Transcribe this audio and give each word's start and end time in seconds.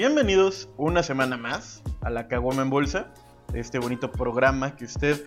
bienvenidos 0.00 0.70
una 0.78 1.02
semana 1.02 1.36
más 1.36 1.82
a 2.00 2.08
la 2.08 2.26
Caguama 2.26 2.62
en 2.62 2.70
Bolsa, 2.70 3.12
este 3.52 3.78
bonito 3.78 4.10
programa 4.10 4.74
que 4.74 4.86
usted, 4.86 5.26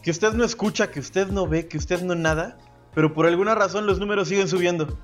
que 0.00 0.12
usted 0.12 0.32
no 0.34 0.44
escucha, 0.44 0.92
que 0.92 1.00
usted 1.00 1.26
no 1.26 1.48
ve, 1.48 1.66
que 1.66 1.76
usted 1.76 2.02
no 2.02 2.14
nada, 2.14 2.56
pero 2.94 3.14
por 3.14 3.26
alguna 3.26 3.56
razón 3.56 3.84
los 3.84 3.98
números 3.98 4.28
siguen 4.28 4.46
subiendo. 4.46 4.96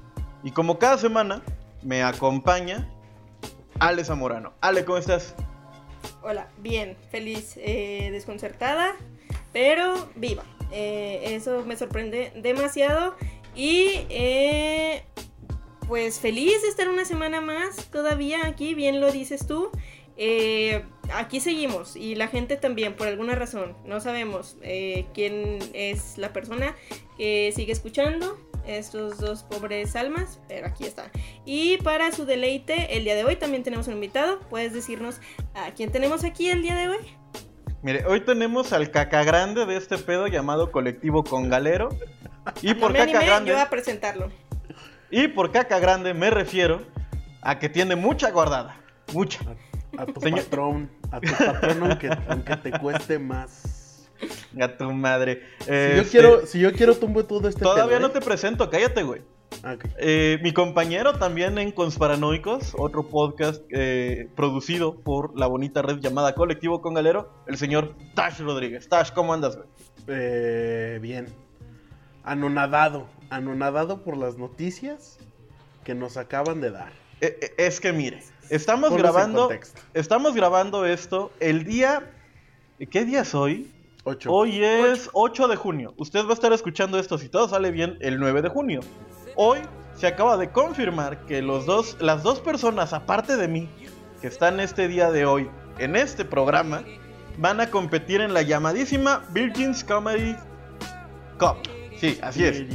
Y 0.45 0.53
como 0.53 0.79
cada 0.79 0.99
semana 0.99 1.43
me 1.82 2.04
acompaña 2.04 2.89
Ale 3.81 4.04
Zamorano. 4.04 4.53
Ale, 4.61 4.85
¿cómo 4.85 4.99
estás? 4.99 5.35
Hola, 6.23 6.46
bien, 6.59 6.96
feliz, 7.11 7.55
eh, 7.57 8.11
desconcertada, 8.12 8.95
pero 9.53 10.11
viva. 10.14 10.45
Eh, 10.71 11.35
eso 11.35 11.64
me 11.66 11.77
sorprende 11.77 12.32
demasiado 12.37 13.16
y 13.57 14.07
eh, 14.11 15.03
pues 15.89 16.21
feliz 16.21 16.61
de 16.63 16.69
estar 16.69 16.89
una 16.89 17.07
semana 17.07 17.41
más 17.41 17.87
todavía 17.91 18.47
aquí, 18.47 18.75
bien 18.75 19.01
lo 19.01 19.11
dices 19.11 19.47
tú. 19.47 19.71
Eh, 20.19 20.85
aquí 21.14 21.41
seguimos 21.41 21.97
y 21.97 22.14
la 22.14 22.29
gente 22.29 22.57
también, 22.57 22.95
por 22.95 23.09
alguna 23.09 23.35
razón. 23.35 23.75
No 23.87 24.01
sabemos 24.01 24.57
eh, 24.63 25.07
quién 25.14 25.59
es 25.73 26.19
la 26.19 26.33
persona 26.33 26.77
que 27.17 27.53
sigue 27.57 27.73
escuchando 27.73 28.37
estos 28.67 29.19
dos 29.19 29.45
pobres 29.45 29.97
almas, 29.97 30.41
pero 30.47 30.67
aquí 30.67 30.85
está. 30.85 31.11
Y 31.47 31.79
para 31.79 32.12
su 32.12 32.27
deleite, 32.27 32.97
el 32.97 33.05
día 33.05 33.14
de 33.14 33.25
hoy 33.25 33.36
también 33.36 33.62
tenemos 33.62 33.89
un 33.89 33.95
invitado. 33.95 34.41
¿Puedes 34.50 34.75
decirnos 34.75 35.20
a 35.55 35.70
quién 35.70 35.91
tenemos 35.91 36.23
aquí 36.23 36.50
el 36.50 36.62
día 36.62 36.77
de 36.77 36.89
hoy? 36.89 36.98
Mire, 37.83 38.05
hoy 38.06 38.20
tenemos 38.20 38.73
al 38.75 38.91
caca 38.91 39.25
grande 39.25 39.64
de 39.64 39.77
este 39.77 39.97
pedo 39.97 40.27
llamado 40.27 40.70
Colectivo 40.70 41.25
Congalero. 41.25 41.89
Y 42.62 42.73
por 42.73 42.92
me 42.92 43.00
caca 43.00 43.11
animé 43.11 43.27
grande. 43.27 43.50
yo 43.50 43.59
a 43.59 43.69
presentarlo. 43.69 44.31
Y 45.11 45.28
por 45.28 45.53
caca 45.53 45.78
grande 45.78 46.14
me 46.14 46.30
refiero 46.30 46.83
a 47.42 47.58
que 47.58 47.69
tiene 47.69 47.96
mucha 47.96 48.30
guardada. 48.30 48.77
Mucha. 49.12 49.41
A 49.96 50.05
tu 50.06 50.20
Señor- 50.20 50.44
patrón, 50.44 50.91
a 51.10 51.20
tu 51.20 51.33
patrón 51.33 51.83
aunque, 51.83 52.10
aunque 52.28 52.56
te 52.56 52.70
cueste 52.78 53.18
más. 53.18 54.08
A 54.60 54.68
tu 54.77 54.92
madre. 54.92 55.42
Si 55.60 55.70
Este, 55.72 55.96
yo 55.96 56.05
quiero, 56.10 56.46
si 56.46 56.58
yo 56.60 56.72
quiero 56.72 56.94
tumbo 56.96 57.24
todo 57.24 57.48
este 57.48 57.60
Todavía 57.62 57.98
pedo, 57.98 58.08
no 58.08 58.10
te 58.10 58.20
presento, 58.20 58.68
cállate, 58.68 59.02
güey. 59.02 59.20
¿eh? 59.20 59.24
Ah. 59.62 59.77
Eh, 59.98 60.38
mi 60.42 60.52
compañero 60.52 61.14
también 61.14 61.56
en 61.58 61.72
Consparanoicos, 61.72 62.74
otro 62.77 63.05
podcast 63.08 63.62
eh, 63.70 64.28
producido 64.36 64.96
por 65.00 65.38
la 65.38 65.46
bonita 65.46 65.80
red 65.83 65.98
llamada 66.00 66.34
Colectivo 66.34 66.83
Congalero, 66.83 67.33
el 67.46 67.56
señor 67.56 67.94
Tash 68.14 68.40
Rodríguez. 68.40 68.88
Tash, 68.88 69.11
¿cómo 69.12 69.33
andas, 69.33 69.56
güey? 69.56 69.68
Eh, 70.08 70.98
bien. 71.00 71.27
Anonadado. 72.24 73.06
Anonadado 73.30 74.02
por 74.02 74.16
las 74.16 74.38
noticias 74.38 75.18
que 75.84 75.94
nos 75.94 76.16
acaban 76.16 76.60
de 76.60 76.70
dar. 76.70 76.92
Eh, 77.20 77.38
eh, 77.40 77.54
es 77.58 77.80
que 77.80 77.92
mire, 77.92 78.22
estamos 78.50 78.94
grabando, 78.96 79.50
estamos 79.94 80.34
grabando 80.34 80.86
esto 80.86 81.32
el 81.40 81.64
día, 81.64 82.10
¿qué 82.90 83.04
día 83.04 83.22
es 83.22 83.34
hoy? 83.34 83.72
Ocho. 84.04 84.32
Hoy 84.32 84.64
es 84.64 85.10
8 85.12 85.48
de 85.48 85.56
junio. 85.56 85.94
Usted 85.96 86.24
va 86.24 86.30
a 86.30 86.34
estar 86.34 86.52
escuchando 86.52 86.98
esto 86.98 87.18
si 87.18 87.28
todo 87.28 87.48
sale 87.48 87.70
bien 87.70 87.98
el 88.00 88.18
9 88.18 88.42
de 88.42 88.48
junio. 88.48 88.80
Hoy 89.36 89.58
se 89.96 90.06
acaba 90.06 90.36
de 90.36 90.50
confirmar 90.50 91.26
que 91.26 91.42
los 91.42 91.66
dos, 91.66 91.96
las 92.00 92.22
dos 92.22 92.40
personas 92.40 92.92
aparte 92.92 93.36
de 93.36 93.48
mí 93.48 93.68
que 94.20 94.28
están 94.28 94.60
este 94.60 94.88
día 94.88 95.10
de 95.10 95.26
hoy 95.26 95.50
en 95.78 95.96
este 95.96 96.24
programa 96.24 96.84
van 97.38 97.60
a 97.60 97.70
competir 97.70 98.20
en 98.20 98.32
la 98.32 98.42
llamadísima 98.42 99.24
Virgins 99.32 99.84
Comedy 99.84 100.36
Cup. 101.38 101.77
Sí, 102.00 102.18
así 102.22 102.44
es. 102.44 102.58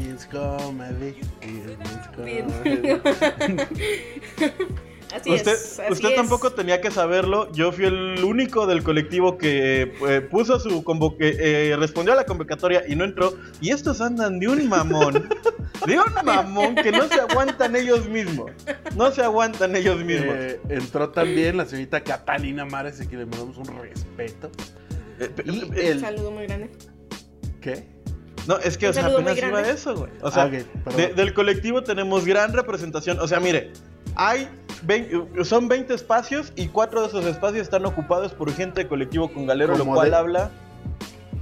Así 5.14 5.32
usted 5.32 5.54
es. 5.54 5.80
así 5.80 5.94
usted 5.94 6.10
es. 6.10 6.16
tampoco 6.16 6.52
tenía 6.54 6.82
que 6.82 6.90
saberlo. 6.90 7.52
Yo 7.52 7.72
fui 7.72 7.86
el 7.86 8.24
único 8.24 8.66
del 8.66 8.82
colectivo 8.82 9.38
que 9.38 9.94
eh, 10.08 10.22
puso 10.22 10.60
su 10.60 10.84
convoque, 10.84 11.36
eh, 11.40 11.76
respondió 11.78 12.14
a 12.14 12.16
la 12.16 12.26
convocatoria 12.26 12.84
y 12.88 12.96
no 12.96 13.04
entró. 13.04 13.36
Y 13.62 13.70
estos 13.70 14.02
andan 14.02 14.40
de 14.40 14.48
un 14.48 14.68
mamón, 14.68 15.30
de 15.86 16.00
un 16.00 16.26
mamón 16.26 16.74
que 16.76 16.92
no 16.92 17.08
se 17.08 17.20
aguantan 17.22 17.76
ellos 17.76 18.10
mismos. 18.10 18.52
No 18.96 19.12
se 19.12 19.22
aguantan 19.22 19.76
ellos 19.76 20.04
mismos. 20.04 20.34
Eh, 20.36 20.60
entró 20.70 21.10
también 21.10 21.58
la 21.58 21.66
señorita 21.68 22.02
Catalina 22.04 22.66
Mares, 22.66 23.00
a 23.00 23.06
quien 23.06 23.20
le 23.20 23.26
mandamos 23.28 23.58
un 23.58 23.68
respeto. 23.82 24.50
Eh, 25.20 25.30
y 25.46 25.80
el- 25.80 25.98
Un 25.98 26.02
saludo 26.02 26.32
muy 26.32 26.48
grande. 26.48 26.72
¿Qué? 27.62 27.86
No, 28.48 28.58
es 28.58 28.78
que 28.78 28.86
un 28.88 28.92
o 28.92 28.94
sea, 28.94 29.06
apenas 29.08 29.38
iba 29.38 29.60
a 29.60 29.70
eso, 29.70 29.96
güey. 29.96 30.12
O 30.22 30.30
sea, 30.32 30.44
Ah, 30.44 30.50
de- 30.96 31.14
del 31.14 31.34
colectivo 31.34 31.84
tenemos 31.84 32.26
gran 32.26 32.54
representación. 32.54 33.20
O 33.20 33.28
sea, 33.28 33.40
mire, 33.40 33.72
hay 34.16 34.48
20 34.84 35.44
son 35.46 35.68
20 35.68 35.94
espacios 35.94 36.52
y 36.56 36.68
cuatro 36.68 37.02
de 37.02 37.08
esos 37.08 37.26
espacios 37.26 37.62
están 37.62 37.86
ocupados 37.86 38.34
por 38.34 38.52
gente 38.54 38.84
de 38.84 38.88
colectivo 38.90 39.32
con 39.32 39.46
galero, 39.46 39.78
lo 39.78 39.86
cual 39.86 40.12
de- 40.12 40.16
habla 40.18 40.52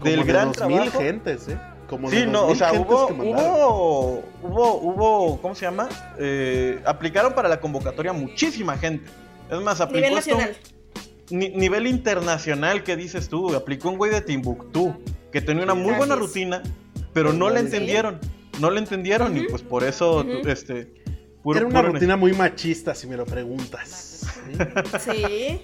del 0.03 0.19
de 0.19 0.25
gran 0.25 0.51
2000 0.51 0.77
trabajo. 0.81 0.99
gentes, 0.99 1.47
¿eh? 1.47 1.57
Como 1.89 2.09
Sí, 2.09 2.17
de 2.17 2.27
no, 2.27 2.43
o 2.43 2.47
2000 2.53 2.57
sea, 2.57 2.73
hubo, 2.79 3.07
hubo, 3.07 4.23
hubo, 4.43 4.73
hubo, 4.75 5.41
¿cómo 5.41 5.55
se 5.55 5.65
llama? 5.65 5.89
Eh, 6.17 6.79
aplicaron 6.85 7.33
para 7.33 7.49
la 7.49 7.59
convocatoria 7.59 8.13
muchísima 8.13 8.77
gente. 8.77 9.09
Es 9.49 9.59
más, 9.59 9.81
aplicó 9.81 10.05
Nivel 10.07 10.19
esto- 10.19 10.35
nacional. 10.37 10.57
ni- 11.31 11.49
nivel 11.49 11.87
internacional, 11.87 12.83
¿qué 12.83 12.95
dices 12.95 13.27
tú? 13.27 13.53
Aplicó 13.55 13.89
un 13.89 13.97
güey 13.97 14.11
de 14.11 14.21
Timbuktu, 14.21 14.95
que 15.31 15.41
tenía 15.41 15.63
una 15.63 15.73
muy 15.73 15.93
buena 15.95 16.15
rutina, 16.15 16.61
pero 17.13 17.33
no 17.33 17.49
la 17.49 17.59
entendieron. 17.59 18.19
No 18.59 18.69
la 18.69 18.79
entendieron 18.79 19.35
y 19.37 19.43
pues 19.47 19.61
por 19.61 19.83
eso, 19.83 20.23
este... 20.45 20.93
puro- 21.41 21.59
Era 21.59 21.67
una 21.67 21.81
puro- 21.81 21.93
rutina 21.93 22.15
muy 22.17 22.33
machista, 22.33 22.93
si 22.93 23.07
me 23.07 23.17
lo 23.17 23.25
preguntas. 23.25 24.25
¿sí? 24.99 25.11
Sí. 25.11 25.61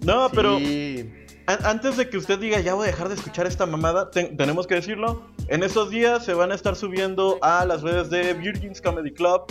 No, 0.00 0.28
pero... 0.30 0.58
Sí. 0.58 1.10
Antes 1.46 1.96
de 1.96 2.10
que 2.10 2.18
usted 2.18 2.38
diga, 2.38 2.60
ya 2.60 2.74
voy 2.74 2.84
a 2.88 2.90
dejar 2.90 3.08
de 3.08 3.14
escuchar 3.14 3.46
esta 3.46 3.64
mamada, 3.64 4.10
ten- 4.10 4.36
tenemos 4.36 4.66
que 4.66 4.74
decirlo. 4.74 5.22
En 5.46 5.62
estos 5.62 5.88
días 5.88 6.22
se 6.24 6.34
van 6.34 6.52
a 6.52 6.54
estar 6.54 6.76
subiendo 6.76 7.38
a 7.40 7.64
las 7.64 7.80
redes 7.80 8.10
de 8.10 8.34
Virgins 8.34 8.82
Comedy 8.82 9.12
Club, 9.12 9.44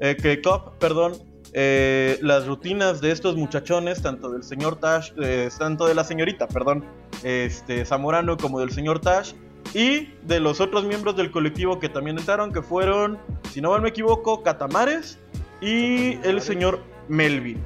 eh, 0.00 0.16
que 0.20 0.40
Club, 0.40 0.72
perdón, 0.80 1.12
eh, 1.52 2.18
las 2.22 2.46
rutinas 2.48 3.00
de 3.00 3.12
estos 3.12 3.36
muchachones, 3.36 4.02
tanto 4.02 4.30
del 4.30 4.42
señor 4.42 4.80
Tash, 4.80 5.12
eh, 5.22 5.48
tanto 5.56 5.86
de 5.86 5.94
la 5.94 6.02
señorita, 6.02 6.48
perdón, 6.48 6.84
este, 7.22 7.84
Zamorano, 7.84 8.36
como 8.36 8.58
del 8.58 8.72
señor 8.72 8.98
Tash, 9.00 9.34
y 9.72 10.10
de 10.22 10.40
los 10.40 10.60
otros 10.60 10.84
miembros 10.84 11.16
del 11.16 11.30
colectivo 11.30 11.78
que 11.78 11.88
también 11.88 12.18
entraron, 12.18 12.52
que 12.52 12.62
fueron, 12.62 13.18
si 13.52 13.60
no 13.60 13.70
mal 13.70 13.82
me 13.82 13.88
equivoco, 13.88 14.42
Catamares 14.42 15.18
y 15.60 16.18
el 16.26 16.40
señor 16.40 16.80
Melvin. 17.08 17.62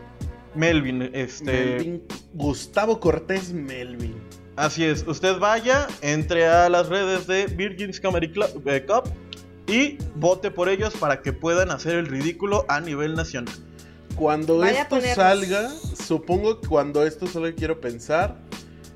Melvin, 0.55 1.11
este... 1.13 1.45
Melvin, 1.45 2.03
Gustavo 2.35 3.01
Cortés 3.01 3.53
Melvin. 3.53 4.15
Así 4.57 4.85
es, 4.85 5.05
usted 5.07 5.39
vaya, 5.39 5.87
entre 6.03 6.47
a 6.47 6.69
las 6.69 6.89
redes 6.89 7.27
de 7.27 7.47
Virgins 7.47 8.01
Comedy 8.01 8.31
Club, 8.33 8.63
eh, 8.67 8.85
Cup 8.85 9.11
y 9.69 9.99
vote 10.17 10.51
por 10.51 10.69
ellos 10.69 10.95
para 10.97 11.23
que 11.23 11.33
puedan 11.33 11.71
hacer 11.71 11.95
el 11.97 12.07
ridículo 12.07 12.65
a 12.69 12.81
nivel 12.81 13.15
nacional. 13.15 13.55
Cuando 14.17 14.59
Vaya 14.59 14.83
esto 14.83 15.01
salga, 15.15 15.71
supongo 15.71 16.61
que 16.61 16.67
cuando 16.67 17.07
esto 17.07 17.29
salga 17.29 17.53
quiero 17.53 17.81
pensar, 17.81 18.37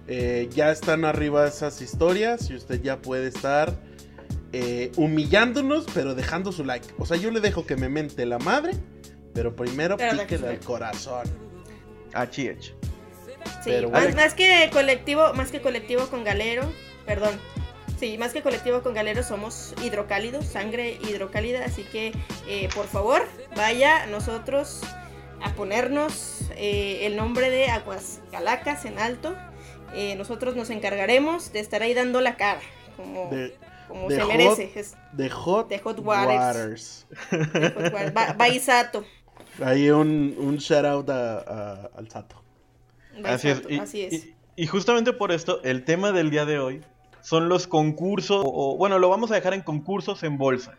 eh, 0.09 0.49
ya 0.53 0.71
están 0.71 1.05
arriba 1.05 1.47
esas 1.47 1.81
historias 1.81 2.51
y 2.51 2.55
usted 2.57 2.83
ya 2.83 3.01
puede 3.01 3.29
estar 3.29 3.75
eh, 4.53 4.93
humillándonos, 4.97 5.87
pero 5.95 6.15
dejando 6.15 6.53
su 6.53 6.65
like. 6.65 6.87
O 6.99 7.07
sea, 7.07 7.17
yo 7.17 7.31
le 7.31 7.41
dejo 7.41 7.67
que 7.67 7.77
me 7.77 7.89
mente 7.89 8.27
la 8.27 8.39
madre, 8.39 8.73
pero 9.33 9.55
primero 9.57 9.97
Pero 9.97 10.11
al 10.11 10.17
like. 10.17 10.59
corazón. 10.65 11.27
Achí, 12.13 12.49
hecho. 12.49 12.75
Sí, 13.65 13.71
Pero 13.71 13.91
más, 13.91 14.03
bueno. 14.03 14.17
más 14.17 14.35
que 14.35 14.69
colectivo, 14.73 15.33
más 15.35 15.51
que 15.51 15.61
colectivo 15.61 16.07
con 16.09 16.25
galero, 16.25 16.71
perdón. 17.07 17.39
Sí, 17.99 18.19
más 18.19 18.33
que 18.33 18.43
colectivo 18.43 18.83
con 18.83 18.95
galero 18.95 19.23
somos 19.23 19.75
hidrocálidos, 19.83 20.45
sangre 20.45 20.99
hidrocálida, 21.09 21.65
así 21.65 21.85
que 21.85 22.13
eh, 22.49 22.69
por 22.75 22.87
favor 22.87 23.23
vaya 23.57 24.07
nosotros 24.07 24.81
a 25.45 25.55
ponernos 25.55 26.43
eh, 26.57 27.01
el 27.07 27.17
nombre 27.17 27.51
de 27.51 27.67
Aguas 27.69 28.21
Calacas 28.31 28.85
en 28.85 28.99
alto. 28.99 29.35
Eh, 29.95 30.15
nosotros 30.17 30.57
nos 30.57 30.71
encargaremos 30.71 31.53
de 31.53 31.61
estar 31.61 31.83
ahí 31.83 31.93
dando 31.95 32.21
la 32.21 32.37
cara, 32.37 32.61
como, 32.97 33.29
De, 33.31 33.55
como 33.89 34.09
de 34.09 34.17
se 34.17 34.23
hot- 34.23 34.29
merece. 34.29 34.73
Es 34.75 34.95
de 35.13 35.29
Hot, 35.31 35.69
De 35.69 35.79
Hot 35.81 35.99
Waters. 35.99 36.37
Waters. 36.57 37.07
de 37.31 37.71
Hot 37.71 37.93
Wheels. 37.95 38.15
Ba- 38.15 38.33
Baisato. 38.39 39.05
Ahí 39.63 39.91
un, 39.91 40.35
un 40.39 40.57
shout 40.57 40.85
out 40.87 41.11
a- 41.11 41.39
a- 41.41 41.91
al 41.97 42.09
Sato. 42.11 42.43
Así 43.25 43.49
es. 43.49 43.57
Baisato, 43.63 43.71
Y, 43.71 43.79
así 43.79 44.03
es. 44.03 44.13
y- 44.15 44.35
y 44.57 44.67
justamente 44.67 45.13
por 45.13 45.31
esto, 45.33 45.63
el 45.63 45.85
tema 45.85 46.13
del 46.13 46.31
día 46.31 46.45
de 46.47 46.59
hoy 46.59 46.83
son 47.21 47.49
los 47.51 47.67
concursos, 47.67 48.43
o, 48.45 48.49
o, 48.73 48.77
bueno, 48.79 48.99
lo 48.99 49.09
vamos 49.11 49.31
a 49.31 49.35
dejar 49.35 49.53
en 49.55 49.61
concursos 49.63 50.23
en 50.23 50.39
bolsa. 50.39 50.77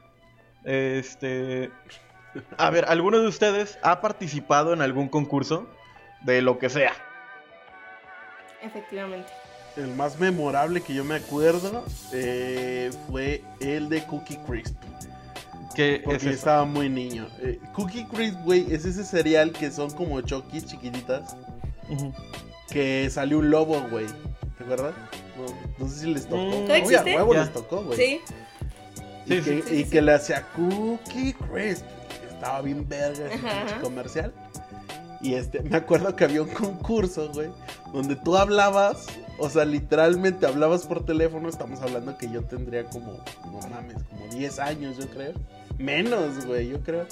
Este... 0.64 1.70
A 2.58 2.70
ver, 2.70 2.86
¿alguno 2.88 3.20
de 3.20 3.28
ustedes 3.28 3.78
ha 3.82 4.02
participado 4.02 4.74
en 4.74 4.82
algún 4.82 5.08
concurso? 5.10 5.68
De 6.22 6.42
lo 6.42 6.58
que 6.58 6.70
sea. 6.70 6.94
Efectivamente. 8.62 9.32
El 9.76 9.88
más 9.96 10.20
memorable 10.20 10.82
que 10.82 10.94
yo 10.94 11.04
me 11.04 11.16
acuerdo 11.16 11.84
eh, 12.14 12.92
fue 13.10 13.44
el 13.60 13.90
de 13.90 14.04
Cookie 14.06 14.38
Crisp. 14.48 14.76
¿Qué 15.76 16.02
Porque 16.04 16.30
es 16.30 16.36
estaba 16.36 16.64
muy 16.66 16.88
niño. 16.90 17.28
Eh, 17.40 17.60
Cookie 17.74 18.06
Crisp, 18.06 18.38
güey, 18.44 18.72
es 18.72 18.86
ese 18.86 19.04
cereal 19.04 19.52
que 19.52 19.72
son 19.72 19.90
como 19.92 20.22
chokis 20.22 20.66
chiquititas. 20.68 21.36
Que 22.70 23.10
salió 23.10 23.40
un 23.40 23.50
lobo, 23.50 23.82
güey. 23.90 24.06
¿Te 24.58 24.64
acuerdas? 24.64 24.94
No, 25.38 25.46
no 25.86 25.92
sé 25.92 26.00
si 26.02 26.14
les 26.14 26.24
tocó. 26.28 26.38
Mm. 26.44 26.66
¿Todavía 26.66 26.86
Uy, 26.86 26.96
a 26.96 27.04
huevo 27.04 27.34
Ya. 27.34 27.40
les 27.42 27.54
tocó, 27.54 27.84
güey. 27.84 27.98
Sí. 27.98 28.22
Y, 29.26 29.30
Sí, 29.30 29.36
que, 29.36 29.42
sí, 29.42 29.64
sí, 29.68 29.76
y 29.76 29.84
sí. 29.86 29.90
que 29.90 30.02
le 30.02 30.14
hacía 30.14 30.44
Cookie 30.56 31.34
Crisp. 31.34 31.86
Estaba 32.44 32.62
bien 32.62 32.86
verga 32.90 33.34
ese 33.34 33.80
comercial. 33.82 34.34
Y 35.22 35.36
este, 35.36 35.62
me 35.62 35.78
acuerdo 35.78 36.14
que 36.14 36.26
había 36.26 36.42
un 36.42 36.50
concurso, 36.50 37.32
güey, 37.32 37.48
donde 37.94 38.18
tú 38.18 38.36
hablabas, 38.36 39.08
o 39.40 39.50
sea, 39.50 39.64
literalmente 39.64 40.46
hablabas 40.46 40.86
por 40.86 41.06
teléfono. 41.06 41.48
Estamos 41.48 41.80
hablando 41.80 42.18
que 42.18 42.30
yo 42.30 42.44
tendría 42.44 42.84
como, 42.84 43.14
no 43.46 43.70
mames, 43.70 44.04
como 44.10 44.28
10 44.28 44.60
años, 44.60 44.98
yo 44.98 45.08
creo. 45.10 45.32
Menos, 45.78 46.46
güey, 46.46 46.68
yo 46.68 46.82
creo. 46.82 47.06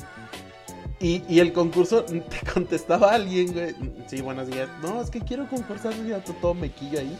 Y, 1.00 1.24
y 1.30 1.40
el 1.40 1.54
concurso 1.54 2.04
te 2.04 2.52
contestaba 2.54 3.14
alguien, 3.14 3.54
güey. 3.54 3.74
Sí, 4.08 4.22
buenos 4.22 4.48
días. 4.48 4.68
No, 4.82 5.02
es 5.02 5.10
que 5.10 5.22
quiero 5.22 5.48
concursar, 5.48 5.94
ya 6.06 6.22
todo 6.22 6.54
mequillo 6.54 7.00
ahí. 7.00 7.18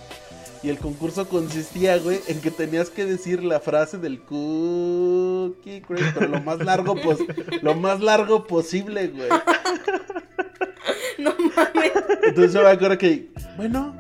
Y 0.64 0.70
el 0.70 0.78
concurso 0.78 1.28
consistía, 1.28 1.98
güey, 1.98 2.20
en 2.28 2.40
que 2.40 2.52
tenías 2.52 2.90
que 2.92 3.04
decir 3.06 3.44
la 3.44 3.60
frase 3.60 3.98
del 3.98 4.22
cookie 4.22 5.82
crisp, 5.82 6.14
pero 6.14 6.28
lo 6.28 6.42
más 6.42 6.60
largo, 6.60 6.96
pos 6.96 7.18
lo 7.64 7.74
más 7.76 8.00
largo 8.00 8.46
posible, 8.46 9.08
güey. 9.08 9.30
No 11.18 11.34
mames. 11.56 11.92
Entonces 12.24 12.54
yo 12.54 12.64
me 12.64 12.70
acuerdo 12.70 12.98
que, 12.98 13.30
bueno, 13.58 13.96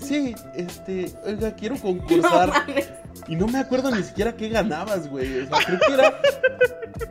sí, 0.00 0.34
este, 0.56 1.10
oiga, 1.24 1.54
quiero 1.54 1.74
No 1.76 1.80
concursar. 1.82 2.48
mames. 2.48 2.88
Y 3.28 3.36
no 3.36 3.46
me 3.46 3.58
acuerdo 3.58 3.90
ni 3.90 4.02
siquiera 4.02 4.36
qué 4.36 4.48
ganabas, 4.50 5.08
güey. 5.08 5.40
O 5.42 5.46
sea, 5.48 5.58
creo 5.64 5.78
que 5.86 5.92
era. 5.94 6.20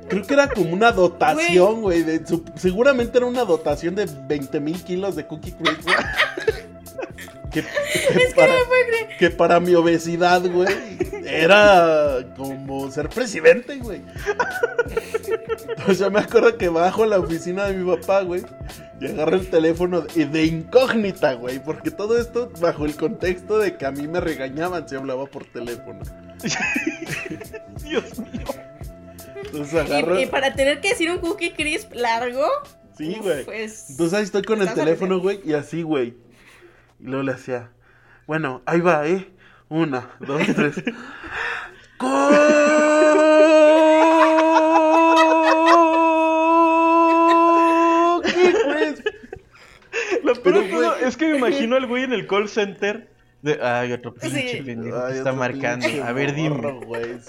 Creo 0.10 0.24
que 0.28 0.34
era 0.34 0.48
como 0.50 0.72
una 0.74 0.92
dotación, 0.92 1.82
güey. 1.82 2.04
de 2.04 2.26
su- 2.28 2.44
seguramente 2.56 3.18
era 3.18 3.26
una 3.26 3.44
dotación 3.46 3.96
de 3.96 4.06
20 4.28 4.60
mil 4.60 4.84
kilos 4.84 5.16
de 5.16 5.26
cookie 5.26 5.54
crisp, 5.54 5.82
güey. 5.84 5.96
Que, 7.54 7.62
que 8.14 8.34
para, 8.36 8.54
que 9.20 9.30
para 9.30 9.60
mi 9.60 9.76
obesidad, 9.76 10.42
güey, 10.50 10.68
era 11.26 12.26
como 12.36 12.92
ser 12.92 13.10
presidente, 13.10 13.78
güey. 13.78 14.02
Entonces 15.70 16.00
yo 16.00 16.12
me 16.12 16.20
acuerdo 16.20 16.58
que 16.58 16.70
bajo 16.70 17.04
a 17.04 17.08
la 17.08 17.20
oficina 17.20 17.66
de 17.66 17.74
mi 17.76 17.96
papá, 17.96 18.22
güey, 18.22 18.44
y 19.00 19.08
agarro 19.08 19.36
el 19.36 19.50
teléfono 19.50 20.02
de, 20.02 20.26
de 20.26 20.46
incógnita, 20.46 21.34
güey, 21.34 21.64
porque 21.64 21.92
todo 21.92 22.20
esto 22.20 22.52
bajo 22.60 22.86
el 22.86 22.96
contexto 22.96 23.60
de 23.60 23.78
que 23.78 23.86
a 23.86 23.92
mí 23.92 24.08
me 24.08 24.20
regañaban 24.20 24.88
si 24.88 24.96
hablaba 24.96 25.26
por 25.26 25.46
teléfono. 25.46 26.00
Dios 27.84 28.20
mío. 28.20 28.46
Entonces 29.46 29.74
agarro... 29.76 30.20
Y, 30.20 30.24
y 30.24 30.26
para 30.26 30.54
tener 30.56 30.82
que 30.82 30.90
decir 30.90 31.12
un 31.12 31.20
cookie 31.20 31.52
crisp 31.52 31.94
largo. 31.94 32.46
Sí, 32.98 33.18
güey. 33.22 33.44
Pues. 33.46 33.90
Entonces 33.92 34.18
ahí 34.18 34.24
estoy 34.24 34.44
con 34.44 34.62
el 34.62 34.74
teléfono, 34.74 35.20
güey, 35.20 35.40
y 35.46 35.54
así, 35.54 35.82
güey. 35.82 36.16
Y 37.04 37.08
luego 37.08 37.24
le 37.24 37.34
hacía, 37.34 37.70
bueno, 38.28 38.62
ahí 38.66 38.80
va, 38.80 39.06
¿eh? 39.06 39.30
Una, 39.68 40.10
dos, 40.22 40.42
tres. 40.56 40.82
¡Cookie 47.64 48.54
Crisp! 48.54 49.06
Lo 50.24 50.34
peor 50.42 50.44
Pero, 50.44 50.62
de 50.62 50.70
todo 50.70 50.96
güey. 50.96 51.04
es 51.08 51.18
que 51.18 51.28
me 51.28 51.38
imagino 51.38 51.76
al 51.76 51.86
güey 51.88 52.04
en 52.04 52.14
el 52.14 52.26
call 52.28 52.48
center. 52.50 53.13
De, 53.44 53.60
ay, 53.62 53.92
otro 53.92 54.14
pinche 54.16 54.52
Sí. 54.58 54.62
pendejo 54.64 54.98
que 55.06 55.12
Ay, 55.12 55.18
está 55.20 55.32
marcando. 55.34 55.86
A 56.04 56.12
ver, 56.14 56.34
dime. 56.34 56.50
morro. 56.50 56.80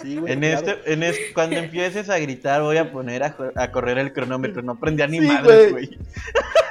Sí, 0.00 0.16
En 0.26 0.40
claro. 0.40 0.44
este, 0.70 0.92
en 0.92 1.02
este, 1.02 1.32
cuando 1.34 1.56
empieces 1.56 2.08
a 2.08 2.18
gritar, 2.18 2.62
voy 2.62 2.76
a 2.78 2.90
poner 2.92 3.22
a, 3.24 3.36
a 3.56 3.70
correr 3.72 3.98
el 3.98 4.12
cronómetro. 4.12 4.62
No 4.62 4.78
prendía 4.80 5.06
ni 5.08 5.18
Sí, 5.20 5.26
madres, 5.26 5.72
güey. 5.72 5.98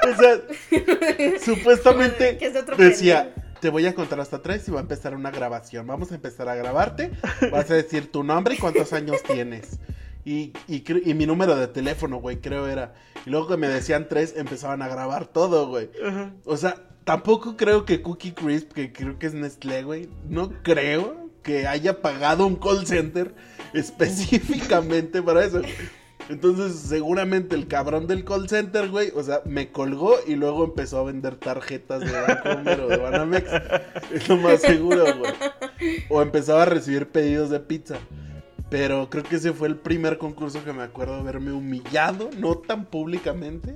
O 0.04 0.16
sea, 0.20 0.38
supuestamente 1.40 2.38
decía, 2.78 3.34
te 3.60 3.70
voy 3.70 3.86
a 3.86 3.96
contar 3.96 4.20
hasta 4.20 4.42
tres 4.42 4.68
y 4.68 4.72
va 4.72 4.80
a 4.80 4.82
empezar 4.82 5.16
una 5.16 5.32
grabación. 5.32 5.88
Vamos 5.88 6.12
a 6.12 6.16
empezar 6.16 6.50
a 6.50 6.56
grabarte. 6.56 7.12
Vas 7.52 7.70
a 7.72 7.76
decir 7.76 8.12
tu 8.12 8.24
nombre 8.24 8.56
y 8.56 8.58
cuántos 8.58 8.92
años 8.94 9.24
tienes. 9.24 9.80
Y, 10.26 10.54
y, 10.68 10.84
y 11.10 11.14
mi 11.14 11.26
número 11.26 11.56
de 11.56 11.68
teléfono, 11.68 12.18
güey, 12.18 12.38
creo 12.38 12.68
era. 12.68 12.94
Y 13.26 13.30
luego 13.30 13.48
que 13.48 13.58
me 13.58 13.68
decían 13.68 14.08
tres, 14.10 14.34
empezaban 14.38 14.82
a 14.82 14.88
grabar 14.88 15.28
todo, 15.28 15.68
güey. 15.68 15.90
Ajá. 16.06 16.32
O 16.46 16.58
sea, 16.58 16.76
tampoco 17.04 17.58
creo 17.58 17.86
que 17.86 18.02
Cookie 18.02 18.34
Crisp, 18.34 18.74
que 18.74 18.92
creo 18.92 19.20
que 19.20 19.28
es 19.28 19.34
Nestlé, 19.34 19.84
güey, 19.84 20.10
no 20.30 20.52
creo 20.64 21.30
que 21.42 21.68
haya 21.68 22.02
pagado 22.02 22.48
un 22.48 22.56
call 22.56 22.86
center 22.86 23.34
específicamente 23.74 25.22
para 25.22 25.46
eso. 25.46 25.62
Entonces, 26.30 26.80
seguramente 26.80 27.54
el 27.56 27.68
cabrón 27.68 28.08
del 28.08 28.24
call 28.24 28.48
center, 28.48 28.90
güey, 28.90 29.12
o 29.14 29.22
sea, 29.24 29.42
me 29.46 29.72
colgó 29.72 30.16
y 30.26 30.36
luego 30.36 30.64
empezó 30.64 31.00
a 31.00 31.04
vender 31.04 31.36
tarjetas 31.36 32.00
de 32.00 32.12
Bancomer 32.12 32.80
o 32.80 32.88
de 32.88 32.98
Banamex. 32.98 33.50
Es 34.14 34.30
lo 34.30 34.38
más 34.38 34.62
seguro, 34.62 35.04
güey. 35.18 35.34
O 36.10 36.22
empezaba 36.22 36.62
a 36.62 36.66
recibir 36.66 37.10
pedidos 37.10 37.50
de 37.50 37.60
pizza. 37.60 37.98
Pero 38.70 39.10
creo 39.10 39.24
que 39.24 39.36
ese 39.36 39.52
fue 39.52 39.68
el 39.68 39.76
primer 39.76 40.18
concurso 40.18 40.64
que 40.64 40.72
me 40.72 40.84
acuerdo 40.84 41.16
haberme 41.16 41.52
humillado, 41.52 42.30
no 42.38 42.56
tan 42.56 42.86
públicamente. 42.86 43.76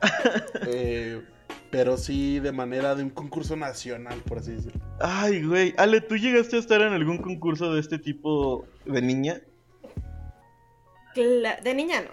Eh, 0.68 1.22
pero 1.70 1.96
sí 1.96 2.38
de 2.40 2.52
manera 2.52 2.94
de 2.94 3.02
un 3.02 3.10
concurso 3.10 3.56
nacional, 3.56 4.20
por 4.28 4.38
así 4.38 4.52
decirlo. 4.52 4.80
Ay, 5.00 5.44
güey. 5.44 5.74
Ale, 5.76 6.00
¿tú 6.00 6.16
llegaste 6.16 6.56
a 6.56 6.58
estar 6.58 6.80
en 6.80 6.92
algún 6.92 7.18
concurso 7.18 7.72
de 7.74 7.80
este 7.80 7.98
tipo 7.98 8.66
de 8.84 9.02
niña? 9.02 9.40
Cla- 11.14 11.60
de 11.62 11.74
niña 11.74 12.00
no. 12.02 12.10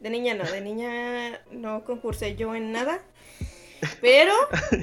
De 0.00 0.10
niña 0.10 0.34
no. 0.34 0.44
De 0.44 0.60
niña 0.60 1.40
no 1.50 1.84
concursé 1.84 2.36
yo 2.36 2.54
en 2.54 2.72
nada. 2.72 3.00
Pero 4.00 4.32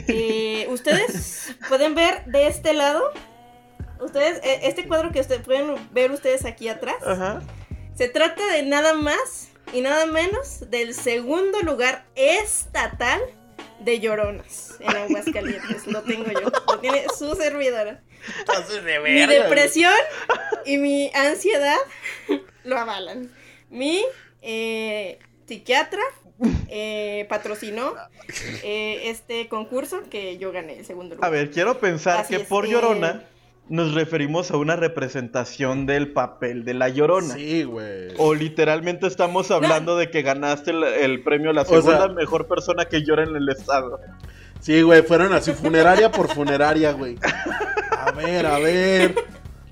eh, 0.07 0.67
ustedes 0.69 1.55
pueden 1.67 1.95
ver 1.95 2.25
de 2.25 2.47
este 2.47 2.73
lado. 2.73 3.11
Ustedes, 3.99 4.37
eh, 4.43 4.59
este 4.63 4.87
cuadro 4.87 5.11
que 5.11 5.19
ustedes 5.21 5.41
pueden 5.41 5.75
ver 5.91 6.11
ustedes 6.11 6.45
aquí 6.45 6.67
atrás. 6.69 6.95
Ajá. 7.05 7.41
Se 7.93 8.07
trata 8.09 8.45
de 8.53 8.63
nada 8.63 8.93
más 8.93 9.49
y 9.73 9.81
nada 9.81 10.05
menos 10.05 10.69
del 10.69 10.93
segundo 10.93 11.59
lugar 11.61 12.05
estatal 12.15 13.19
de 13.79 13.99
lloronas 13.99 14.75
en 14.79 14.95
Aguascalientes. 14.95 15.87
Lo 15.87 16.03
tengo 16.03 16.31
yo. 16.31 16.49
Lo 16.67 16.79
tiene 16.79 17.05
su 17.17 17.35
servidora. 17.35 18.01
Entonces, 18.39 18.83
de 18.83 18.99
Mi 18.99 19.25
depresión 19.25 19.93
y 20.65 20.77
mi 20.77 21.11
ansiedad 21.13 21.77
lo 22.63 22.77
avalan. 22.77 23.31
Mi 23.69 24.03
eh, 24.41 25.19
psiquiatra 25.47 26.01
eh, 26.69 27.25
patrocinó 27.29 27.93
eh, 28.63 29.09
este 29.09 29.47
concurso 29.47 30.03
que 30.09 30.37
yo 30.37 30.51
gané 30.51 30.79
el 30.79 30.85
segundo 30.85 31.15
lugar. 31.15 31.27
A 31.27 31.31
ver, 31.31 31.51
quiero 31.51 31.79
pensar 31.79 32.19
Así 32.19 32.35
que 32.35 32.41
es, 32.41 32.47
por 32.47 32.65
eh. 32.65 32.69
llorona 32.69 33.23
nos 33.67 33.93
referimos 33.93 34.51
a 34.51 34.57
una 34.57 34.75
representación 34.75 35.85
del 35.85 36.11
papel 36.13 36.65
de 36.65 36.73
la 36.75 36.89
llorona. 36.89 37.33
Sí, 37.33 37.63
güey. 37.63 38.09
O 38.17 38.33
literalmente 38.35 39.07
estamos 39.07 39.49
hablando 39.51 39.97
de 39.97 40.09
que 40.11 40.21
ganaste 40.21 40.71
el, 40.71 40.83
el 40.83 41.23
premio 41.23 41.49
a 41.49 41.53
la 41.53 41.61
O 41.63 41.65
segunda 41.65 41.97
sea- 42.05 42.07
mejor 42.09 42.47
persona 42.47 42.85
que 42.85 43.03
llora 43.03 43.23
en 43.23 43.35
el 43.35 43.49
estado. 43.49 43.99
Sí, 44.59 44.81
güey, 44.81 45.01
fueron 45.03 45.33
así 45.33 45.51
funeraria 45.53 46.11
por 46.11 46.27
funeraria, 46.33 46.91
güey. 46.91 47.17
A 47.91 48.11
ver, 48.11 48.45
a 48.45 48.59
ver. 48.59 49.15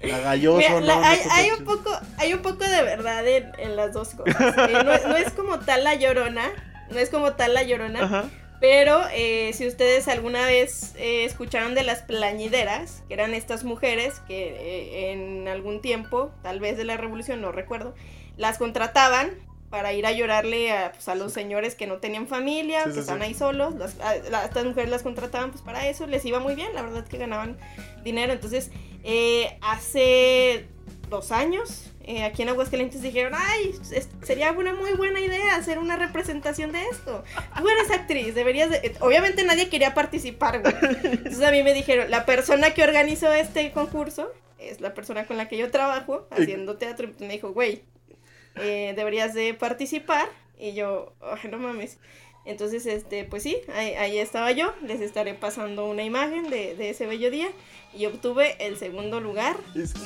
La 0.01 0.19
galloso, 0.19 0.57
Mira, 0.57 0.71
no. 0.81 0.81
la- 0.81 0.95
no 0.95 1.03
hay, 1.05 1.19
hay 1.31 1.49
un 1.57 1.63
poco, 1.63 1.89
hay 2.17 2.33
un 2.33 2.41
poco 2.41 2.65
de 2.65 2.83
verdad 2.83 3.25
en, 3.25 3.51
en 3.57 3.75
las 3.77 3.93
dos 3.93 4.09
cosas. 4.15 4.55
Eh, 4.69 4.73
no, 4.83 5.09
no 5.09 5.15
es 5.15 5.31
como 5.31 5.59
tal 5.59 5.83
la 5.85 5.95
llorona, 5.95 6.49
no 6.91 6.97
es 6.99 7.09
como 7.09 7.33
tal 7.33 7.53
la 7.53 7.63
llorona, 7.63 8.03
Ajá. 8.03 8.25
Pero 8.63 9.01
eh, 9.11 9.51
si 9.53 9.67
ustedes 9.67 10.07
alguna 10.07 10.45
vez 10.45 10.93
eh, 10.95 11.25
escucharon 11.25 11.75
de 11.75 11.83
las 11.83 12.01
plañideras, 12.01 13.03
que 13.09 13.13
eran 13.13 13.33
estas 13.33 13.65
mujeres 13.65 14.21
que 14.25 14.55
eh, 14.57 15.11
en 15.11 15.49
algún 15.49 15.81
tiempo, 15.81 16.31
tal 16.43 16.61
vez 16.61 16.77
de 16.77 16.85
la 16.85 16.95
revolución, 16.95 17.41
no 17.41 17.51
recuerdo, 17.51 17.93
las 18.37 18.57
contrataban 18.57 19.31
para 19.69 19.91
ir 19.91 20.05
a 20.05 20.13
llorarle 20.13 20.71
a, 20.71 20.93
pues, 20.93 21.09
a 21.09 21.15
los 21.15 21.33
señores 21.33 21.75
que 21.75 21.87
no 21.87 21.97
tenían 21.97 22.25
familia, 22.25 22.85
Sí, 22.85 22.91
que 22.91 23.01
sí, 23.01 23.07
sí. 23.19 23.21
ahí 23.21 23.33
solos. 23.33 23.75
Las- 23.75 23.99
a- 23.99 24.15
estas 24.45 24.63
mujeres 24.63 24.89
las 24.89 25.03
contrataban 25.03 25.51
pues 25.51 25.61
para 25.61 25.89
eso, 25.89 26.07
les 26.07 26.23
iba 26.23 26.39
muy 26.39 26.55
bien, 26.55 26.73
la 26.73 26.83
verdad 26.83 27.05
que 27.05 27.17
ganaban 27.17 27.57
dinero. 28.05 28.31
Entonces, 28.31 28.71
hace 29.59 30.67
dos 31.09 31.33
años, 31.33 31.91
eh, 32.03 32.23
aquí 32.23 32.41
en 32.41 32.49
Aguascalientes 32.49 33.01
dijeron, 33.01 33.33
ay, 33.35 33.73
sería 34.23 34.51
una 34.51 34.73
muy 34.73 34.91
buena 34.93 35.19
idea 35.21 35.55
hacer 35.55 35.79
una 35.79 35.95
representación 35.95 36.71
de 36.71 36.83
esto. 36.89 37.23
Tú 37.57 37.69
eres 37.69 37.91
actriz, 37.91 38.35
deberías 38.35 38.69
de... 38.69 38.77
eh, 38.77 38.93
Obviamente 38.99 39.43
nadie 39.43 39.69
quería 39.69 39.93
participar, 39.93 40.61
güey. 40.61 40.73
Entonces 41.03 41.41
a 41.41 41.51
mí 41.51 41.63
me 41.63 41.73
dijeron, 41.73 42.11
la 42.11 42.25
persona 42.25 42.73
que 42.73 42.83
organizó 42.83 43.31
este 43.33 43.71
concurso 43.71 44.31
es 44.59 44.81
la 44.81 44.93
persona 44.93 45.25
con 45.25 45.37
la 45.37 45.47
que 45.47 45.57
yo 45.57 45.71
trabajo 45.71 46.27
haciendo 46.31 46.77
teatro. 46.77 47.09
Y 47.19 47.23
me 47.23 47.33
dijo, 47.33 47.51
güey, 47.53 47.83
eh, 48.55 48.93
deberías 48.95 49.33
de 49.33 49.53
participar. 49.53 50.27
Y 50.57 50.73
yo, 50.73 51.13
"Ay, 51.21 51.49
no 51.49 51.57
mames. 51.57 51.97
Entonces, 52.45 52.85
este, 52.85 53.23
pues 53.23 53.41
sí, 53.43 53.57
ahí, 53.73 53.93
ahí 53.93 54.17
estaba 54.17 54.51
yo. 54.51 54.73
Les 54.85 54.99
estaré 54.99 55.33
pasando 55.33 55.85
una 55.85 56.03
imagen 56.03 56.49
de, 56.49 56.75
de 56.75 56.89
ese 56.89 57.05
bello 57.05 57.31
día. 57.31 57.47
Y 57.95 58.07
obtuve 58.07 58.55
el 58.59 58.77
segundo 58.77 59.19
lugar 59.21 59.55
Es 59.75 59.93
que- 59.93 59.99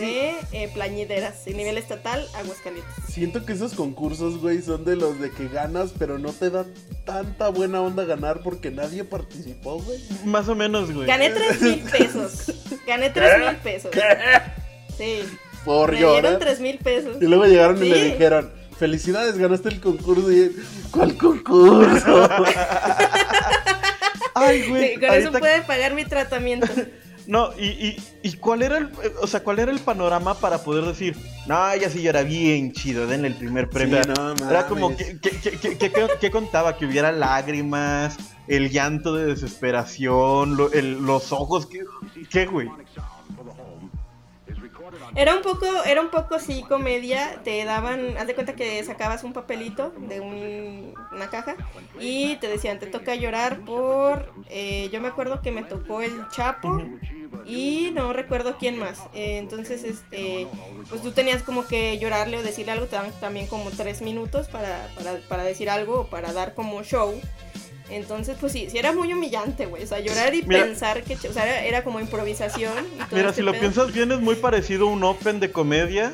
de 0.52 0.64
eh, 0.64 0.70
plañideras, 0.74 1.46
de 1.46 1.54
nivel 1.54 1.78
estatal, 1.78 2.28
Aguascalientes. 2.36 2.94
Siento 3.10 3.46
que 3.46 3.54
esos 3.54 3.74
concursos, 3.74 4.40
güey, 4.42 4.62
son 4.62 4.84
de 4.84 4.98
los 4.98 5.20
de 5.22 5.32
que 5.32 5.48
ganas, 5.48 5.94
pero 5.98 6.20
no 6.20 6.34
te 6.34 6.50
da 6.50 6.66
tanta 7.06 7.48
buena 7.48 7.82
onda 7.82 8.04
ganar 8.04 8.42
porque 8.44 8.72
nadie 8.72 9.06
participó, 9.06 9.80
güey. 9.82 10.00
Más 10.26 10.50
o 10.50 10.56
menos, 10.56 10.92
güey. 10.94 11.08
Gané 11.08 11.30
tres 11.30 11.62
mil 11.62 11.80
pesos. 11.92 12.52
Gané 12.86 13.10
tres 13.10 13.40
mil 13.40 13.56
pesos. 13.64 13.92
Sí. 14.98 15.22
Por 15.64 15.92
Me 15.92 15.98
dieron 15.98 16.16
llorar. 16.24 16.40
tres 16.40 16.60
mil 16.60 16.78
pesos. 16.80 17.18
Y 17.22 17.26
luego 17.26 17.46
llegaron 17.46 17.84
y 17.84 17.90
le 17.90 17.96
Sí. 17.96 18.12
dijeron, 18.12 18.52
felicidades, 18.78 19.38
ganaste 19.38 19.70
el 19.70 19.82
concurso. 19.82 20.32
Y 20.32 20.56
¿cuál 20.92 21.18
concurso? 21.18 22.30
Ay, 24.36 24.68
güey. 24.70 24.96
Con 25.00 25.14
eso 25.14 25.32
puede 25.32 25.62
pagar 25.64 25.94
mi 25.94 26.06
tratamiento. 26.06 26.68
No, 27.28 27.50
y, 27.60 27.66
y, 27.66 27.98
y 28.24 28.38
cuál 28.38 28.62
era 28.62 28.78
el, 28.78 28.86
eh, 29.04 29.12
o 29.22 29.28
sea, 29.28 29.44
cuál 29.44 29.60
era 29.60 29.70
el 29.70 29.80
panorama 29.80 30.36
para 30.36 30.60
poder 30.64 30.86
decir, 30.86 31.18
no, 31.46 31.76
ya 31.76 31.90
sí, 31.90 32.02
ya 32.02 32.12
era 32.12 32.24
bien 32.24 32.72
chido, 32.72 33.06
denle 33.06 33.28
el 33.28 33.34
primer 33.34 33.70
premio. 33.70 34.02
Sí, 34.02 34.10
no 34.16 34.50
era 34.50 34.66
como 34.66 34.92
mames. 34.92 35.20
que, 35.20 35.20
que, 35.20 35.32
que, 35.60 35.78
que- 35.78 35.92
que- 35.92 36.08
que 36.22 36.32
contaba, 36.32 36.78
que 36.78 36.86
hubiera 36.86 37.12
lágrimas, 37.12 38.16
el 38.48 38.70
llanto 38.70 39.14
de 39.14 39.26
desesperación, 39.26 40.56
lo- 40.56 40.72
el- 40.72 41.06
los 41.06 41.34
ojos, 41.34 41.66
¿qué, 41.66 41.82
qué, 42.30 42.46
güey? 42.46 42.70
Era 45.18 45.36
un 45.36 45.42
poco, 45.42 45.66
era 45.84 46.00
un 46.00 46.10
poco 46.10 46.40
sí 46.40 46.64
comedia, 46.68 47.42
te 47.44 47.66
daban, 47.66 48.16
haz 48.18 48.28
de 48.28 48.36
cuenta 48.36 48.54
que 48.56 48.84
sacabas 48.84 49.24
un 49.24 49.34
papelito 49.34 49.90
de 49.98 50.20
un- 50.20 50.94
una 51.12 51.30
caja 51.32 51.56
y 52.00 52.36
te 52.36 52.48
decían, 52.48 52.78
te 52.78 52.86
toca 52.86 53.16
llorar 53.16 53.62
por, 53.62 54.32
eh, 54.50 54.90
yo 54.94 55.02
me 55.02 55.08
acuerdo 55.08 55.42
que 55.42 55.52
me 55.52 55.64
tocó 55.64 56.02
el 56.02 56.14
Chapo 56.30 56.80
y 57.48 57.90
no 57.96 58.14
recuerdo 58.14 58.58
quién 58.60 58.78
más. 58.78 59.00
Eh, 59.16 59.38
entonces, 59.40 59.84
este, 59.84 60.48
pues 60.90 61.02
tú 61.02 61.12
tenías 61.12 61.42
como 61.42 61.66
que 61.66 61.98
llorarle 61.98 62.38
o 62.38 62.44
decirle 62.44 62.74
algo, 62.74 62.86
te 62.86 62.96
daban 62.98 63.12
también 63.20 63.48
como 63.48 63.72
tres 63.72 64.02
minutos 64.04 64.48
para, 64.50 64.88
para, 64.96 65.18
para 65.28 65.44
decir 65.44 65.70
algo 65.70 66.02
o 66.02 66.08
para 66.08 66.32
dar 66.32 66.54
como 66.54 66.84
show. 66.84 67.20
Entonces, 67.90 68.38
pues 68.40 68.52
sí, 68.52 68.68
sí 68.70 68.78
era 68.78 68.92
muy 68.92 69.14
humillante, 69.14 69.66
güey. 69.66 69.84
O 69.84 69.88
sea, 69.88 70.00
llorar 70.00 70.34
y 70.36 70.42
Mira. 70.44 70.64
pensar 70.66 71.04
que, 71.04 71.16
o 71.16 71.34
sea, 71.34 71.46
era, 71.46 71.64
era 71.66 71.84
como 71.84 72.00
improvisación. 72.00 72.74
y 72.96 72.98
todo 72.98 73.08
Mira, 73.12 73.30
este 73.30 73.42
si 73.42 73.46
lo 73.46 73.52
pedo. 73.52 73.62
piensas 73.62 73.94
bien, 73.94 74.12
es 74.12 74.20
muy 74.20 74.36
parecido 74.36 74.88
a 74.88 74.92
un 74.92 75.04
Open 75.04 75.40
de 75.40 75.52
comedia, 75.52 76.12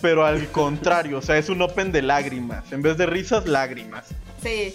pero 0.00 0.24
al 0.24 0.46
contrario, 0.48 1.18
o 1.18 1.22
sea, 1.22 1.38
es 1.38 1.48
un 1.48 1.60
Open 1.62 1.90
de 1.92 2.02
lágrimas. 2.02 2.70
En 2.72 2.82
vez 2.82 2.96
de 2.98 3.06
risas, 3.06 3.46
lágrimas. 3.46 4.06
Sí, 4.42 4.72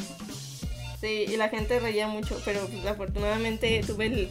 sí, 1.00 1.26
y 1.30 1.38
la 1.38 1.50
gente 1.50 1.80
reía 1.80 2.08
mucho, 2.08 2.40
pero 2.44 2.66
pues, 2.68 2.86
afortunadamente 2.86 3.82
tuve 3.88 4.06
el, 4.08 4.30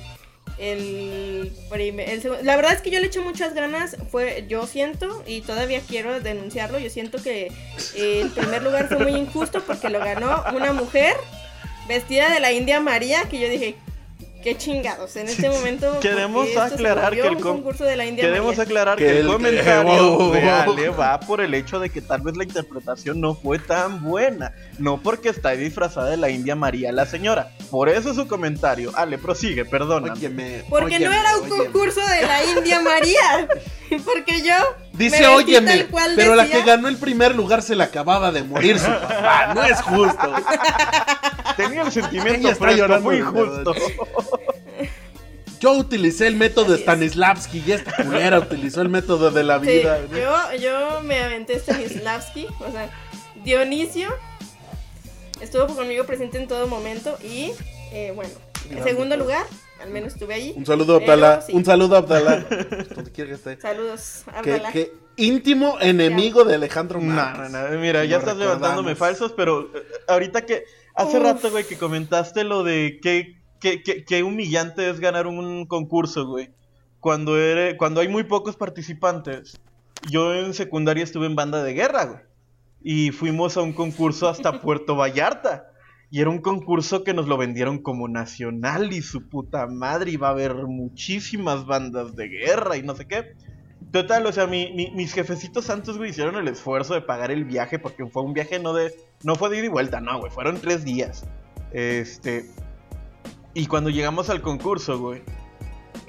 el 0.59 1.53
primer, 1.71 2.09
el 2.11 2.23
segundo. 2.23 2.43
La 2.45 2.57
verdad 2.57 2.73
es 2.75 2.83
que 2.83 2.91
yo 2.91 3.01
le 3.01 3.07
eché 3.07 3.21
muchas 3.21 3.55
ganas, 3.55 3.97
fue, 4.11 4.45
yo 4.49 4.67
siento, 4.67 5.23
y 5.27 5.41
todavía 5.43 5.81
quiero 5.87 6.21
denunciarlo, 6.21 6.79
yo 6.79 6.91
siento 6.91 7.23
que 7.23 7.53
eh, 7.95 8.21
el 8.23 8.31
primer 8.31 8.63
lugar 8.63 8.89
fue 8.89 8.99
muy 8.99 9.13
injusto 9.13 9.63
porque 9.63 9.89
lo 9.91 9.99
ganó 9.99 10.43
una 10.55 10.73
mujer 10.73 11.17
vestida 11.89 12.33
de 12.33 12.41
la 12.41 12.53
India 12.53 12.81
María, 12.81 13.23
que 13.25 13.39
yo 13.39 13.49
dije, 13.49 13.77
qué 14.43 14.57
chingados, 14.57 15.17
en 15.17 15.27
este 15.29 15.49
momento... 15.51 15.91
¿por 15.95 16.01
qué 16.01 16.09
Queremos 16.11 16.57
aclarar 16.57 17.13
que 17.15 17.21
el 17.21 17.37
un 17.37 17.41
com- 17.43 17.57
concurso 17.57 17.83
de 17.85 17.97
la 17.97 18.07
India 18.07 18.23
Queremos 18.25 18.51
María? 18.57 18.63
aclarar 18.63 18.97
Que 18.99 19.05
que, 19.05 19.11
el 19.11 19.17
el- 19.19 19.27
comentario 19.33 20.31
de 20.33 20.51
Ale 20.51 20.89
va 20.91 21.19
por 21.21 21.41
el 21.41 21.53
hecho 21.55 21.81
de 21.81 21.91
que 21.91 22.01
tal 22.01 22.21
vez 22.21 22.37
la 22.37 22.45
interpretación 22.45 23.21
no 23.21 23.35
fue 23.35 23.59
tan 23.59 24.03
buena. 24.05 24.53
No 24.79 25.03
porque 25.03 25.31
está 25.31 25.51
disfrazada 25.53 26.11
de 26.11 26.17
la 26.17 26.31
India 26.31 26.55
María 26.55 26.93
la 26.93 27.07
señora. 27.07 27.51
Por 27.71 27.89
eso 27.89 28.15
su 28.15 28.29
comentario. 28.29 28.93
Ale, 28.95 29.19
prosigue, 29.19 29.65
perdona. 29.65 30.13
Óyeme, 30.13 30.63
Porque 30.69 31.01
no 31.01 31.13
era 31.13 31.37
un 31.39 31.51
óyeme. 31.51 31.65
concurso 31.65 32.01
de 32.07 32.23
la 32.23 32.45
India 32.45 32.81
María. 32.81 33.49
Porque 34.05 34.43
yo. 34.43 34.55
Dice, 34.97 35.27
óyeme, 35.27 35.87
pero 36.15 36.35
la 36.35 36.47
que 36.47 36.63
ganó 36.63 36.89
el 36.89 36.97
primer 36.97 37.35
lugar 37.35 37.63
se 37.63 37.77
le 37.77 37.85
acababa 37.85 38.33
de 38.33 38.43
morir 38.43 38.79
su 38.79 38.87
papá. 38.87 39.53
No 39.55 39.65
es 39.65 39.81
justo. 39.83 40.33
Tenía 41.57 41.83
el 41.83 41.93
sentimiento 41.93 42.41
Ella 42.41 42.51
está 42.53 42.73
llorando 42.73 43.05
muy 43.11 43.17
de 43.19 43.23
justo. 43.25 43.75
Yo 45.61 45.73
utilicé 45.73 46.27
el 46.27 46.37
método 46.37 46.75
es. 46.75 46.83
Stanislavski 46.83 47.63
y 47.67 47.73
esta 47.73 47.93
culera 48.05 48.39
utilizó 48.39 48.83
el 48.83 48.89
método 48.91 49.31
de 49.31 49.43
la 49.45 49.59
Sí, 49.61 49.67
vida. 49.67 49.99
¿no? 50.11 50.17
yo, 50.17 50.55
yo 50.61 51.01
me 51.03 51.21
aventé 51.23 51.59
Stanislavski. 51.59 52.47
O 52.61 52.71
sea, 52.71 52.91
Dionisio 53.43 54.11
estuvo 55.41 55.67
conmigo 55.75 56.05
presente 56.05 56.39
en 56.39 56.47
todo 56.49 56.67
momento. 56.69 57.19
Y 57.23 57.53
eh, 57.93 58.13
bueno, 58.15 58.33
en 58.71 58.83
segundo 58.85 59.17
lugar, 59.17 59.45
al 59.81 59.91
menos 59.91 60.13
estuve 60.15 60.35
allí. 60.35 60.53
Un 60.57 60.65
saludo 60.67 60.97
a 60.97 61.41
sí. 61.43 61.53
Un 61.53 61.65
saludo 61.65 61.97
a 61.97 61.99
Abdalá. 61.99 62.41
Donde 62.95 63.13
quiera 63.13 63.29
que 63.31 63.35
esté. 63.37 63.61
Saludos, 63.61 64.25
Que, 64.43 64.53
Abdalá. 64.53 64.73
que 64.73 64.93
íntimo 65.17 65.77
enemigo 65.81 66.45
de 66.45 66.55
Alejandro 66.55 67.01
No, 67.01 67.13
Matos. 67.15 67.51
no, 67.51 67.69
no, 67.69 67.79
Mira, 67.79 68.05
ya 68.05 68.17
estás 68.19 68.37
recordamos. 68.37 68.39
levantándome 68.61 68.95
falsos, 68.97 69.33
pero 69.33 69.71
eh, 69.77 69.83
ahorita 70.09 70.45
que. 70.47 70.65
Hace 70.95 71.19
Uf. 71.19 71.23
rato, 71.25 71.51
güey, 71.51 71.65
que 71.65 71.77
comentaste 71.77 72.43
lo 72.45 72.63
de 72.65 72.99
qué, 73.03 73.37
qué, 73.61 73.83
qué- 73.83 74.05
qué 74.05 74.23
humillante 74.23 74.89
es 74.89 74.99
ganar 74.99 75.27
un 75.27 75.67
concurso, 75.67 76.27
güey. 76.27 76.51
Cuando, 77.01 77.39
eres, 77.39 77.75
cuando 77.77 78.01
hay 78.01 78.09
muy 78.09 78.25
pocos 78.25 78.57
participantes. 78.57 79.61
Yo 80.11 80.35
en 80.35 80.55
secundaria 80.55 81.05
estuve 81.05 81.27
en 81.27 81.37
banda 81.37 81.63
de 81.63 81.75
guerra, 81.75 82.05
güey. 82.07 82.21
Y 82.83 83.11
fuimos 83.11 83.57
a 83.57 83.63
un 83.63 83.73
concurso 83.75 84.29
hasta 84.29 84.53
Puerto 84.63 84.97
Vallarta. 84.97 85.71
Y 86.11 86.21
era 86.21 86.31
un 86.31 86.39
concurso 86.41 87.03
que 87.05 87.15
nos 87.15 87.27
lo 87.27 87.37
vendieron 87.37 87.79
como 87.79 88.07
nacional 88.09 88.93
y 88.93 89.03
su 89.03 89.29
puta 89.29 89.67
madre. 89.67 90.13
Iba 90.13 90.29
a 90.29 90.31
haber 90.33 90.55
muchísimas 90.67 91.67
bandas 91.67 92.15
de 92.15 92.29
guerra 92.29 92.77
y 92.77 92.83
no 92.83 92.95
sé 92.95 93.07
qué. 93.07 93.35
Total, 93.93 94.25
o 94.27 94.33
sea, 94.33 94.47
mi- 94.47 94.73
mi- 94.73 94.91
mis 94.93 95.13
jefecitos 95.13 95.65
santos, 95.67 95.99
güey, 95.99 96.11
hicieron 96.11 96.37
el 96.37 96.49
esfuerzo 96.49 96.95
de 96.95 97.01
pagar 97.03 97.31
el 97.31 97.45
viaje 97.45 97.79
porque 97.79 98.07
fue 98.07 98.23
un 98.23 98.33
viaje 98.35 98.59
no 98.59 98.73
de... 98.73 98.95
No 99.23 99.35
fue 99.35 99.49
de 99.51 99.59
ida 99.59 99.67
y 99.67 99.69
vuelta, 99.69 100.01
no, 100.01 100.19
güey, 100.21 100.31
fueron 100.31 100.61
tres 100.61 100.85
días. 100.85 101.25
Este... 101.73 102.51
Y 103.55 103.67
cuando 103.67 103.91
llegamos 103.91 104.29
al 104.31 104.43
concurso, 104.43 104.99
güey, 105.01 105.23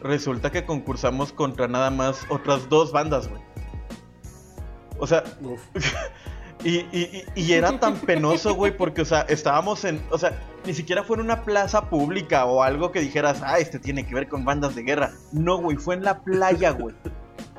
resulta 0.02 0.52
que 0.52 0.66
concursamos 0.66 1.32
contra 1.32 1.68
nada 1.68 1.90
más 1.92 2.26
otras 2.30 2.68
dos 2.70 2.92
bandas, 2.92 3.28
güey. 3.30 3.42
O 5.00 5.08
sea. 5.08 5.24
y, 6.64 6.78
y- 6.92 7.24
y- 7.36 7.42
y 7.42 7.54
era 7.54 7.80
tan 7.80 7.96
penoso, 7.98 8.54
güey, 8.56 8.76
porque, 8.76 9.02
o 9.02 9.06
sea, 9.06 9.22
estábamos 9.30 9.86
en. 9.86 10.02
O 10.10 10.18
sea, 10.18 10.38
ni 10.66 10.74
siquiera 10.74 11.04
fue 11.04 11.16
en 11.18 11.22
una 11.24 11.44
plaza 11.44 11.90
pública 11.90 12.46
o 12.46 12.64
algo 12.64 12.92
que 12.92 13.00
dijeras, 13.00 13.42
ah, 13.44 13.60
este 13.60 13.80
tiene 13.80 14.06
que 14.06 14.14
ver 14.16 14.28
con 14.28 14.44
bandas 14.44 14.76
de 14.76 14.84
guerra. 14.84 15.12
No, 15.32 15.58
güey, 15.60 15.78
fue 15.78 15.96
en 15.96 16.04
la 16.04 16.20
playa, 16.24 16.72
güey. 16.72 16.96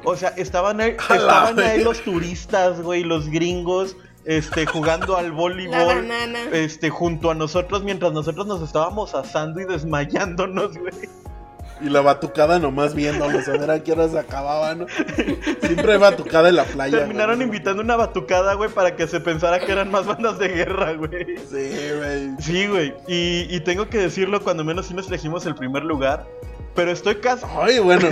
O 0.05 0.17
sea, 0.17 0.31
estaban 0.31 0.81
ahí, 0.81 0.91
estaban 1.11 1.59
ahí 1.61 1.83
los 1.83 2.03
turistas, 2.03 2.81
güey, 2.83 3.05
los 3.05 3.29
gringos, 3.31 3.97
este, 4.25 4.67
jugando 4.67 5.17
al 5.17 5.33
voleibol. 5.33 5.77
Este, 6.53 6.91
junto 6.91 7.31
a 7.31 7.35
nosotros, 7.35 7.83
mientras 7.85 8.13
nosotros 8.13 8.47
nos 8.47 8.63
estábamos 8.63 9.15
asando 9.15 9.61
y 9.61 9.65
desmayándonos, 9.65 10.77
güey. 10.77 10.93
Y 11.81 11.89
la 11.91 12.01
batucada 12.01 12.59
nomás 12.59 12.95
viéndolos 12.95 13.47
a 13.49 13.53
ver 13.53 13.71
a 13.71 13.83
qué 13.85 13.93
hora 13.93 14.09
se 14.09 14.19
acababa, 14.19 14.75
¿no? 14.75 14.87
Siempre 15.63 15.93
hay 15.93 15.99
batucada 15.99 16.49
en 16.49 16.57
la 16.57 16.65
playa. 16.65 16.99
Terminaron 16.99 17.37
güey. 17.37 17.47
invitando 17.47 17.83
una 17.83 17.97
batucada, 17.97 18.55
güey, 18.55 18.71
para 18.71 18.97
que 18.97 19.07
se 19.07 19.21
pensara 19.21 19.61
que 19.61 19.71
eran 19.71 19.91
más 19.91 20.07
bandas 20.07 20.39
de 20.39 20.49
guerra, 20.49 20.95
güey. 20.95 21.37
Sí, 21.49 21.71
güey. 21.97 22.31
Sí, 22.41 22.67
güey. 22.67 22.95
Y, 23.07 23.47
y 23.55 23.61
tengo 23.61 23.89
que 23.89 23.99
decirlo, 23.99 24.43
cuando 24.43 24.65
menos 24.65 24.87
sí 24.87 24.95
nos 24.95 25.09
elegimos 25.09 25.47
el 25.47 25.55
primer 25.55 25.85
lugar. 25.85 26.27
Pero 26.75 26.93
estoy 26.93 27.17
casi. 27.17 27.45
Ay, 27.61 27.81
bueno. 27.81 28.07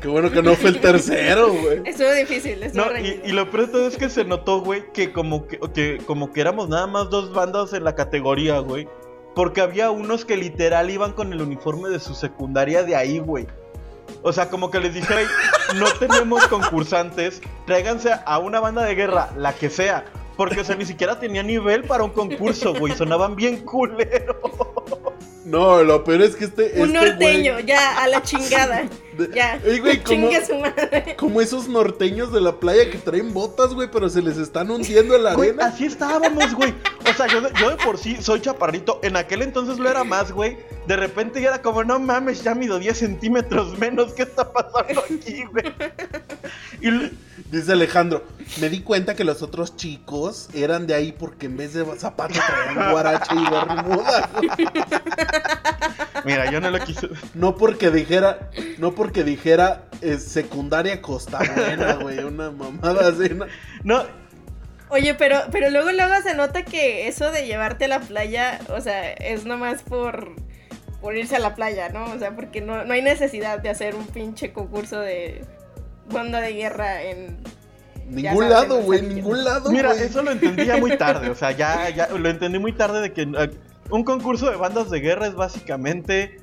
Qué 0.00 0.08
bueno 0.08 0.30
que 0.30 0.42
no 0.42 0.54
fue 0.54 0.70
el 0.70 0.80
tercero, 0.80 1.52
güey. 1.52 1.82
Estuvo 1.84 2.10
difícil, 2.12 2.62
estuvo 2.62 2.84
No, 2.86 2.90
reñido. 2.90 3.16
y, 3.24 3.28
y 3.28 3.32
lo 3.32 3.50
peor 3.50 3.66
de 3.66 3.72
todo 3.72 3.86
es 3.86 3.96
que 3.98 4.08
se 4.08 4.24
notó, 4.24 4.60
güey, 4.62 4.84
que 4.94 5.12
como 5.12 5.46
que, 5.46 5.58
que 5.74 5.98
como 6.06 6.32
que 6.32 6.40
éramos 6.40 6.70
nada 6.70 6.86
más 6.86 7.10
dos 7.10 7.34
bandas 7.34 7.72
en 7.74 7.84
la 7.84 7.94
categoría, 7.94 8.60
güey. 8.60 8.88
Porque 9.34 9.60
había 9.60 9.90
unos 9.90 10.24
que 10.24 10.36
literal 10.36 10.90
iban 10.90 11.12
con 11.12 11.32
el 11.32 11.40
uniforme 11.40 11.88
de 11.88 12.00
su 12.00 12.14
secundaria 12.14 12.82
de 12.82 12.96
ahí, 12.96 13.18
güey. 13.18 13.46
O 14.22 14.32
sea, 14.32 14.50
como 14.50 14.70
que 14.70 14.78
les 14.78 14.94
dije, 14.94 15.12
"Ey, 15.20 15.26
no 15.76 15.86
tenemos 15.98 16.46
concursantes, 16.48 17.40
tráiganse 17.66 18.10
a 18.26 18.38
una 18.38 18.60
banda 18.60 18.84
de 18.84 18.94
guerra, 18.94 19.30
la 19.36 19.52
que 19.54 19.70
sea. 19.70 20.04
Porque, 20.36 20.60
o 20.60 20.64
sea, 20.64 20.76
ni 20.76 20.84
siquiera 20.86 21.18
tenía 21.20 21.42
nivel 21.42 21.84
para 21.84 22.04
un 22.04 22.10
concurso, 22.10 22.74
güey. 22.74 22.94
Sonaban 22.96 23.36
bien 23.36 23.58
culeros. 23.64 24.36
No, 25.44 25.82
lo 25.82 26.04
peor 26.04 26.22
es 26.22 26.36
que 26.36 26.44
este. 26.44 26.72
Un 26.80 26.94
este 26.96 27.10
norteño, 27.10 27.54
güey- 27.58 27.64
ya, 27.66 28.02
a 28.02 28.06
la 28.08 28.22
chingada. 28.22 28.84
Ya. 29.34 29.60
Ey, 29.64 29.78
güey, 29.80 29.98
como, 30.02 30.30
Chingue 30.30 30.46
su 30.46 30.54
madre. 30.56 31.16
como 31.18 31.40
esos 31.40 31.68
norteños 31.68 32.32
de 32.32 32.40
la 32.40 32.58
playa 32.58 32.90
que 32.90 32.98
traen 32.98 33.32
botas, 33.32 33.74
güey, 33.74 33.90
pero 33.90 34.08
se 34.08 34.22
les 34.22 34.36
están 34.38 34.70
hundiendo 34.70 35.14
en 35.16 35.24
la 35.24 35.34
Güey, 35.34 35.50
arena. 35.50 35.66
así 35.66 35.84
estábamos, 35.86 36.54
güey. 36.54 36.74
O 37.08 37.12
sea, 37.14 37.26
yo 37.26 37.40
de, 37.40 37.50
yo 37.60 37.70
de 37.70 37.76
por 37.76 37.98
sí 37.98 38.16
soy 38.20 38.40
chaparrito. 38.40 39.00
En 39.02 39.16
aquel 39.16 39.42
entonces 39.42 39.78
lo 39.78 39.88
era 39.90 40.04
más, 40.04 40.32
güey. 40.32 40.56
De 40.86 40.96
repente 40.96 41.40
ya 41.40 41.48
era 41.48 41.62
como, 41.62 41.84
no 41.84 41.98
mames, 41.98 42.42
ya 42.42 42.54
mido 42.54 42.78
10 42.78 42.96
centímetros 42.98 43.78
menos. 43.78 44.12
¿Qué 44.14 44.22
está 44.22 44.52
pasando 44.52 45.02
aquí, 45.02 45.44
güey? 45.44 45.72
Y, 46.80 47.10
Dice 47.50 47.72
Alejandro, 47.72 48.24
me 48.62 48.70
di 48.70 48.80
cuenta 48.80 49.14
que 49.14 49.24
los 49.24 49.42
otros 49.42 49.76
chicos 49.76 50.48
eran 50.54 50.86
de 50.86 50.94
ahí 50.94 51.12
porque 51.12 51.46
en 51.46 51.58
vez 51.58 51.74
de 51.74 51.84
zapatos 51.98 52.38
traían 52.38 52.92
guaracha 52.92 53.34
y 53.34 53.50
bermuda. 53.50 54.30
Mira, 56.24 56.50
yo 56.50 56.60
no 56.60 56.70
lo 56.70 56.78
quise. 56.84 57.08
No 57.34 57.56
porque 57.56 57.90
dijera, 57.90 58.50
no 58.78 58.94
porque 58.94 59.24
dijera 59.24 59.84
eh, 60.00 60.18
secundaria 60.18 61.00
Costa 61.02 61.38
Buena, 61.38 61.94
güey, 61.94 62.18
una 62.20 62.50
mamada 62.50 63.08
así. 63.08 63.30
¿no? 63.34 63.46
No, 63.84 64.04
Oye, 64.92 65.14
pero, 65.14 65.38
pero 65.50 65.70
luego, 65.70 65.90
luego 65.90 66.12
se 66.22 66.34
nota 66.34 66.64
que 66.64 67.08
eso 67.08 67.32
de 67.32 67.46
llevarte 67.46 67.86
a 67.86 67.88
la 67.88 68.00
playa, 68.00 68.60
o 68.68 68.78
sea, 68.82 69.10
es 69.12 69.46
nomás 69.46 69.82
por, 69.82 70.36
por 71.00 71.16
irse 71.16 71.36
a 71.36 71.38
la 71.38 71.54
playa, 71.54 71.88
¿no? 71.88 72.04
O 72.12 72.18
sea, 72.18 72.36
porque 72.36 72.60
no, 72.60 72.84
no 72.84 72.92
hay 72.92 73.00
necesidad 73.00 73.58
de 73.58 73.70
hacer 73.70 73.94
un 73.94 74.06
pinche 74.06 74.52
concurso 74.52 75.00
de 75.00 75.46
banda 76.10 76.42
de 76.42 76.52
guerra 76.52 77.04
en... 77.04 77.38
Ningún 78.06 78.50
lado, 78.50 78.82
güey, 78.82 79.00
ningún 79.00 79.42
lado, 79.42 79.70
Mira, 79.70 79.92
eso 79.94 80.22
lo 80.22 80.30
entendía 80.30 80.76
muy 80.76 80.98
tarde, 80.98 81.30
o 81.30 81.34
sea, 81.34 81.52
ya, 81.52 81.88
ya 81.88 82.08
lo 82.08 82.28
entendí 82.28 82.58
muy 82.58 82.74
tarde 82.74 83.00
de 83.00 83.14
que 83.14 83.22
eh, 83.22 83.50
un 83.92 84.04
concurso 84.04 84.50
de 84.50 84.56
bandas 84.56 84.90
de 84.90 85.00
guerra 85.00 85.26
es 85.26 85.34
básicamente 85.34 86.38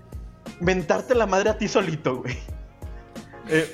mentarte 0.59 1.15
la 1.15 1.25
madre 1.25 1.49
a 1.49 1.57
ti 1.57 1.67
solito, 1.67 2.17
güey. 2.17 2.37
Eh, 3.49 3.67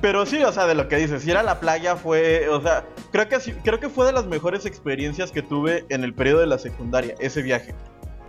pero 0.00 0.24
sí, 0.26 0.42
o 0.44 0.52
sea, 0.52 0.66
de 0.66 0.76
lo 0.76 0.88
que 0.88 0.96
dices, 0.96 1.26
ir 1.26 1.36
a 1.36 1.42
la 1.42 1.58
playa 1.58 1.96
fue, 1.96 2.48
o 2.48 2.60
sea, 2.62 2.86
creo 3.10 3.28
que 3.28 3.38
creo 3.64 3.80
que 3.80 3.88
fue 3.88 4.06
de 4.06 4.12
las 4.12 4.26
mejores 4.26 4.64
experiencias 4.64 5.32
que 5.32 5.42
tuve 5.42 5.84
en 5.88 6.04
el 6.04 6.14
periodo 6.14 6.40
de 6.40 6.46
la 6.46 6.58
secundaria, 6.58 7.16
ese 7.18 7.42
viaje. 7.42 7.74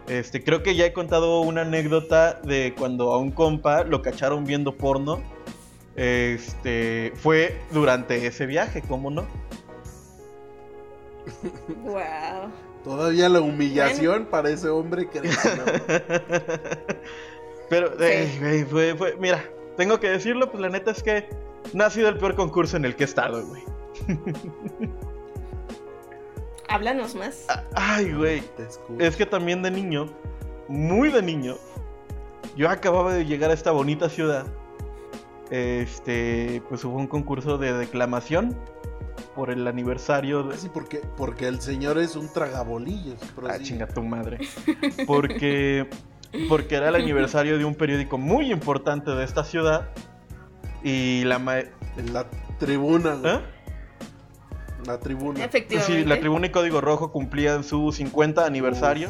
Este, 0.08 0.44
creo 0.44 0.64
que 0.64 0.76
ya 0.76 0.86
he 0.86 0.94
contado 0.94 1.42
una 1.42 1.62
anécdota 1.62 2.40
de 2.44 2.74
cuando 2.78 3.14
a 3.14 3.20
un 3.20 3.30
compa 3.32 3.84
lo 3.84 4.02
cacharon 4.02 4.46
viendo 4.46 4.76
porno. 4.76 5.22
Este, 5.96 7.14
fue 7.16 7.60
durante 7.72 8.26
ese 8.26 8.48
viaje, 8.48 8.82
¿cómo 8.82 9.12
no? 9.12 9.28
Wow. 11.84 12.67
Todavía 12.88 13.28
la 13.28 13.42
humillación 13.42 14.26
para 14.28 14.50
ese 14.50 14.70
hombre 14.70 15.10
que 15.10 15.20
Pero, 17.70 17.90
Sí. 17.98 18.04
eh, 18.06 18.38
güey, 18.40 18.64
fue, 18.64 18.96
fue- 18.96 19.18
mira, 19.20 19.44
tengo 19.76 20.00
que 20.00 20.10
decirlo, 20.10 20.50
pues 20.50 20.62
la 20.62 20.70
neta 20.70 20.92
es 20.92 21.04
que 21.04 21.28
no 21.74 21.84
ha 21.84 21.90
sido 21.90 22.08
el 22.08 22.18
peor 22.18 22.36
concurso 22.36 22.78
en 22.78 22.86
el 22.86 22.96
que 22.96 23.04
he 23.04 23.06
estado, 23.06 23.46
güey. 23.46 23.62
Háblanos 26.70 27.16
más. 27.16 27.46
Ah, 27.50 27.64
Ay, 27.76 28.14
güey. 28.14 28.44
Es 29.00 29.16
que 29.16 29.26
también 29.26 29.62
de 29.64 29.72
niño, 29.72 30.08
muy 30.68 31.10
de 31.12 31.22
niño, 31.22 31.56
yo 32.56 32.70
acababa 32.70 33.14
de 33.14 33.26
llegar 33.26 33.52
a 33.52 33.54
esta 33.54 33.72
bonita 33.72 34.10
ciudad. 34.10 34.46
Este, 35.50 36.62
pues 36.68 36.84
hubo 36.84 36.98
un 36.98 37.08
concurso 37.08 37.58
de 37.58 37.72
declamación 37.74 38.58
por 39.38 39.52
el 39.52 39.68
aniversario 39.68 40.42
de... 40.42 40.58
Sí, 40.58 40.68
porque, 40.74 40.98
porque 41.16 41.48
el 41.48 41.62
señor 41.62 42.00
es 42.00 42.16
un 42.16 42.28
tragabolillos. 42.34 43.20
Ah, 43.48 43.60
chinga 43.62 43.88
tu 43.88 44.02
madre. 44.02 44.40
Porque, 45.06 45.88
porque 46.50 46.76
era 46.76 46.90
el 46.90 46.96
aniversario 47.04 47.60
de 47.60 47.64
un 47.66 47.76
periódico 47.76 48.18
muy 48.18 48.52
importante 48.52 49.12
de 49.12 49.24
esta 49.24 49.44
ciudad. 49.44 49.90
Y 50.84 51.24
la 51.26 51.38
ma- 51.38 51.58
la 52.12 52.26
tribuna, 52.58 53.14
güey. 53.14 53.36
¿Eh? 53.36 53.40
La 54.88 55.00
tribuna. 55.00 55.44
Efectivamente. 55.46 55.94
Sí, 56.02 56.04
la 56.08 56.20
Tribuna 56.20 56.48
y 56.48 56.50
Código 56.50 56.82
Rojo 56.82 57.12
cumplían 57.12 57.64
su 57.64 57.92
50 57.92 58.44
aniversario. 58.46 59.10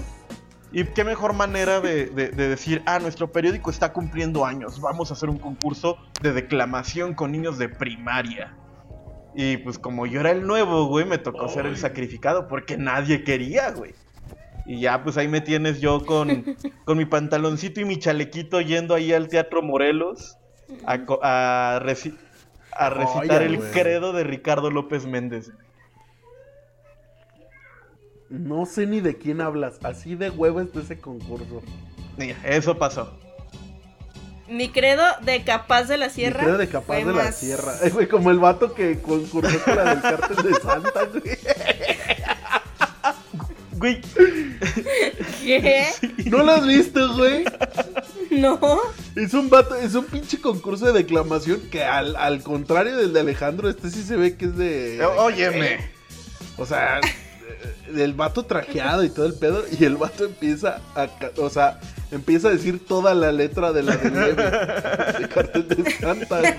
Y 0.73 0.83
qué 0.83 1.05
mejor 1.05 1.31
manera 1.33 1.79
de, 1.79 2.07
de- 2.07 2.29
de 2.31 2.49
decir, 2.49 2.83
ah, 2.85 2.99
nuestro 2.99 3.31
periódico 3.31 3.69
está 3.69 3.93
cumpliendo 3.93 4.45
años, 4.45 4.81
vamos 4.81 5.09
a 5.11 5.13
hacer 5.13 5.29
un 5.29 5.37
concurso 5.37 5.97
de 6.21 6.33
declamación 6.33 7.13
con 7.13 7.31
niños 7.31 7.57
de 7.57 7.69
primaria. 7.69 8.53
Y 9.39 9.57
pues 9.57 9.77
como 9.77 10.07
yo 10.07 10.19
era 10.19 10.31
el 10.31 10.47
nuevo, 10.47 10.87
güey, 10.87 11.05
me 11.05 11.19
tocó 11.19 11.47
ser 11.47 11.67
el 11.67 11.77
sacrificado 11.77 12.47
porque 12.47 12.75
nadie 12.75 13.23
quería, 13.23 13.69
güey. 13.69 13.93
Y 14.65 14.79
ya 14.81 15.03
pues 15.03 15.15
ahí 15.17 15.27
me 15.27 15.41
tienes 15.41 15.79
yo 15.79 16.03
con, 16.05 16.55
con 16.85 16.97
mi 16.97 17.05
pantaloncito 17.05 17.79
y 17.79 17.85
mi 17.85 17.99
chalequito 17.99 18.59
yendo 18.61 18.95
ahí 18.95 19.13
al 19.13 19.27
Teatro 19.27 19.61
Morelos 19.61 20.37
a, 20.87 20.93
a 21.21 21.79
reci- 21.81 22.17
a 22.71 22.89
recitar 22.89 23.43
el 23.43 23.57
güey. 23.57 23.71
credo 23.71 24.11
de 24.11 24.23
Ricardo 24.23 24.71
López 24.71 25.05
Méndez. 25.05 25.51
No 28.29 28.65
sé 28.65 28.87
ni 28.87 28.99
de 29.01 29.17
quién 29.17 29.39
hablas. 29.39 29.79
Así 29.83 30.15
de 30.15 30.29
huevo 30.31 30.59
es 30.61 30.73
de 30.73 30.81
ese 30.81 30.99
concurso. 30.99 31.61
Mira, 32.17 32.35
eso 32.43 32.77
pasó. 32.77 33.17
Mi 34.49 34.69
credo 34.69 35.03
de 35.21 35.43
Capaz 35.43 35.83
de 35.83 35.97
la 35.97 36.09
Sierra. 36.09 36.39
Mi 36.39 36.45
credo 36.45 36.57
de 36.57 36.67
capaz 36.69 36.97
de 36.97 37.13
la 37.13 37.31
sierra. 37.31 37.73
Güey, 37.91 38.07
como 38.07 38.31
el 38.31 38.39
vato 38.39 38.73
que 38.73 39.01
concursó 39.01 39.61
con 39.63 39.75
la 39.75 39.95
del 39.95 40.01
cártel 40.01 40.37
de 40.37 40.53
Santa, 40.59 41.05
güey. 41.05 41.37
Güey, 43.77 44.01
¿Qué? 45.43 45.85
¿No 46.25 46.43
lo 46.43 46.51
has 46.53 46.65
visto, 46.65 47.13
güey? 47.15 47.45
No. 48.31 48.59
Es 49.15 49.33
un 49.33 49.49
vato, 49.49 49.75
es 49.75 49.93
un 49.95 50.05
pinche 50.05 50.41
concurso 50.41 50.85
de 50.87 50.93
declamación 50.93 51.61
que 51.71 51.83
al, 51.83 52.15
al 52.15 52.41
contrario 52.41 52.97
del 52.97 53.13
de 53.13 53.19
Alejandro, 53.19 53.69
este 53.69 53.89
sí 53.89 54.03
se 54.03 54.15
ve 54.15 54.35
que 54.35 54.45
es 54.45 54.57
de. 54.57 55.05
óyeme. 55.17 55.91
O 56.57 56.65
sea, 56.65 56.99
el 57.95 58.13
vato 58.13 58.43
trajeado 58.45 59.03
y 59.03 59.09
todo 59.09 59.25
el 59.25 59.35
pedo, 59.35 59.63
y 59.79 59.83
el 59.85 59.95
vato 59.95 60.25
empieza 60.25 60.81
a, 60.95 61.07
o 61.37 61.49
sea, 61.49 61.79
empieza 62.11 62.47
a 62.47 62.51
decir 62.51 62.85
toda 62.85 63.13
la 63.13 63.31
letra 63.31 63.71
de 63.73 63.83
la 63.83 63.97
de 63.97 64.09
Leve, 64.11 64.43
de 65.19 65.29
cartel 65.29 65.67
de 65.67 65.91
Santa. 65.91 66.39
güey. 66.39 66.53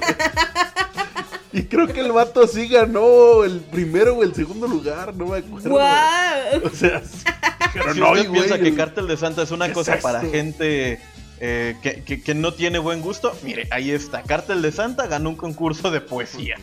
Y 1.52 1.62
creo 1.64 1.86
que 1.88 2.00
el 2.00 2.12
vato 2.12 2.46
sí 2.46 2.68
ganó 2.68 3.42
el 3.44 3.60
primero 3.60 4.16
o 4.16 4.22
el 4.22 4.34
segundo 4.34 4.66
lugar, 4.68 5.14
no 5.16 5.26
me 5.26 5.38
acuerdo. 5.38 5.70
¡Guau! 5.70 6.62
O 6.64 6.70
sea, 6.70 7.00
sí, 7.00 7.24
pero 7.72 7.94
Si 7.94 8.00
no, 8.00 8.12
usted 8.12 8.28
güey, 8.28 8.40
piensa 8.40 8.58
que 8.58 8.68
el- 8.68 8.76
Cártel 8.76 9.06
de 9.08 9.16
Santa 9.16 9.42
es 9.42 9.50
una 9.50 9.64
¿Qué 9.66 9.70
es 9.72 9.78
cosa 9.78 9.96
para 10.02 10.20
gente 10.20 11.00
eh, 11.40 11.76
que, 11.82 12.02
que- 12.04 12.22
que 12.22 12.34
no 12.34 12.52
tiene 12.52 12.78
buen 12.78 13.00
gusto, 13.00 13.34
mire, 13.42 13.66
ahí 13.70 13.90
está. 13.90 14.22
Cártel 14.24 14.60
de 14.60 14.72
Santa 14.72 15.06
ganó 15.06 15.30
un 15.30 15.36
concurso 15.36 15.90
de 15.90 16.00
poesía. 16.02 16.56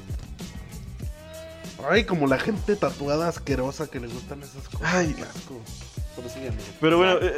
Ay, 1.89 2.03
como 2.05 2.27
la 2.27 2.37
gente 2.39 2.75
tatuada 2.75 3.27
asquerosa 3.27 3.87
que 3.87 3.99
le 3.99 4.07
gustan 4.07 4.41
esas 4.43 4.67
cosas. 4.69 4.87
Ay. 4.93 5.15
asco. 5.21 5.61
Pero 6.15 6.29
síganme. 6.29 6.57
Pero 6.79 6.97
bueno, 6.97 7.17
eh, 7.21 7.33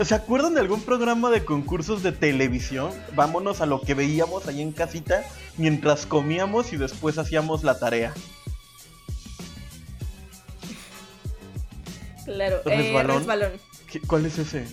eh, 0.00 0.04
¿se 0.04 0.14
acuerdan 0.14 0.54
de 0.54 0.60
algún 0.60 0.82
programa 0.82 1.30
de 1.30 1.44
concursos 1.44 2.02
de 2.02 2.12
televisión? 2.12 2.90
Vámonos 3.14 3.60
a 3.60 3.66
lo 3.66 3.80
que 3.80 3.94
veíamos 3.94 4.46
ahí 4.46 4.60
en 4.62 4.72
casita 4.72 5.24
mientras 5.56 6.06
comíamos 6.06 6.72
y 6.72 6.76
después 6.76 7.18
hacíamos 7.18 7.64
la 7.64 7.78
tarea. 7.78 8.14
Claro. 12.24 12.60
Eh, 12.66 12.76
¿Resbalón? 12.76 13.18
resbalón. 13.18 13.52
¿Qué- 13.90 14.00
¿Cuál 14.00 14.26
es 14.26 14.38
ese? 14.38 14.64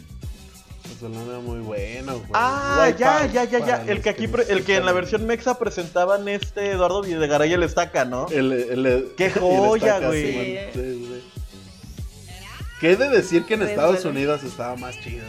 El 1.02 1.14
nombre 1.14 1.30
era 1.36 1.40
muy 1.40 1.60
bueno, 1.60 2.14
güey. 2.16 2.30
Ah, 2.34 2.90
ya, 2.98 3.26
ya, 3.28 3.46
ya, 3.46 3.60
ya. 3.66 3.84
El 3.88 4.02
que 4.02 4.10
aquí, 4.10 4.28
pre- 4.28 4.46
el 4.50 4.66
que 4.66 4.76
en 4.76 4.86
la 4.86 4.92
versión 4.92 5.26
mexa 5.26 5.58
presentaban 5.58 6.28
este 6.28 6.72
Eduardo 6.72 7.02
Videgaray 7.04 7.54
el 7.54 7.64
estaca, 7.64 8.04
¿no? 8.04 8.28
El, 8.30 8.52
el- 8.52 8.86
el- 8.86 9.12
¡Qué 9.16 9.26
el 9.28 9.32
joya, 9.34 9.86
estaca, 9.96 10.08
güey! 10.08 10.34
sí, 10.34 10.58
sí, 10.74 11.08
sí. 11.08 11.39
Que 12.80 12.92
he 12.92 12.96
de 12.96 13.10
decir 13.10 13.46
que 13.46 13.56
en 13.56 13.62
Pues, 13.62 13.72
Estados 13.72 13.96
bueno. 14.04 14.10
Unidos 14.12 14.44
estaba 14.44 14.76
más 14.76 15.00
chido. 15.00 15.26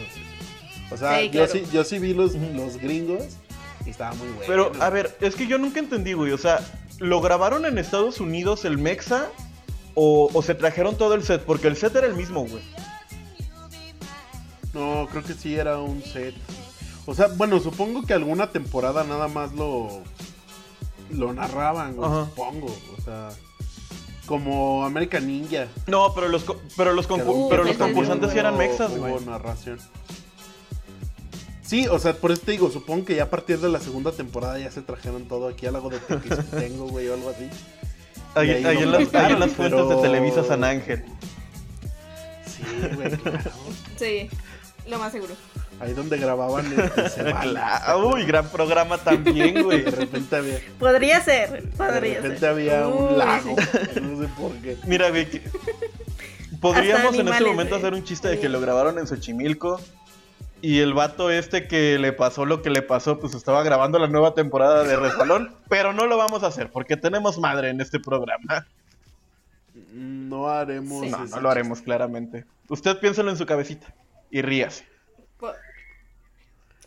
O 0.91 0.97
sea, 0.97 1.19
Sí, 1.21 1.31
yo, 1.31 1.47
sí, 1.47 1.65
yo 1.73 1.85
sí 1.85 1.99
vi 1.99 2.15
los, 2.15 2.35
los 2.35 2.77
gringos 2.79 3.23
y 3.87 3.91
estaba 3.91 4.15
muy 4.15 4.29
bueno. 4.29 4.45
Pero, 4.47 4.73
a 4.81 4.91
ver, 4.91 5.17
es 5.21 5.35
que 5.35 5.47
yo 5.47 5.59
nunca 5.59 5.81
entendí, 5.81 6.13
güey. 6.13 6.33
O 6.33 6.39
sea, 6.39 6.61
¿lo 6.99 7.21
grabaron 7.21 7.65
en 7.67 7.79
Estados 7.79 8.21
Unidos 8.21 8.65
el 8.65 8.79
Mexa? 8.79 9.27
O, 9.95 10.31
o 10.33 10.43
se 10.43 10.55
trajeron 10.55 10.97
todo 10.97 11.15
el 11.15 11.25
set? 11.25 11.43
Porque 11.45 11.69
el 11.69 11.77
set 11.77 11.95
era 11.97 12.07
el 12.07 12.15
mismo, 12.15 12.47
güey. 12.47 12.63
No, 14.73 15.09
creo 15.11 15.25
que 15.25 15.35
sí 15.35 15.57
era 15.57 15.79
un 15.79 16.03
set. 16.03 16.35
O 17.07 17.15
sea, 17.15 17.27
bueno, 17.29 17.59
supongo 17.59 18.07
que 18.07 18.15
alguna 18.15 18.51
temporada 18.51 19.03
nada 19.05 19.27
más 19.29 19.53
lo 19.53 20.03
lo 21.11 21.33
narraban, 21.33 21.97
güey, 21.97 22.09
supongo. 22.09 22.67
O 22.97 23.01
sea, 23.03 23.31
como 24.31 24.85
American 24.85 25.27
Ninja. 25.27 25.67
No, 25.89 26.15
pero 26.15 26.29
los, 26.29 26.45
co- 26.45 26.61
pero 26.77 26.93
los, 26.93 27.11
Uh, 27.11 27.49
pero 27.51 27.65
los 27.65 27.77
concursantes 27.77 28.31
sí 28.31 28.39
eran 28.39 28.57
mexas, 28.57 28.93
hubo 28.93 29.09
güey. 29.09 29.25
narración. 29.27 29.81
Sí, 31.63 31.89
o 31.89 31.99
sea, 31.99 32.15
por 32.15 32.31
eso 32.31 32.43
te 32.45 32.53
digo, 32.53 32.71
supongo 32.71 33.05
que 33.07 33.17
ya 33.17 33.25
a 33.25 33.31
partir 33.31 33.59
de 33.59 33.69
la 33.69 33.81
segunda 33.81 34.13
temporada 34.13 34.57
ya 34.61 34.71
se 34.71 34.83
trajeron 34.83 35.27
todo 35.27 35.49
aquí 35.49 35.67
al 35.67 35.73
lago 35.73 35.91
de 35.91 35.99
Tequisquitengo, 35.99 36.87
güey, 36.87 37.09
o 37.09 37.15
algo 37.15 37.31
así. 37.31 37.49
Ahí, 38.37 38.51
ahí 38.65 38.79
en, 38.79 38.93
las, 38.93 39.13
ahí 39.15 39.33
en 39.33 39.41
las 39.41 39.51
fuentes 39.51 39.89
de 39.89 39.97
Televisa 39.97 40.45
San 40.45 40.63
Ángel. 40.63 41.05
Sí, 42.47 42.63
güey, 42.95 43.11
claro. 43.17 43.51
Sí, 43.97 44.31
lo 44.89 44.99
más 45.01 45.11
seguro. 45.11 45.35
Ahí 45.81 45.95
donde 45.95 46.19
grababan 46.19 46.67
este, 46.79 47.25
Uy, 48.05 48.25
gran 48.27 48.47
programa 48.51 48.99
también, 48.99 49.63
güey. 49.65 49.83
De 49.83 49.91
repente 49.91 50.37
había, 50.37 50.59
Podría 50.79 51.21
ser, 51.23 51.51
de 51.63 51.69
podría 51.69 52.17
repente 52.17 52.39
ser. 52.39 52.49
había 52.51 52.87
un 52.87 53.17
lago. 53.17 53.57
No 54.03 54.21
sé 54.23 54.29
por 54.39 54.53
qué. 54.59 54.77
Mira, 54.87 55.09
güey. 55.11 55.27
Podríamos 56.61 57.15
en 57.19 57.29
este 57.29 57.45
momento 57.45 57.77
hacer 57.77 57.95
un 57.95 58.05
chiste 58.05 58.29
de 58.29 58.39
que 58.39 58.49
lo 58.51 58.61
grabaron 58.61 58.99
en 58.99 59.07
Xochimilco. 59.07 59.81
Y 60.63 60.81
el 60.81 60.93
vato 60.93 61.31
este 61.31 61.67
que 61.67 61.99
le 61.99 62.13
pasó 62.13 62.45
lo 62.45 62.61
que 62.61 62.69
le 62.69 62.83
pasó, 62.83 63.19
pues 63.19 63.33
estaba 63.35 63.63
grabando 63.63 63.99
la 63.99 64.09
nueva 64.09 64.35
temporada 64.35 64.85
de 64.85 64.95
Resbalón. 64.95 65.55
pero 65.71 65.95
no 65.95 66.05
lo 66.05 66.19
vamos 66.19 66.43
a 66.43 66.49
hacer 66.49 66.71
porque 66.71 66.99
tenemos 66.99 67.39
madre 67.39 67.71
en 67.71 67.81
este 67.81 67.99
programa. 67.99 68.67
No 69.95 70.51
haremos. 70.51 71.07
Sí. 71.07 71.11
No, 71.11 71.25
no 71.25 71.41
lo 71.41 71.51
haremos 71.51 71.81
claramente. 71.81 72.45
Usted 72.69 72.99
piénselo 72.99 73.31
en 73.31 73.39
su 73.39 73.47
cabecita 73.47 73.95
y 74.31 74.43
ríase. 74.43 74.90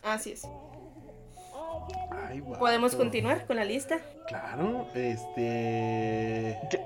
Así 0.04 0.32
es. 0.32 0.46
Ay. 2.28 2.42
¿Podemos 2.58 2.94
continuar 2.94 3.46
con 3.46 3.56
la 3.56 3.64
lista? 3.64 3.98
Claro, 4.28 4.86
este. 4.94 6.58
¿Qué? 6.70 6.80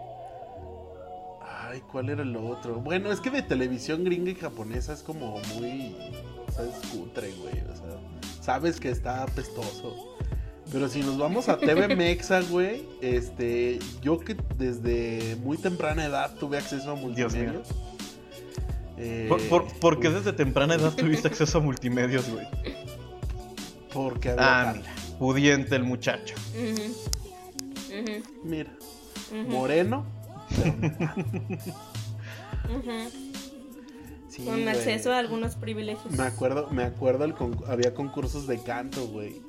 Ay, 1.43 1.81
¿cuál 1.93 2.09
era 2.11 2.25
lo 2.25 2.47
otro? 2.49 2.77
Bueno, 2.77 3.13
es 3.13 3.21
que 3.21 3.31
de 3.31 3.43
televisión 3.43 4.05
gringa 4.05 4.31
y 4.31 4.35
japonesa 4.35 4.93
es 4.93 5.03
como 5.03 5.39
muy. 5.55 5.97
¿Sabes? 6.55 6.75
Cutre, 6.93 7.33
güey. 7.33 7.61
O 7.71 7.77
sea, 7.77 8.41
sabes 8.41 8.81
que 8.81 8.91
está 8.91 9.23
apestoso. 9.25 10.17
Pero 10.73 10.89
si 10.89 11.01
nos 11.01 11.17
vamos 11.19 11.49
a 11.49 11.59
TV 11.59 11.89
Mexa, 11.97 12.41
güey, 12.43 12.83
este, 13.01 13.79
yo 14.03 14.19
que 14.21 14.37
desde 14.57 15.37
muy 15.37 15.57
temprana 15.57 16.05
edad 16.05 16.35
tuve 16.39 16.59
acceso 16.59 16.91
a 16.91 16.95
multimedios. 16.95 17.69
eh, 18.99 19.27
¿Por, 19.29 19.41
por, 19.49 19.67
por 19.81 20.01
qué 20.01 20.11
desde 20.11 20.33
temprana 20.33 20.75
edad 20.75 20.93
tuviste 20.95 21.29
acceso 21.29 21.59
a 21.59 21.61
multimedios, 21.63 22.29
güey? 22.31 22.47
Porque 23.93 24.31
había 24.31 24.71
Ah, 24.71 24.75
mira, 24.77 24.95
pudiente 25.19 25.77
el 25.77 25.85
muchacho. 25.85 26.35
Mira, 28.45 28.71
moreno. 29.49 30.05
sí, 34.29 34.45
Con 34.45 34.55
güey. 34.63 34.69
acceso 34.69 35.13
a 35.13 35.19
algunos 35.19 35.57
privilegios. 35.57 36.13
Me 36.13 36.25
acuerdo, 36.25 36.69
me 36.71 36.85
acuerdo, 36.85 37.25
el 37.25 37.35
con- 37.35 37.59
había 37.67 37.95
concursos 37.95 38.47
de 38.47 38.59
canto, 38.63 39.07
güey. 39.07 39.41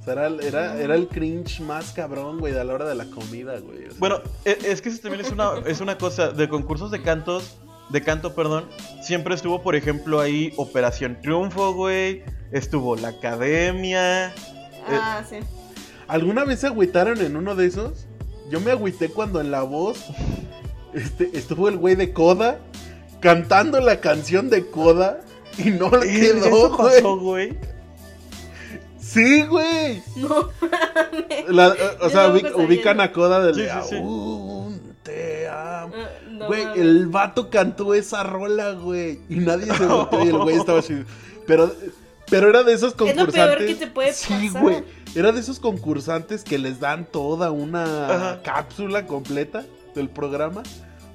O 0.00 0.04
sea, 0.04 0.12
era, 0.14 0.26
el- 0.26 0.40
era, 0.40 0.80
era 0.80 0.94
el 0.94 1.08
cringe 1.08 1.60
más 1.60 1.92
cabrón, 1.92 2.38
güey, 2.38 2.56
a 2.56 2.64
la 2.64 2.74
hora 2.74 2.88
de 2.88 2.94
la 2.94 3.06
comida, 3.06 3.58
güey. 3.60 3.86
o 3.86 3.90
sea. 3.90 3.98
Bueno, 3.98 4.20
e- 4.44 4.58
es 4.64 4.80
que 4.82 4.88
eso 4.88 5.00
también 5.02 5.24
es 5.24 5.30
una, 5.32 5.58
es 5.66 5.80
una 5.80 5.98
cosa. 5.98 6.30
De 6.32 6.48
concursos 6.48 6.90
de 6.90 7.02
cantos, 7.02 7.58
de 7.90 8.02
canto, 8.02 8.34
perdón, 8.34 8.68
siempre 9.02 9.34
estuvo, 9.34 9.62
por 9.62 9.74
ejemplo, 9.76 10.20
ahí 10.20 10.52
Operación 10.56 11.18
Triunfo, 11.22 11.72
güey. 11.74 12.22
Estuvo 12.52 12.96
la 12.96 13.08
Academia. 13.08 14.32
Ah, 14.88 15.22
sí. 15.28 15.36
¿Alguna 16.06 16.44
vez 16.44 16.60
se 16.60 16.66
agüitaron 16.66 17.20
en 17.20 17.36
uno 17.36 17.54
de 17.54 17.66
esos? 17.66 18.06
Yo 18.50 18.60
me 18.60 18.70
agüité 18.70 19.08
cuando 19.10 19.40
en 19.42 19.50
la 19.50 19.62
voz 19.62 20.06
este, 20.94 21.30
estuvo 21.36 21.68
el 21.68 21.76
güey 21.76 21.94
de 21.96 22.12
Coda 22.14 22.58
cantando 23.20 23.80
la 23.80 24.00
canción 24.00 24.48
de 24.48 24.66
Coda 24.70 25.20
y 25.58 25.70
no 25.70 25.90
le 25.90 26.06
Eh, 26.16 26.20
quedó, 26.20 26.46
¿Eso 26.46 26.76
güey. 26.76 26.94
pasó, 26.94 27.18
güey? 27.18 27.58
Sí, 29.00 29.42
güey. 29.42 30.02
No. 30.16 30.50
La- 31.48 31.74
o 32.00 32.08
sea, 32.10 32.28
ubic- 32.32 32.54
ubican 32.54 33.00
a 33.00 33.12
Coda 33.12 33.44
del 33.44 33.54
Sí, 33.54 33.60
de 33.62 33.68
sí, 33.68 33.88
sí. 33.90 33.96
"Aún 33.96 34.94
te 35.02 35.48
amo". 35.48 35.94
Ah, 35.96 36.08
no 36.38 36.46
Güey, 36.46 36.64
mames. 36.64 36.80
el 36.80 37.06
vato 37.08 37.50
cantó 37.50 37.94
esa 37.94 38.22
rola, 38.22 38.72
güey. 38.72 39.20
Y 39.28 39.36
nadie 39.36 39.66
se 39.74 39.86
volteó 39.86 40.24
y 40.24 40.28
el 40.28 40.38
güey 40.38 40.56
estaba 40.56 40.78
así. 40.78 41.02
Pero, 41.46 41.72
pero 42.30 42.48
era 42.48 42.62
de 42.62 42.72
esos 42.74 42.92
lo 42.92 43.06
peor 43.06 43.16
concursantes. 43.16 43.66
que 43.66 43.74
te 43.74 43.86
puede 43.88 44.12
Sí, 44.12 44.32
pasar. 44.48 44.62
güey. 44.62 44.84
Era 45.14 45.32
de 45.32 45.40
esos 45.40 45.58
concursantes 45.60 46.44
que 46.44 46.58
les 46.58 46.80
dan 46.80 47.06
toda 47.06 47.50
una 47.50 48.08
Ajá. 48.14 48.42
cápsula 48.42 49.06
completa 49.06 49.64
del 49.94 50.08
programa. 50.08 50.62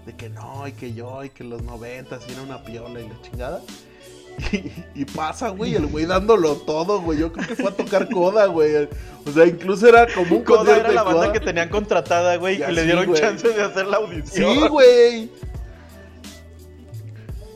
De 0.06 0.16
que 0.16 0.30
no, 0.30 0.68
y 0.68 0.74
que 0.74 0.94
yo, 0.94 1.24
y 1.24 1.30
que 1.30 1.44
los 1.46 1.62
noventas, 1.64 2.24
y 2.28 2.34
era 2.34 2.42
una 2.42 2.62
piola 2.64 3.00
y 3.00 3.08
la 3.08 3.22
chingada. 3.22 3.62
Y, 4.52 4.72
y 5.02 5.06
pasa, 5.06 5.50
güey, 5.50 5.76
el 5.76 5.88
güey 5.88 6.06
dándolo 6.06 6.56
todo, 6.56 7.02
güey. 7.02 7.19
Yo 7.19 7.32
creo 7.32 7.48
que 7.48 7.56
fue 7.56 7.69
a 7.69 7.76
tocar 7.76 8.10
coda, 8.10 8.46
güey. 8.48 8.88
O 9.26 9.32
sea, 9.32 9.46
incluso 9.46 9.88
era 9.88 10.08
como 10.13 10.38
un 10.38 10.43
Coda 10.43 10.76
era 10.78 10.89
de 10.89 10.96
la 10.96 11.04
banda 11.04 11.22
Coda. 11.22 11.34
que 11.34 11.39
tenían 11.39 11.69
contratada, 11.69 12.36
güey, 12.38 12.62
y 12.62 12.72
le 12.74 12.84
dieron 12.84 13.06
güey. 13.06 13.22
chance 13.22 13.48
de 13.48 13.62
hacer 13.62 13.86
la 13.88 13.98
audición. 13.98 14.54
Sí, 14.56 14.67
güey. 14.67 15.30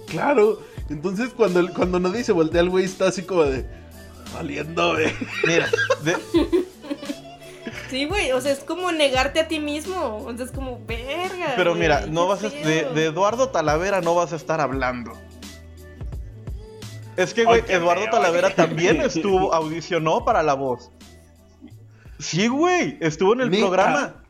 Claro. 0.08 0.62
Entonces 0.90 1.30
cuando, 1.36 1.60
el- 1.60 1.74
cuando 1.74 2.00
nadie 2.00 2.24
se 2.24 2.32
voltea, 2.32 2.62
el 2.62 2.70
güey 2.70 2.86
está 2.86 3.08
así 3.10 3.24
como 3.24 3.44
de. 3.44 3.66
Valiendo, 4.34 4.94
güey. 4.94 5.12
Mira, 5.46 5.68
de- 6.04 6.18
Sí, 7.90 8.06
güey, 8.06 8.32
o 8.34 8.42
sea, 8.42 8.52
es 8.52 8.60
como 8.60 8.92
negarte 8.92 9.40
a 9.40 9.48
ti 9.48 9.60
mismo. 9.60 10.18
O 10.26 10.36
sea, 10.36 10.46
es 10.46 10.52
como, 10.52 10.80
verga. 10.86 11.54
pero 11.56 11.72
güey, 11.72 11.82
mira, 11.84 12.06
no 12.08 12.28
vas 12.28 12.44
a, 12.44 12.50
de, 12.50 12.88
de 12.94 13.06
Eduardo 13.06 13.50
Talavera 13.50 14.02
no 14.02 14.14
vas 14.16 14.34
a 14.34 14.36
estar 14.36 14.60
hablando. 14.62 15.14
Es 17.18 17.34
que, 17.34 17.44
güey, 17.44 17.64
Eduardo. 17.68 18.06
Talavera 18.10 18.52
también 18.56 19.02
estuvo, 19.02 19.54
audicionó 19.54 20.24
para 20.24 20.44
la 20.44 20.54
voz. 20.54 20.92
Sí, 22.20 22.48
güey, 22.48 22.98
estuvo 23.02 23.34
en 23.34 23.42
el 23.42 23.50
programa. 23.50 24.24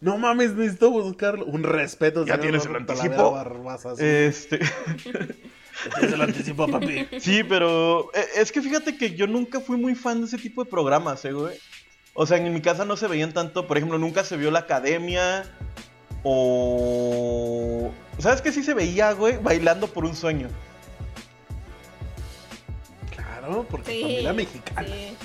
No 0.00 0.16
mames, 0.16 0.54
necesito 0.54 0.90
buscarlo. 0.90 1.44
Un 1.46 1.64
respeto, 1.64 2.24
Ya 2.24 2.38
tienes 2.38 2.64
el 2.64 2.70
Eduardo 2.70 2.92
anticipo. 2.92 3.16
Talavera 3.16 3.30
Barbaza, 3.30 3.96
sí. 3.96 4.04
Este, 4.04 4.58
Ya 4.60 5.90
tienes 5.94 6.12
el 6.12 6.22
anticipo, 6.22 6.68
papi. 6.68 7.08
sí, 7.18 7.42
pero 7.42 8.10
eh, 8.14 8.26
es 8.36 8.52
que 8.52 8.62
fíjate 8.62 8.96
que 8.96 9.16
yo 9.16 9.26
nunca 9.26 9.60
fui 9.60 9.76
muy 9.76 9.94
fan 9.94 10.20
de 10.20 10.26
ese 10.26 10.38
tipo 10.38 10.62
de 10.62 10.70
programas, 10.70 11.24
eh, 11.24 11.32
güey. 11.32 11.58
O 12.14 12.26
sea, 12.26 12.36
en 12.36 12.52
mi 12.52 12.60
casa 12.60 12.84
no 12.84 12.96
se 12.96 13.08
veían 13.08 13.32
tanto, 13.32 13.66
por 13.66 13.76
ejemplo, 13.76 13.98
nunca 13.98 14.24
se 14.24 14.36
vio 14.36 14.50
la 14.50 14.60
academia 14.60 15.44
o... 16.22 17.90
¿Sabes 18.18 18.42
qué 18.42 18.52
sí 18.52 18.62
se 18.62 18.74
veía, 18.74 19.12
güey? 19.12 19.38
Bailando 19.38 19.86
por 19.86 20.04
un 20.04 20.16
sueño. 20.16 20.48
Porque 23.70 23.92
Sí, 23.92 24.02
familia 24.02 24.32
mexicana. 24.32 24.86
Sí. 24.88 25.16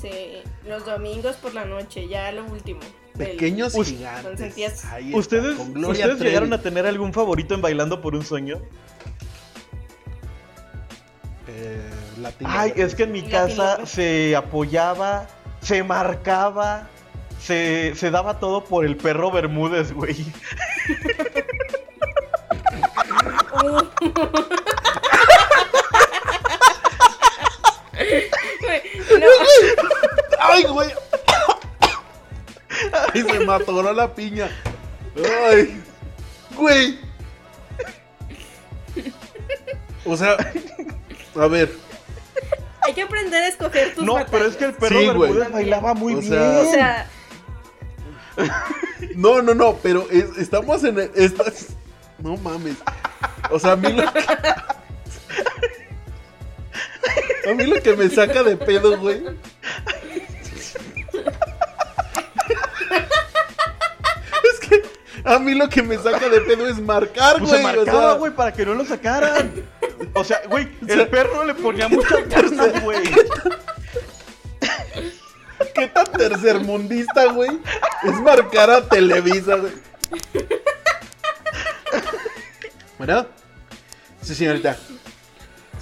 Sí, 0.00 0.42
los 0.68 0.84
domingos 0.84 1.36
por 1.36 1.54
la 1.54 1.64
noche, 1.64 2.06
ya 2.08 2.30
lo 2.32 2.44
último. 2.44 2.80
del- 3.14 3.30
Pequeños 3.30 3.74
Us- 3.76 3.86
gigantes. 3.88 4.56
Está, 4.58 4.98
¿Ustedes, 5.12 5.56
¿ustedes 5.58 6.18
llegaron 6.20 6.52
a 6.52 6.60
tener 6.60 6.84
algún 6.84 7.12
favorito 7.12 7.54
en 7.54 7.62
Bailando 7.62 8.00
por 8.02 8.14
un 8.16 8.24
sueño? 8.24 8.60
Eh, 11.46 11.80
Latino, 12.20 12.50
Ay, 12.52 12.70
Latino. 12.70 12.86
es 12.86 12.94
que 12.96 13.02
en 13.04 13.12
mi 13.12 13.22
casa 13.22 13.86
se 13.86 14.34
apoyaba, 14.34 15.28
se 15.60 15.84
marcaba, 15.84 16.88
se, 17.40 17.94
se 17.94 18.10
daba 18.10 18.40
todo 18.40 18.64
por 18.64 18.84
el 18.84 18.96
perro 18.96 19.30
Bermúdez, 19.30 19.92
güey. 19.92 20.16
Güey, 28.60 28.82
no, 28.98 29.03
¡Ay, 30.40 30.64
güey! 30.64 30.90
¡Ay, 33.14 33.22
se 33.22 33.38
me 33.40 33.52
atoró 33.54 33.92
la 33.92 34.12
piña! 34.14 34.48
¡Ay! 35.50 35.82
¡Güey! 36.56 36.98
O 40.04 40.16
sea, 40.16 40.36
a 41.36 41.46
ver, 41.46 41.72
hay 42.82 42.92
que 42.92 43.02
aprender 43.02 43.42
a 43.42 43.48
escoger 43.48 43.94
tus 43.94 44.04
No, 44.04 44.24
pero 44.30 44.44
es 44.46 44.56
que 44.56 44.66
el 44.66 44.74
perro 44.74 44.98
Sí, 45.00 45.06
güey. 45.08 45.30
Bermúdez 45.32 45.52
bailaba 45.52 45.94
muy 45.94 46.14
O 46.14 46.18
bien. 46.18 46.32
sea- 46.32 46.60
O 46.60 46.70
sea, 46.70 47.06
no, 49.16 49.40
no, 49.42 49.54
no, 49.54 49.76
pero 49.82 50.06
es- 50.10 50.36
estamos 50.38 50.84
en 50.84 50.98
el, 50.98 51.10
estas- 51.14 51.68
no 52.18 52.36
mames. 52.36 52.76
O 53.50 53.58
sea, 53.58 53.72
a 53.72 53.76
mí 53.76 53.92
lo 53.92 54.12
que, 54.12 54.20
a 57.50 57.54
mí 57.54 57.64
lo 57.66 57.80
que 57.82 57.94
me 57.96 58.08
saca 58.08 58.42
de 58.42 58.56
pedo, 58.56 58.98
güey. 58.98 59.22
Es 64.44 64.60
que 64.60 64.82
a 65.24 65.38
mí 65.38 65.54
lo 65.54 65.68
que 65.68 65.82
me 65.82 65.96
saca 65.98 66.28
de 66.28 66.40
pedo 66.42 66.66
es 66.68 66.78
marcar, 66.80 67.38
Pues 67.38 67.50
güey. 67.50 67.64
o 67.78 67.84
sea, 67.84 68.12
güey, 68.14 68.32
para 68.34 68.52
que 68.52 68.64
no 68.66 68.74
lo 68.74 68.84
sacaran. 68.84 69.52
O 70.12 70.22
sea, 70.24 70.42
güey, 70.48 70.68
el 70.86 71.08
perro 71.08 71.44
le 71.44 71.54
ponía 71.54 71.88
muchas 71.88 72.28
ganas, 72.28 72.82
güey. 72.82 72.98
¿Qué 75.74 75.86
tan 75.88 76.06
tercermundista, 76.06 77.26
güey? 77.32 77.50
Es 78.04 78.20
marcar 78.20 78.70
a 78.70 78.86
Televisa, 78.88 79.56
güey. 79.56 79.72
Bueno. 82.98 83.26
Sí, 84.22 84.34
señorita. 84.34 84.76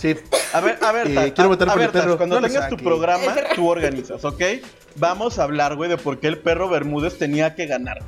Sí. 0.02 0.16
A 0.52 0.60
ver, 0.60 0.78
a 0.82 0.90
ver, 0.92 1.06
Eh, 1.06 1.32
quiero 1.32 1.48
votar 1.50 1.68
a 1.68 1.72
por 1.72 1.78
ver, 1.80 1.86
el 1.86 1.92
perro. 1.92 2.16
Cuando 2.16 2.40
No 2.40 2.46
tengas 2.48 2.68
tu 2.68 2.76
programa, 2.76 3.34
tú 3.54 3.68
organizas, 3.68 4.24
¿ok? 4.24 4.42
Vamos 4.96 5.38
a 5.38 5.44
hablar, 5.44 5.76
güey, 5.76 5.88
de 5.88 5.96
por 5.96 6.18
qué 6.18 6.26
el 6.26 6.38
perro 6.38 6.68
Bermúdez 6.68 7.16
tenía 7.18 7.54
que 7.54 7.66
ganar. 7.66 8.00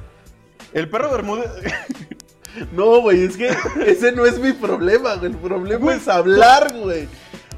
El 0.73 0.89
perro 0.91 1.11
Bermúdez... 1.11 1.49
No, 2.73 3.01
güey, 3.01 3.25
es 3.25 3.37
que 3.37 3.53
ese 3.85 4.13
no 4.13 4.25
es 4.27 4.39
mi 4.39 4.53
problema, 4.53 5.15
güey. 5.17 5.33
El 5.33 5.37
problema 5.39 5.93
es 5.95 6.07
hablar, 6.07 6.73
güey. 6.73 7.09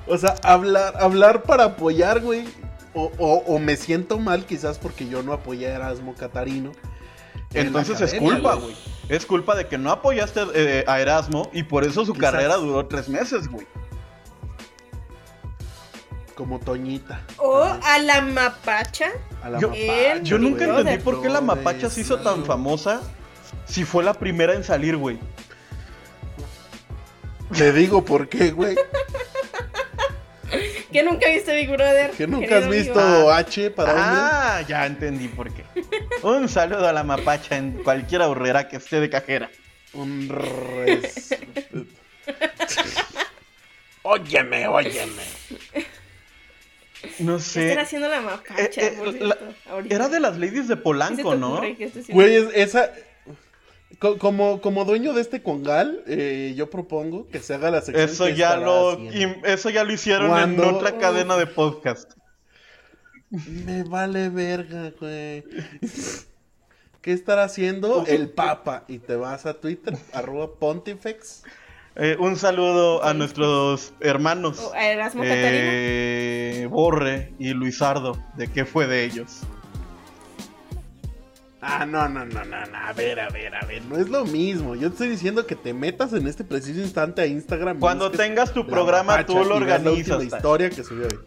O 0.07 0.17
sea, 0.17 0.37
hablar, 0.43 0.95
hablar 0.99 1.43
para 1.43 1.65
apoyar, 1.65 2.21
güey. 2.21 2.45
O, 2.95 3.13
o- 3.19 3.43
o 3.47 3.59
me 3.59 3.77
siento 3.77 4.19
mal 4.19 4.47
quizás 4.47 4.79
porque 4.79 5.07
yo 5.07 5.23
no 5.23 5.35
apoyé 5.35 5.67
a 5.69 5.75
Erasmo 5.75 6.15
Catarino. 6.15 6.73
en 7.53 7.67
Entonces 7.67 8.01
es 8.01 8.15
culpa, 8.15 8.55
güey. 8.55 8.69
güey. 8.73 8.77
es 9.11 9.27
culpa 9.27 9.55
de 9.55 9.67
que 9.67 9.77
no 9.77 9.91
apoyaste 9.91 10.41
eh, 10.55 10.85
a 10.87 10.99
Erasmo 10.99 11.51
y 11.53 11.63
por 11.65 11.85
eso 11.85 12.07
su 12.07 12.15
Quizás. 12.15 12.33
carrera 12.33 12.57
duró 12.57 12.87
tres 12.87 13.09
meses, 13.11 13.49
güey. 13.49 13.67
Como 16.37 16.61
Toñita. 16.61 17.23
O 17.39 17.63
a 17.65 17.99
la 17.99 18.21
mapacha. 18.21 19.11
A 19.43 19.51
la 19.51 19.59
Yo- 19.59 19.71
mapacha, 19.71 20.19
Yo 20.23 20.39
nunca 20.39 20.65
entendí 20.67 21.03
por 21.03 21.21
qué 21.23 21.29
la 21.29 21.41
mapacha 21.41 21.91
se 21.91 22.03
hizo 22.03 22.19
tan 22.21 22.45
famosa 22.45 23.01
si 23.65 23.85
fue 23.85 24.05
la 24.05 24.15
primera 24.15 24.55
en 24.55 24.63
salir, 24.63 24.97
güey. 24.97 25.19
Te 27.57 27.73
digo 27.73 28.05
por 28.05 28.29
qué, 28.29 28.51
güey. 28.53 28.77
Que 30.93 31.03
nunca 31.03 31.29
viste 31.29 31.55
Big 31.55 31.69
Brother. 31.69 32.11
Que 32.13 32.27
nunca 32.27 32.57
has 32.59 32.65
amigo? 32.65 32.71
visto 32.85 33.31
H 33.31 33.71
para 33.73 33.91
hombre. 33.91 34.07
Ah, 34.09 34.63
ya 34.67 34.87
entendí 34.87 35.29
por 35.29 35.53
qué. 35.53 35.65
Un 36.23 36.49
saludo 36.49 36.89
a 36.89 36.93
la 36.93 37.03
mapacha 37.03 37.57
en 37.59 37.73
cualquier 37.83 38.23
ahorrera 38.23 38.67
que 38.69 38.77
esté 38.77 39.01
de 39.01 39.11
cajera. 39.11 39.51
Un 39.93 40.29
res... 40.31 41.35
óyeme, 44.03 44.69
óyeme. 44.69 45.23
No 47.19 47.37
¿Qué 47.37 47.43
están 47.43 47.43
sé. 47.43 47.79
haciendo 47.79 48.09
la 48.09 48.21
mapacha? 48.21 48.61
Eh, 48.63 48.71
eh, 48.77 48.95
por 48.97 49.15
la-? 49.21 49.39
Era 49.91 50.09
de 50.09 50.21
las 50.21 50.39
ladies 50.39 50.69
de 50.69 50.75
¿Qué 50.75 50.77
se 50.77 50.77
Polanco, 50.77 51.35
¿no? 51.35 51.59
haciendo? 51.59 52.03
Güey, 52.13 52.35
es- 52.37 52.49
esa... 52.55 52.91
co- 53.99 54.19
Como, 54.19 54.61
como 54.61 54.85
dueño 54.85 55.13
de 55.13 55.21
este 55.23 55.43
congal, 55.43 56.03
eh, 56.07 56.55
yo 56.57 56.71
propongo 56.71 57.27
que 57.29 57.41
se 57.41 57.55
haga 57.55 57.71
la 57.71 57.81
sección 57.81 58.09
Eso 58.09 58.27
que 58.27 58.35
ya 58.37 58.57
lo 58.57 58.99
eso 59.45 59.71
ya 59.71 59.85
lo 59.85 59.93
hicieron 59.93 60.29
¿Cuándo? 60.29 60.63
en 60.65 60.75
otra 60.75 60.99
cadena 60.99 61.37
de 61.37 61.47
podcast. 61.47 62.13
Me 63.31 63.83
vale 63.83 64.29
verga, 64.29 64.93
güey. 65.01 65.45
¿Qué 67.03 67.13
estará 67.13 67.45
haciendo 67.45 68.05
el 68.07 68.29
Papa? 68.31 68.85
Y 68.89 68.99
te 68.99 69.17
vas 69.17 69.47
a 69.47 69.55
Twitter, 69.55 69.97
arroba 70.13 70.55
Pontifex. 70.59 71.43
Eh, 71.99 72.17
un 72.21 72.37
saludo 72.37 73.03
a 73.03 73.15
nuestros 73.15 73.95
hermanos 74.01 74.59
O 74.61 74.75
a 74.75 74.85
Erasmo 74.87 75.23
eh, 75.25 76.69
Borre 76.71 77.33
y 77.39 77.55
Luisardo. 77.55 78.23
¿De 78.37 78.49
qué 78.49 78.67
fue 78.67 78.87
de 78.87 79.05
ellos? 79.05 79.41
Ah, 81.63 81.87
no, 81.87 82.07
no, 82.09 82.25
no, 82.27 82.45
no, 82.45 82.67
no, 82.67 82.77
a 82.77 82.93
ver, 82.93 83.19
a 83.19 83.29
ver, 83.31 83.55
a 83.55 83.65
ver, 83.67 83.83
no 83.87 83.97
es 83.97 84.09
lo 84.11 84.25
mismo. 84.27 84.75
Yo 84.75 84.89
te 84.89 84.95
estoy 84.95 85.09
diciendo 85.09 85.47
que 85.47 85.57
te 85.57 85.73
metas 85.73 86.13
en 86.13 86.29
este 86.29 86.45
preciso 86.45 86.81
instante 86.81 87.23
a 87.23 87.27
Instagram. 87.27 87.79
y 87.79 87.81
Cuando 87.81 88.11
tengas 88.11 88.53
tu 88.53 88.63
la 88.63 88.69
programa, 88.69 89.25
tú 89.25 89.35
lo 89.43 89.45
La 89.59 89.77
organizas. 89.77 90.19
última 90.19 90.37
historia 90.37 90.71
que 90.71 90.85
subió 90.85 91.07
hoy. 91.07 91.19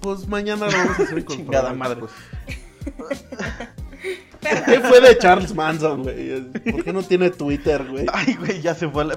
Pues 0.00 0.26
mañana 0.26 0.66
lo 0.66 0.72
vamos 0.72 0.98
a 0.98 1.02
hacer 1.04 1.24
con 1.24 1.36
Chingada 1.36 1.72
madre. 1.72 2.00
pues. 2.00 2.12
¿Qué 4.66 4.80
fue 4.80 5.00
de 5.00 5.16
Charles 5.18 5.54
Manson, 5.54 6.02
güey? 6.02 6.40
¿Por 6.72 6.84
qué 6.84 6.92
no 6.92 7.02
tiene 7.02 7.30
Twitter, 7.30 7.84
güey? 7.88 8.06
Ay, 8.12 8.34
güey, 8.34 8.60
ya 8.60 8.74
se 8.74 8.88
fue. 8.88 9.04
la- 9.04 9.14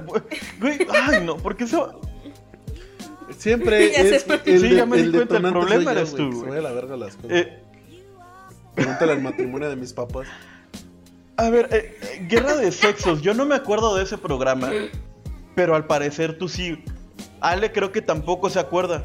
Güey, 0.59 0.79
ay, 0.89 1.23
no, 1.25 1.37
¿por 1.37 1.55
qué 1.57 1.65
se 1.67 1.77
va? 1.77 1.95
Siempre 3.37 3.91
Ya 3.91 4.01
se 4.03 4.15
es 4.17 4.23
fue. 4.23 4.41
el, 4.45 4.59
Sí, 4.59 4.69
de- 4.69 4.75
ya 4.75 4.85
me 4.85 5.01
di 5.01 5.11
cuenta, 5.11 5.37
el 5.37 5.43
problema 5.51 5.91
eres 5.93 6.11
güey, 6.11 6.29
tú, 6.29 6.39
Se 6.41 6.45
güey. 6.47 6.59
a 6.59 6.61
la 6.61 6.71
verga 6.71 6.95
las 6.95 7.15
cosas. 7.15 7.31
Eh, 7.31 7.59
Pregúntale 8.75 9.13
al 9.13 9.21
matrimonio 9.21 9.69
de 9.69 9.75
mis 9.77 9.93
papás. 9.93 10.27
a 11.37 11.49
ver, 11.49 11.69
eh, 11.71 11.97
eh, 12.01 12.25
Guerra 12.29 12.55
de 12.55 12.71
Sexos. 12.71 13.21
Yo 13.21 13.33
no 13.33 13.45
me 13.45 13.55
acuerdo 13.55 13.95
de 13.95 14.03
ese 14.03 14.17
programa, 14.17 14.69
pero 15.55 15.75
al 15.75 15.85
parecer 15.87 16.37
tú 16.37 16.47
sí. 16.49 16.83
Ale 17.41 17.71
creo 17.71 17.91
que 17.91 18.01
tampoco 18.01 18.49
se 18.49 18.59
acuerda. 18.59 19.03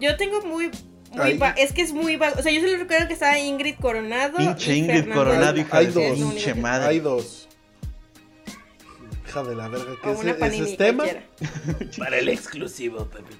Yo 0.00 0.16
tengo 0.16 0.40
muy. 0.42 0.70
Muy 1.12 1.38
es 1.56 1.72
que 1.72 1.82
es 1.82 1.92
muy 1.92 2.16
vago. 2.16 2.38
O 2.38 2.42
sea, 2.42 2.52
yo 2.52 2.60
solo 2.60 2.78
recuerdo 2.78 3.06
que 3.06 3.14
estaba 3.14 3.38
Ingrid 3.38 3.76
Coronado. 3.80 4.38
Pinche 4.38 4.74
y 4.74 4.78
Ingrid 4.78 4.96
Fernando 5.00 5.24
Coronado, 5.24 5.60
hija 5.60 5.76
Hay 5.76 5.86
de 5.86 5.92
dos. 5.92 6.18
Pinche 6.18 6.54
madre. 6.54 6.86
Hay 6.88 7.00
dos. 7.00 7.48
Hija 9.28 9.42
de 9.44 9.56
la 9.56 9.68
verga, 9.68 9.94
¿qué 10.02 10.08
O 10.08 10.12
es, 10.12 10.20
una 10.20 10.30
ese 10.32 10.40
panini, 10.40 10.70
es 10.70 10.76
tema? 10.76 11.04
Para 11.98 12.18
el 12.18 12.28
exclusivo, 12.28 13.06
Pepito. 13.06 13.36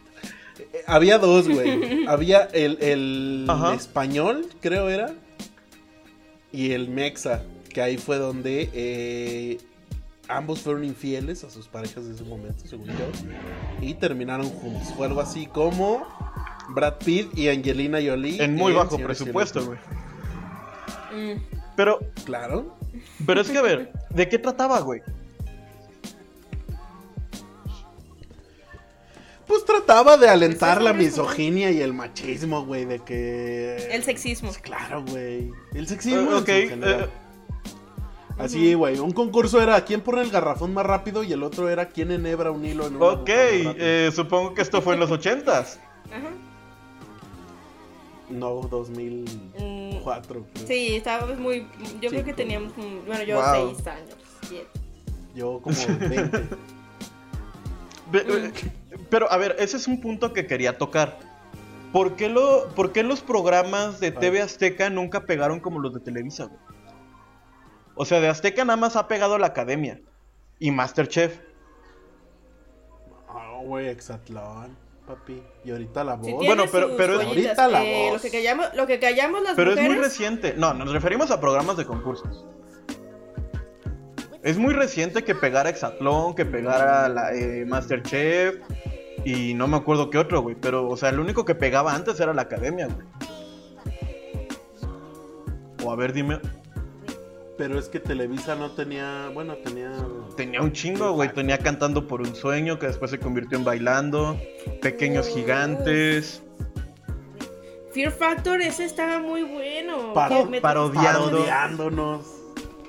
Eh, 0.58 0.82
Había 0.86 1.18
dos, 1.18 1.48
güey. 1.48 2.04
Había 2.08 2.42
el, 2.52 2.78
el 2.80 3.46
español, 3.74 4.48
creo 4.60 4.88
era. 4.88 5.14
Y 6.52 6.72
el 6.72 6.88
mexa. 6.88 7.42
Que 7.68 7.80
ahí 7.80 7.96
fue 7.96 8.18
donde 8.18 8.68
eh, 8.74 9.58
ambos 10.28 10.60
fueron 10.60 10.84
infieles 10.84 11.42
a 11.44 11.50
sus 11.50 11.68
parejas 11.68 12.06
de 12.06 12.14
ese 12.14 12.24
momento, 12.24 12.66
según 12.66 12.86
yo. 12.88 13.10
Y 13.80 13.94
terminaron 13.94 14.48
juntos. 14.48 14.92
Fue 14.94 15.06
algo 15.06 15.20
así 15.20 15.46
como 15.46 16.06
Brad 16.74 16.94
Pitt 17.04 17.36
y 17.36 17.48
Angelina 17.48 17.98
Jolie. 18.04 18.42
En 18.42 18.54
muy 18.54 18.72
bajo 18.72 18.98
presupuesto, 18.98 19.64
güey. 19.64 19.78
Mm. 21.12 21.40
Pero, 21.76 22.00
Claro. 22.24 22.76
pero 23.26 23.40
es 23.40 23.50
que 23.50 23.58
a 23.58 23.62
ver, 23.62 23.92
¿de 24.10 24.28
qué 24.28 24.38
trataba, 24.38 24.80
güey? 24.80 25.02
Pues 29.46 29.64
trataba 29.64 30.16
de 30.16 30.28
alentar 30.28 30.80
la 30.80 30.92
misoginia 30.92 31.70
y 31.70 31.82
el 31.82 31.92
machismo, 31.92 32.64
güey, 32.64 32.84
de 32.84 33.00
que... 33.00 33.88
El 33.90 34.02
sexismo. 34.02 34.50
Claro, 34.62 35.04
güey. 35.04 35.50
El 35.74 35.86
sexismo 35.88 36.38
ok, 36.38 36.48
eh, 36.48 37.08
Así, 38.38 38.74
güey. 38.74 38.98
Un 38.98 39.12
concurso 39.12 39.60
era 39.60 39.84
quién 39.84 40.00
pone 40.00 40.22
el 40.22 40.30
garrafón 40.30 40.72
más 40.72 40.86
rápido 40.86 41.22
y 41.22 41.32
el 41.32 41.42
otro 41.42 41.68
era 41.68 41.88
quién 41.88 42.10
enhebra 42.12 42.50
un 42.50 42.64
hilo 42.64 42.86
en 42.86 42.96
una 42.96 43.06
ok, 43.06 43.28
eh, 43.28 44.10
supongo 44.14 44.54
que 44.54 44.62
esto 44.62 44.80
fue 44.80 44.94
en 44.94 45.00
los 45.00 45.10
ochentas. 45.10 45.78
Ajá. 46.10 46.30
No, 48.28 48.62
2004. 48.62 50.46
creo. 50.52 50.66
Sí, 50.66 50.96
estábamos 50.96 51.38
muy. 51.38 51.66
Yo 52.00 52.10
creo 52.10 52.24
que 52.24 52.32
teníamos. 52.32 52.72
un- 52.78 53.04
Bueno, 53.06 53.22
yo 53.24 53.36
Wow. 53.40 53.74
seis 53.74 53.86
años. 53.86 54.16
siete. 54.48 54.68
Yo 55.34 55.60
como 55.62 55.74
20. 56.08 56.42
Ve- 58.10 58.24
eh, 58.28 58.52
Pero 59.10 59.30
a 59.30 59.36
ver, 59.36 59.56
ese 59.58 59.76
es 59.76 59.86
un 59.88 60.00
punto 60.00 60.32
que 60.32 60.46
quería 60.46 60.76
tocar. 60.78 61.18
¿Por 61.92 62.16
qué, 62.16 62.28
lo, 62.30 62.68
por 62.74 62.92
qué 62.92 63.02
los 63.02 63.20
programas 63.20 64.00
de 64.00 64.10
TV 64.12 64.40
Azteca 64.40 64.88
nunca 64.88 65.26
pegaron 65.26 65.60
como 65.60 65.78
los 65.78 65.92
de 65.92 66.00
Televisa, 66.00 66.44
güey? 66.46 66.58
O 67.94 68.04
sea, 68.06 68.20
de 68.20 68.28
Azteca 68.28 68.64
nada 68.64 68.78
más 68.78 68.96
ha 68.96 69.08
pegado 69.08 69.36
la 69.38 69.48
academia 69.48 70.00
y 70.58 70.70
Masterchef. 70.70 71.38
Ah, 73.28 73.60
güey, 73.62 73.88
Exatlón, 73.88 74.76
papi. 75.14 75.42
Y 75.64 75.70
ahorita 75.70 76.04
la 76.04 76.14
voz. 76.16 76.26
Sí, 76.26 76.32
Bueno, 76.32 76.64
pero- 76.70 76.96
pero 76.96 77.20
es-. 77.20 77.26
Ahorita 77.26 77.68
la 77.68 77.84
Eh, 77.84 78.10
voz. 78.10 78.14
Lo 78.14 78.20
que 78.20 78.30
callamos, 78.36 78.66
lo 78.74 78.86
que 78.86 78.98
callamos 78.98 79.42
las 79.42 79.54
Pero 79.54 79.70
es 79.70 79.76
mujeres. 79.76 79.96
muy 79.96 80.04
reciente. 80.04 80.54
No, 80.56 80.74
nos 80.74 80.92
referimos 80.92 81.30
a 81.30 81.40
programas 81.40 81.76
de 81.76 81.84
concursos. 81.86 82.46
Es 84.42 84.58
muy 84.58 84.74
reciente 84.74 85.22
que 85.22 85.34
pegara 85.34 85.70
Exatlón, 85.70 86.34
que 86.34 86.44
pegara 86.44 87.08
la, 87.08 87.32
eh, 87.32 87.64
Masterchef 87.64 88.56
y 89.24 89.54
no 89.54 89.68
me 89.68 89.76
acuerdo 89.76 90.10
qué 90.10 90.18
otro, 90.18 90.42
güey. 90.42 90.56
Pero, 90.60 90.88
o 90.88 90.96
sea, 90.96 91.10
el 91.10 91.20
único 91.20 91.44
que 91.44 91.54
pegaba 91.54 91.94
antes 91.94 92.18
era 92.18 92.34
la 92.34 92.42
academia, 92.42 92.86
güey. 92.88 93.06
O 95.84 95.92
a 95.92 95.96
ver, 95.96 96.12
dime. 96.12 96.40
Pero 97.62 97.78
es 97.78 97.88
que 97.88 98.00
Televisa 98.00 98.56
no 98.56 98.72
tenía. 98.72 99.30
Bueno, 99.32 99.54
tenía. 99.58 99.92
Tenía 100.36 100.60
un 100.62 100.72
chingo, 100.72 101.12
güey. 101.12 101.32
Tenía 101.32 101.58
Cantando 101.58 102.08
por 102.08 102.20
un 102.20 102.34
Sueño, 102.34 102.76
que 102.80 102.88
después 102.88 103.12
se 103.12 103.20
convirtió 103.20 103.56
en 103.56 103.62
Bailando. 103.62 104.36
Pequeños 104.80 105.28
Gigantes. 105.28 106.42
Fear 107.92 108.10
Factor, 108.10 108.60
ese 108.60 108.84
estaba 108.84 109.20
muy 109.20 109.44
bueno. 109.44 110.12
Paro- 110.12 110.50
parodiando. 110.60 111.30
Parodiándonos. 111.30 112.26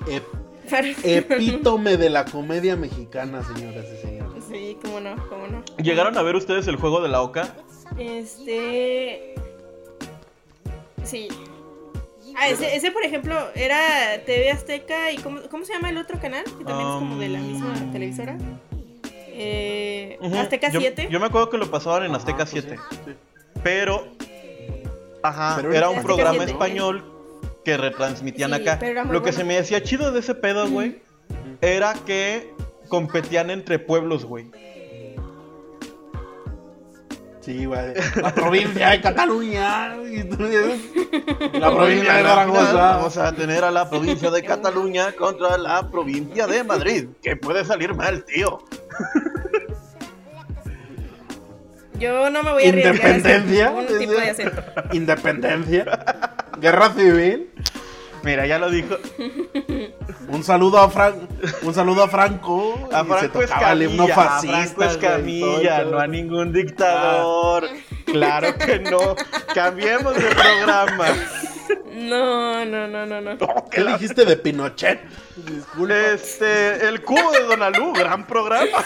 Ep- 0.08 0.96
epítome 1.04 1.96
de 1.96 2.10
la 2.10 2.24
comedia 2.24 2.74
mexicana, 2.74 3.44
señoras 3.44 3.84
y 3.94 4.02
señores. 4.04 4.42
Sí, 4.50 4.76
cómo 4.82 4.98
no, 4.98 5.14
cómo 5.28 5.46
no. 5.46 5.62
¿Llegaron 5.78 6.18
a 6.18 6.22
ver 6.22 6.34
ustedes 6.34 6.66
el 6.66 6.74
juego 6.74 7.00
de 7.00 7.10
la 7.10 7.22
Oca? 7.22 7.54
Este. 7.96 9.36
Sí. 11.04 11.28
Ah, 12.36 12.48
ese, 12.48 12.74
ese, 12.76 12.90
por 12.90 13.04
ejemplo, 13.04 13.36
era 13.54 13.78
TV 14.26 14.50
Azteca 14.50 15.10
y 15.12 15.16
¿cómo, 15.18 15.40
cómo 15.50 15.64
se 15.64 15.72
llama 15.72 15.90
el 15.90 15.98
otro 15.98 16.18
canal? 16.20 16.44
Que 16.44 16.64
también 16.64 16.88
es 16.88 16.94
como 16.94 17.18
de 17.18 17.28
la 17.28 17.38
misma 17.38 17.74
Um, 17.80 17.92
televisora. 17.92 18.36
Eh. 19.36 20.18
Azteca 20.36 20.70
Yo- 20.70 20.80
7. 20.80 21.08
Yo, 21.10 21.20
me 21.20 21.26
acuerdo 21.26 21.50
que 21.50 21.58
lo 21.58 21.70
pasaban 21.70 22.04
en 22.04 22.14
Azteca 22.14 22.42
Ajá, 22.44 22.50
pues 22.52 22.64
7. 22.64 22.78
sí, 22.90 22.96
sí. 23.06 23.12
Pero. 23.62 24.06
Ajá, 25.22 25.54
Pero 25.56 25.72
era 25.72 25.88
un 25.88 25.96
Azteca 25.98 26.06
programa 26.14 26.36
7. 26.38 26.52
español 26.52 27.04
que 27.64 27.76
retransmitían 27.76 28.52
Sí, 28.54 28.68
acá. 28.68 28.78
Lo 29.10 29.22
que 29.22 29.32
se 29.32 29.42
me 29.44 29.54
decía 29.54 29.82
chido 29.82 30.12
de 30.12 30.20
ese 30.20 30.34
pedo, 30.34 30.68
güey, 30.68 30.98
era 31.62 31.94
que 32.06 32.52
competían 32.88 33.50
entre 33.50 33.78
pueblos, 33.78 34.24
güey. 34.26 34.50
Sí, 37.44 37.66
güey. 37.66 37.92
La 38.22 38.34
provincia 38.34 38.90
de 38.90 39.00
Cataluña. 39.02 39.88
La 41.52 41.70
provincia 41.76 42.14
de 42.14 42.22
la 42.22 42.44
final 42.44 42.48
Vamos 42.48 42.68
Zaragoza. 42.70 43.28
a 43.28 43.32
tener 43.32 43.64
a 43.64 43.70
la 43.70 43.90
provincia 43.90 44.30
de 44.30 44.42
Cataluña 44.42 45.12
contra 45.12 45.58
la 45.58 45.88
provincia 45.90 46.46
de 46.46 46.64
Madrid. 46.64 47.08
Que 47.22 47.36
puede 47.36 47.64
salir 47.64 47.94
mal, 47.94 48.24
tío. 48.24 48.60
Yo 51.98 52.28
no 52.30 52.42
me 52.42 52.52
voy 52.52 52.64
a 52.64 52.68
arriesgar 52.70 52.94
a 52.94 53.16
Independencia. 53.16 53.68
ningún 53.70 53.98
tipo 53.98 54.12
de 54.12 54.30
acento. 54.30 54.62
Independencia. 54.92 55.84
Guerra 56.60 56.90
civil. 56.94 57.50
Mira, 58.24 58.46
ya 58.46 58.58
lo 58.58 58.70
dijo. 58.70 58.96
Un 60.28 60.42
saludo 60.42 60.78
a 60.78 60.88
Fran, 60.88 61.28
un 61.62 61.74
saludo 61.74 62.04
a 62.04 62.08
Franco. 62.08 62.88
A 62.90 63.02
y 63.02 63.04
se 63.04 63.28
Franco 63.28 63.40
tocaba 63.40 63.72
el 63.72 63.82
himno 63.82 64.04
Escamilla. 64.04 64.14
A 64.14 64.30
fascista, 64.30 64.74
Franco 64.76 64.84
Escamilla, 64.84 65.82
todo, 65.82 65.90
no 65.90 65.98
a 65.98 66.06
ningún 66.06 66.52
dictador. 66.52 67.68
Claro 68.06 68.56
que 68.56 68.78
no. 68.78 69.14
Cambiemos 69.54 70.14
de 70.14 70.22
programa. 70.22 71.08
No, 71.92 72.64
no, 72.64 72.88
no, 72.88 73.06
no, 73.06 73.20
no. 73.20 73.38
¿Qué 73.70 73.84
dijiste 73.84 74.24
de 74.24 74.36
Pinochet? 74.36 75.00
Disculpa. 75.36 75.94
Este, 75.94 76.88
el 76.88 77.02
cubo 77.02 77.30
de 77.32 77.42
Donalú, 77.42 77.92
gran 77.92 78.26
programa. 78.26 78.84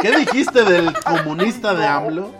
¿Qué 0.00 0.16
dijiste 0.16 0.64
del 0.64 0.92
comunista 1.00 1.74
de 1.74 1.86
AMLO? 1.86 2.34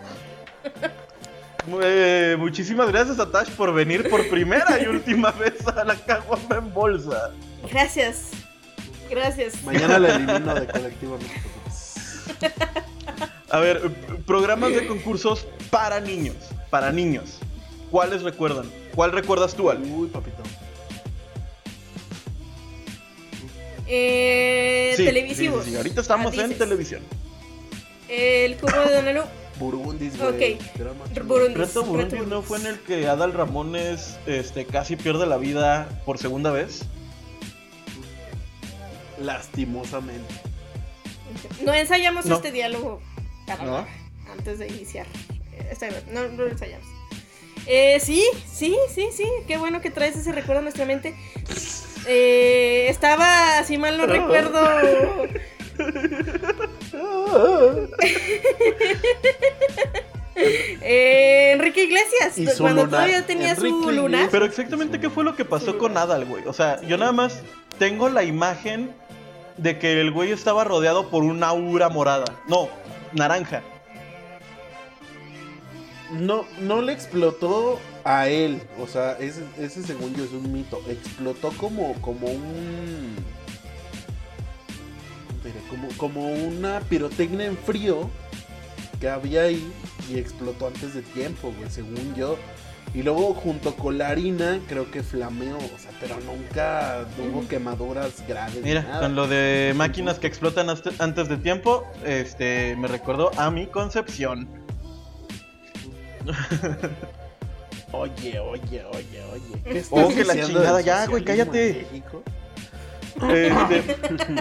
Eh, 1.81 2.35
muchísimas 2.39 2.87
gracias 2.91 3.19
a 3.19 3.29
Tash 3.29 3.49
por 3.51 3.73
venir 3.73 4.09
por 4.09 4.27
primera 4.29 4.79
y 4.81 4.87
última 4.87 5.31
vez 5.39 5.65
a 5.67 5.83
la 5.83 5.95
caguama 5.95 6.57
en 6.57 6.73
bolsa. 6.73 7.31
Gracias. 7.71 8.29
Gracias. 9.09 9.61
Mañana 9.63 9.99
la 9.99 10.15
elimino 10.15 10.55
de 10.59 10.67
colectivo. 10.67 11.19
A 13.49 13.59
ver, 13.59 13.81
programas 14.25 14.71
de 14.73 14.87
concursos 14.87 15.45
para 15.69 15.99
niños. 15.99 16.35
Para 16.69 16.91
niños. 16.91 17.37
¿Cuáles 17.91 18.23
recuerdan? 18.23 18.65
¿Cuál 18.95 19.11
recuerdas 19.11 19.53
tú, 19.53 19.69
Al? 19.69 19.81
Uy, 19.83 20.07
papito. 20.07 20.41
Eh, 23.87 24.93
Sí, 24.95 25.03
televisivos. 25.05 25.59
sí, 25.63 25.65
sí, 25.65 25.71
sí. 25.71 25.77
Ahorita 25.77 26.01
estamos 26.01 26.37
Ah, 26.37 26.43
en 26.43 26.57
televisión. 26.57 27.01
El 28.07 28.55
cubo 28.57 28.79
de 28.87 28.95
Donalú. 28.95 29.21
Burundis, 29.61 30.17
güey. 30.19 30.55
Ok. 30.55 30.61
Drama. 30.77 31.05
Burundis. 31.25 31.57
Reto 31.57 31.83
Burundi 31.83 32.15
Reto 32.15 32.27
no 32.27 32.41
fue 32.41 32.57
en 32.59 32.65
el 32.65 32.79
que 32.79 33.07
Adal 33.07 33.31
Ramones 33.33 34.17
este, 34.25 34.65
casi 34.65 34.95
pierde 34.95 35.25
la 35.25 35.37
vida 35.37 35.87
por 36.05 36.17
segunda 36.17 36.51
vez. 36.51 36.81
Lastimosamente. 39.19 40.33
No 41.63 41.73
ensayamos 41.73 42.25
No. 42.25 42.35
este 42.35 42.51
diálogo 42.51 43.01
para 43.45 43.63
No. 43.63 43.87
antes 44.31 44.59
de 44.59 44.67
iniciar. 44.67 45.05
Vez. 45.79 46.07
No, 46.11 46.27
no 46.27 46.43
lo 46.43 46.49
ensayamos. 46.49 46.87
Eh, 47.67 47.99
sí, 47.99 48.25
sí, 48.51 48.75
sí, 48.93 49.07
sí. 49.15 49.25
Qué 49.47 49.57
bueno 49.57 49.79
que 49.81 49.91
traes 49.91 50.15
ese 50.15 50.31
recuerdo 50.31 50.59
a 50.59 50.63
nuestra 50.63 50.85
mente. 50.85 51.13
Eh, 52.07 52.87
estaba, 52.89 53.63
si 53.63 53.77
mal 53.77 53.97
no 53.97 54.07
recuerdo. 54.07 54.59
eh, 60.35 61.51
Enrique 61.53 61.83
Iglesias, 61.83 62.37
Y 62.37 62.47
su 62.47 62.63
cuando 62.63 62.85
lunar. 62.85 63.01
todavía 63.01 63.25
tenía 63.25 63.55
su 63.55 63.91
luna. 63.91 64.27
Pero 64.31 64.45
exactamente 64.45 64.99
qué 64.99 65.09
fue 65.09 65.23
lo 65.23 65.35
que 65.35 65.45
pasó 65.45 65.77
con 65.77 65.97
Adal, 65.97 66.25
güey. 66.25 66.45
O 66.47 66.53
sea, 66.53 66.81
yo 66.81 66.97
nada 66.97 67.11
más 67.11 67.41
tengo 67.77 68.09
la 68.09 68.23
imagen 68.23 68.91
de 69.57 69.77
que 69.77 69.99
el 70.01 70.11
güey 70.11 70.31
estaba 70.31 70.63
rodeado 70.63 71.09
por 71.09 71.23
una 71.23 71.47
aura 71.47 71.89
morada. 71.89 72.25
No, 72.47 72.69
naranja. 73.13 73.61
No, 76.11 76.45
no 76.59 76.81
le 76.81 76.93
explotó 76.93 77.79
a 78.03 78.27
él. 78.27 78.61
O 78.79 78.87
sea, 78.87 79.13
ese, 79.19 79.43
ese 79.59 79.83
según 79.83 80.13
yo 80.15 80.23
es 80.23 80.31
un 80.31 80.51
mito. 80.51 80.81
Explotó 80.89 81.49
como, 81.57 81.93
como 82.01 82.27
un. 82.27 83.15
¿Cómo 85.41 85.43
te 85.43 85.49
diré? 85.49 85.59
Como, 85.69 85.87
como 85.97 86.31
una 86.31 86.79
pirotecnia 86.81 87.45
en 87.45 87.57
frío 87.57 88.09
que 88.99 89.09
había 89.09 89.43
ahí 89.43 89.71
y 90.09 90.17
explotó 90.17 90.67
antes 90.67 90.93
de 90.93 91.01
tiempo, 91.01 91.53
güey, 91.57 91.69
según 91.69 92.13
yo. 92.15 92.37
Y 92.93 93.03
luego 93.03 93.33
junto 93.33 93.73
con 93.75 93.97
la 93.97 94.09
harina 94.09 94.59
creo 94.67 94.91
que 94.91 95.01
flameó, 95.01 95.57
o 95.57 95.79
sea, 95.79 95.91
pero 96.01 96.17
nunca 96.19 97.05
hubo 97.17 97.47
quemaduras 97.47 98.21
graves. 98.27 98.61
Mira, 98.61 98.81
nada. 98.81 98.99
con 99.01 99.15
lo 99.15 99.27
de 99.27 99.73
máquinas 99.77 100.19
que 100.19 100.27
explotan 100.27 100.67
antes 100.69 101.29
de 101.29 101.37
tiempo, 101.37 101.87
este, 102.05 102.75
me 102.75 102.89
recordó 102.89 103.31
a 103.37 103.49
mi 103.49 103.65
concepción. 103.67 104.47
Oye, 107.93 108.39
oye, 108.39 108.85
oye, 108.85 109.23
oye. 109.33 109.61
¿qué 109.63 109.83
Oh, 109.89 110.01
estás 110.01 110.13
que 110.13 110.23
la 110.23 110.45
chingada, 110.45 110.81
ya, 110.81 111.05
güey, 111.07 111.23
cállate. 111.23 111.87
México? 111.91 112.23
Este, 113.15 113.95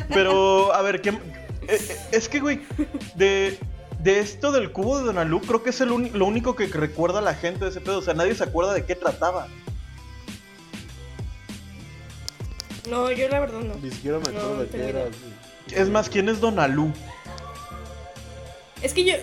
pero, 0.08 0.72
a 0.72 0.82
ver, 0.82 1.00
¿qué, 1.00 1.10
eh, 1.10 1.16
eh, 1.68 1.96
es 2.12 2.28
que, 2.28 2.40
güey, 2.40 2.60
de, 3.14 3.58
de 3.98 4.20
esto 4.20 4.52
del 4.52 4.72
cubo 4.72 4.98
de 4.98 5.04
Donalú, 5.04 5.40
creo 5.40 5.62
que 5.62 5.70
es 5.70 5.80
el 5.80 5.88
lo 5.88 6.24
único 6.26 6.56
que 6.56 6.66
recuerda 6.66 7.20
la 7.20 7.34
gente 7.34 7.64
de 7.64 7.70
ese 7.70 7.80
pedo. 7.80 7.98
O 7.98 8.02
sea, 8.02 8.14
nadie 8.14 8.34
se 8.34 8.44
acuerda 8.44 8.72
de 8.72 8.84
qué 8.84 8.94
trataba. 8.94 9.48
No, 12.88 13.10
yo 13.12 13.28
la 13.28 13.40
verdad 13.40 13.60
no. 13.60 13.74
Ni 13.74 13.90
siquiera 13.90 14.18
me 14.18 14.28
acuerdo 14.28 14.54
No, 14.54 14.62
de 14.62 14.68
qué 14.68 14.88
era. 14.88 15.04
Es 15.70 15.88
más, 15.88 16.08
¿quién 16.08 16.28
es 16.28 16.40
Donalú? 16.40 16.92
Es 18.82 18.94
que 18.94 19.04
yo, 19.04 19.14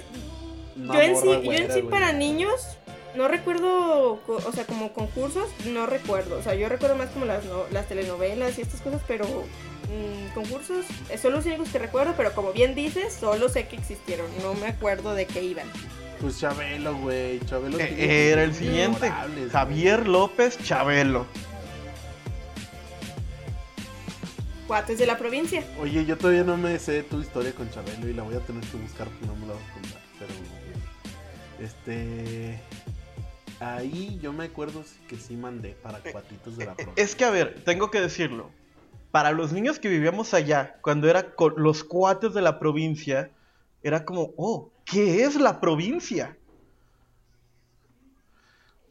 Una 0.78 0.94
yo 0.94 1.02
en 1.02 1.16
sí, 1.18 1.26
yo 1.26 1.52
en 1.52 1.72
sí 1.72 1.82
güey. 1.82 1.90
para 1.90 2.14
niños 2.14 2.77
no 3.18 3.28
recuerdo, 3.28 4.20
o 4.28 4.52
sea, 4.54 4.66
como 4.66 4.94
concursos, 4.94 5.50
no 5.66 5.86
recuerdo. 5.88 6.38
O 6.38 6.42
sea, 6.44 6.54
yo 6.56 6.70
recuerdo 6.70 6.96
más 6.96 7.10
como 7.10 7.26
las, 7.26 7.44
no- 7.46 7.66
las 7.72 7.88
telenovelas 7.88 8.58
y 8.58 8.62
estas 8.62 8.80
cosas, 8.82 9.02
pero 9.08 9.26
mm, 9.26 10.34
concursos 10.34 10.86
eh, 11.10 11.18
son 11.18 11.34
los 11.34 11.46
únicos 11.46 11.70
que 11.70 11.80
recuerdo, 11.80 12.14
pero 12.16 12.34
como 12.34 12.54
bien 12.54 12.76
dices, 12.76 13.14
solo 13.14 13.50
sé 13.50 13.68
que 13.68 13.76
existieron. 13.76 14.28
No 14.42 14.54
me 14.54 14.68
acuerdo 14.68 15.14
de 15.14 15.26
qué 15.26 15.44
iban. 15.44 15.68
Pues 16.22 16.40
Chabelo, 16.40 16.96
güey. 16.98 17.40
Chabelo. 17.42 17.78
Eh, 17.80 18.30
Era 18.32 18.44
el 18.44 18.56
siguiente. 18.56 19.12
Javier 19.52 20.08
López 20.08 20.58
Chabelo. 20.64 21.26
Cuates 24.68 24.98
de 25.00 25.06
la 25.06 25.18
provincia. 25.18 25.64
Oye, 25.80 26.06
yo 26.06 26.18
todavía 26.18 26.44
no 26.44 26.58
me 26.58 26.78
sé 26.80 27.04
tu 27.04 27.22
historia 27.22 27.54
con 27.54 27.70
Chabelo 27.72 28.08
y 28.10 28.14
la 28.14 28.24
voy 28.24 28.36
a 28.36 28.40
tener 28.40 28.64
que 28.66 28.78
buscar 28.78 29.08
porque 29.08 29.26
no 29.28 29.36
me 29.36 29.48
la 29.48 29.54
vas 29.54 29.62
a 29.64 29.74
contar. 29.74 30.02
Pero. 30.20 30.34
Este. 31.66 32.60
Ahí 33.60 34.20
yo 34.22 34.34
me 34.34 34.46
acuerdo 34.46 34.84
que 35.08 35.18
sí 35.18 35.36
mandé 35.36 35.76
para 35.82 36.00
cuatitos 36.00 36.58
de 36.58 36.66
la 36.66 36.76
provincia. 36.76 37.04
Es 37.04 37.16
que, 37.16 37.26
a 37.26 37.32
ver, 37.32 37.64
tengo 37.64 37.90
que 37.90 38.00
decirlo. 38.00 38.52
Para 39.12 39.32
los 39.32 39.52
niños 39.52 39.80
que 39.80 39.90
vivíamos 39.90 40.34
allá, 40.34 40.78
cuando 40.82 41.10
era 41.10 41.34
con 41.34 41.56
los 41.58 41.84
cuates 41.84 42.34
de 42.34 42.42
la 42.42 42.60
provincia, 42.60 43.32
era 43.82 44.06
como, 44.06 44.34
oh, 44.38 44.72
¿qué 44.86 45.24
es 45.24 45.36
la 45.36 45.60
provincia? 45.60 46.38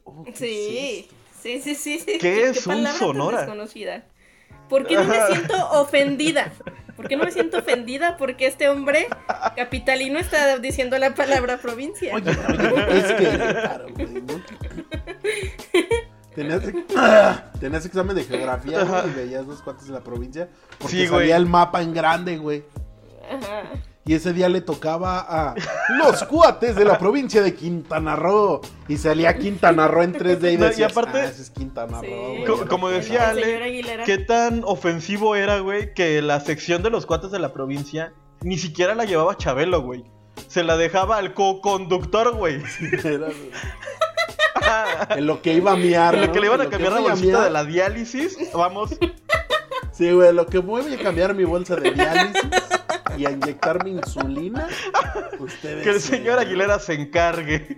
Oh, 0.03 0.23
¿qué 0.25 0.33
Sí, 0.33 1.07
sí, 1.41 1.61
sí, 1.61 1.75
sí. 1.75 1.99
sí. 1.99 2.17
¿Qué 2.19 2.49
es 2.49 2.67
un 2.67 2.75
palabra 2.75 2.91
tan 2.91 2.99
Sonora? 2.99 3.37
desconocida? 3.37 4.05
¿Por 4.69 4.85
qué 4.87 4.95
no 4.95 5.03
me 5.05 5.21
siento 5.27 5.69
ofendida? 5.71 6.51
¿Por 6.95 7.07
qué 7.07 7.15
no 7.15 7.25
me 7.25 7.31
siento 7.31 7.59
ofendida? 7.59 8.17
Porque 8.17 8.47
este 8.47 8.69
hombre 8.69 9.07
capitalino 9.55 10.17
está 10.19 10.57
diciendo 10.57 10.97
la 10.97 11.13
palabra 11.13 11.57
provincia. 11.57 12.15
Oye, 12.15 12.31
oye, 12.31 12.97
es 12.97 13.11
que. 13.13 13.37
Claro, 13.37 13.85
güey, 13.95 14.07
¿no? 14.07 14.41
Tenías, 16.35 16.61
tenías 17.59 17.85
examen 17.85 18.15
de 18.15 18.23
geografía 18.23 18.83
güey, 18.83 19.07
y 19.09 19.13
veías 19.13 19.45
los 19.47 19.61
cuates 19.61 19.87
de 19.87 19.93
la 19.93 20.01
provincia. 20.03 20.47
Porque 20.77 20.91
Sí, 20.95 21.07
güey. 21.07 21.21
salía 21.21 21.37
el 21.37 21.45
mapa 21.47 21.81
en 21.81 21.93
grande, 21.93 22.37
güey. 22.37 22.63
Ajá. 23.29 23.63
Y 24.07 24.13
ese 24.13 24.31
día 24.33 24.47
le 24.49 24.61
tocaba 24.61 25.19
a 25.19 25.53
los 25.99 26.23
cuates 26.23 26.75
de 26.77 26.85
la 26.85 26.97
provincia 26.97 27.41
de 27.43 27.53
Quintana 27.53 28.15
Roo. 28.15 28.61
Y 28.87 28.97
salía 28.97 29.37
Quintana 29.37 29.87
Roo 29.87 30.01
en 30.03 30.13
3D 30.13 30.53
y 30.53 30.57
No, 30.57 30.65
decías, 30.65 30.91
aparte- 30.93 31.19
ah, 31.19 31.25
ese 31.25 31.41
es 31.41 31.49
Quintana 31.49 31.99
Sí. 31.99 32.07
Roo, 32.07 32.27
güey. 32.29 32.45
Co- 32.45 32.55
ya 32.55 32.61
lo 32.63 32.67
como 32.69 32.87
sé". 32.89 32.95
decía 32.95 33.29
Ale. 33.29 33.83
¿qué 34.05 34.17
tan 34.17 34.61
ofensivo 34.63 35.35
era, 35.35 35.59
güey, 35.59 35.93
que 35.93 36.21
la 36.21 36.39
sección 36.39 36.81
de 36.83 36.89
los 36.89 37.05
cuates 37.05 37.31
de 37.31 37.39
la 37.39 37.51
provincia 37.53 38.13
ni 38.41 38.57
siquiera 38.57 38.95
la 38.95 39.03
llevaba 39.05 39.35
Chabelo, 39.37 39.81
güey? 39.81 40.05
Se 40.47 40.63
la 40.63 40.77
dejaba 40.77 41.17
al 41.17 41.33
co-conductor, 41.33 42.33
güey. 42.35 42.61
Era 43.03 43.27
en 45.17 45.25
lo 45.27 45.41
que 45.41 45.53
iba 45.53 45.71
a 45.73 45.75
miar, 45.75 46.15
En 46.15 46.21
lo 46.21 46.27
¿no? 46.27 46.33
que 46.33 46.39
le 46.39 46.45
iban 46.47 46.61
a 46.61 46.69
cambiar 46.69 46.93
la 46.93 46.99
bolsita 47.01 47.27
miar. 47.31 47.43
de 47.43 47.49
la 47.49 47.63
diálisis, 47.65 48.37
vamos. 48.53 48.97
Sí, 49.91 50.11
güey, 50.11 50.31
lo 50.33 50.45
que 50.45 50.59
voy 50.59 50.93
a 50.93 50.97
cambiar 51.03 51.33
mi 51.33 51.43
bolsa 51.43 51.75
de 51.75 51.91
diálisis 51.91 52.41
y 53.17 53.25
a 53.25 53.31
inyectarme 53.31 53.91
insulina. 53.91 54.67
Ustedes. 55.39 55.83
Que 55.83 55.89
el 55.91 56.01
señor 56.01 56.39
Aguilera 56.39 56.79
se 56.79 56.93
encargue. 56.95 57.77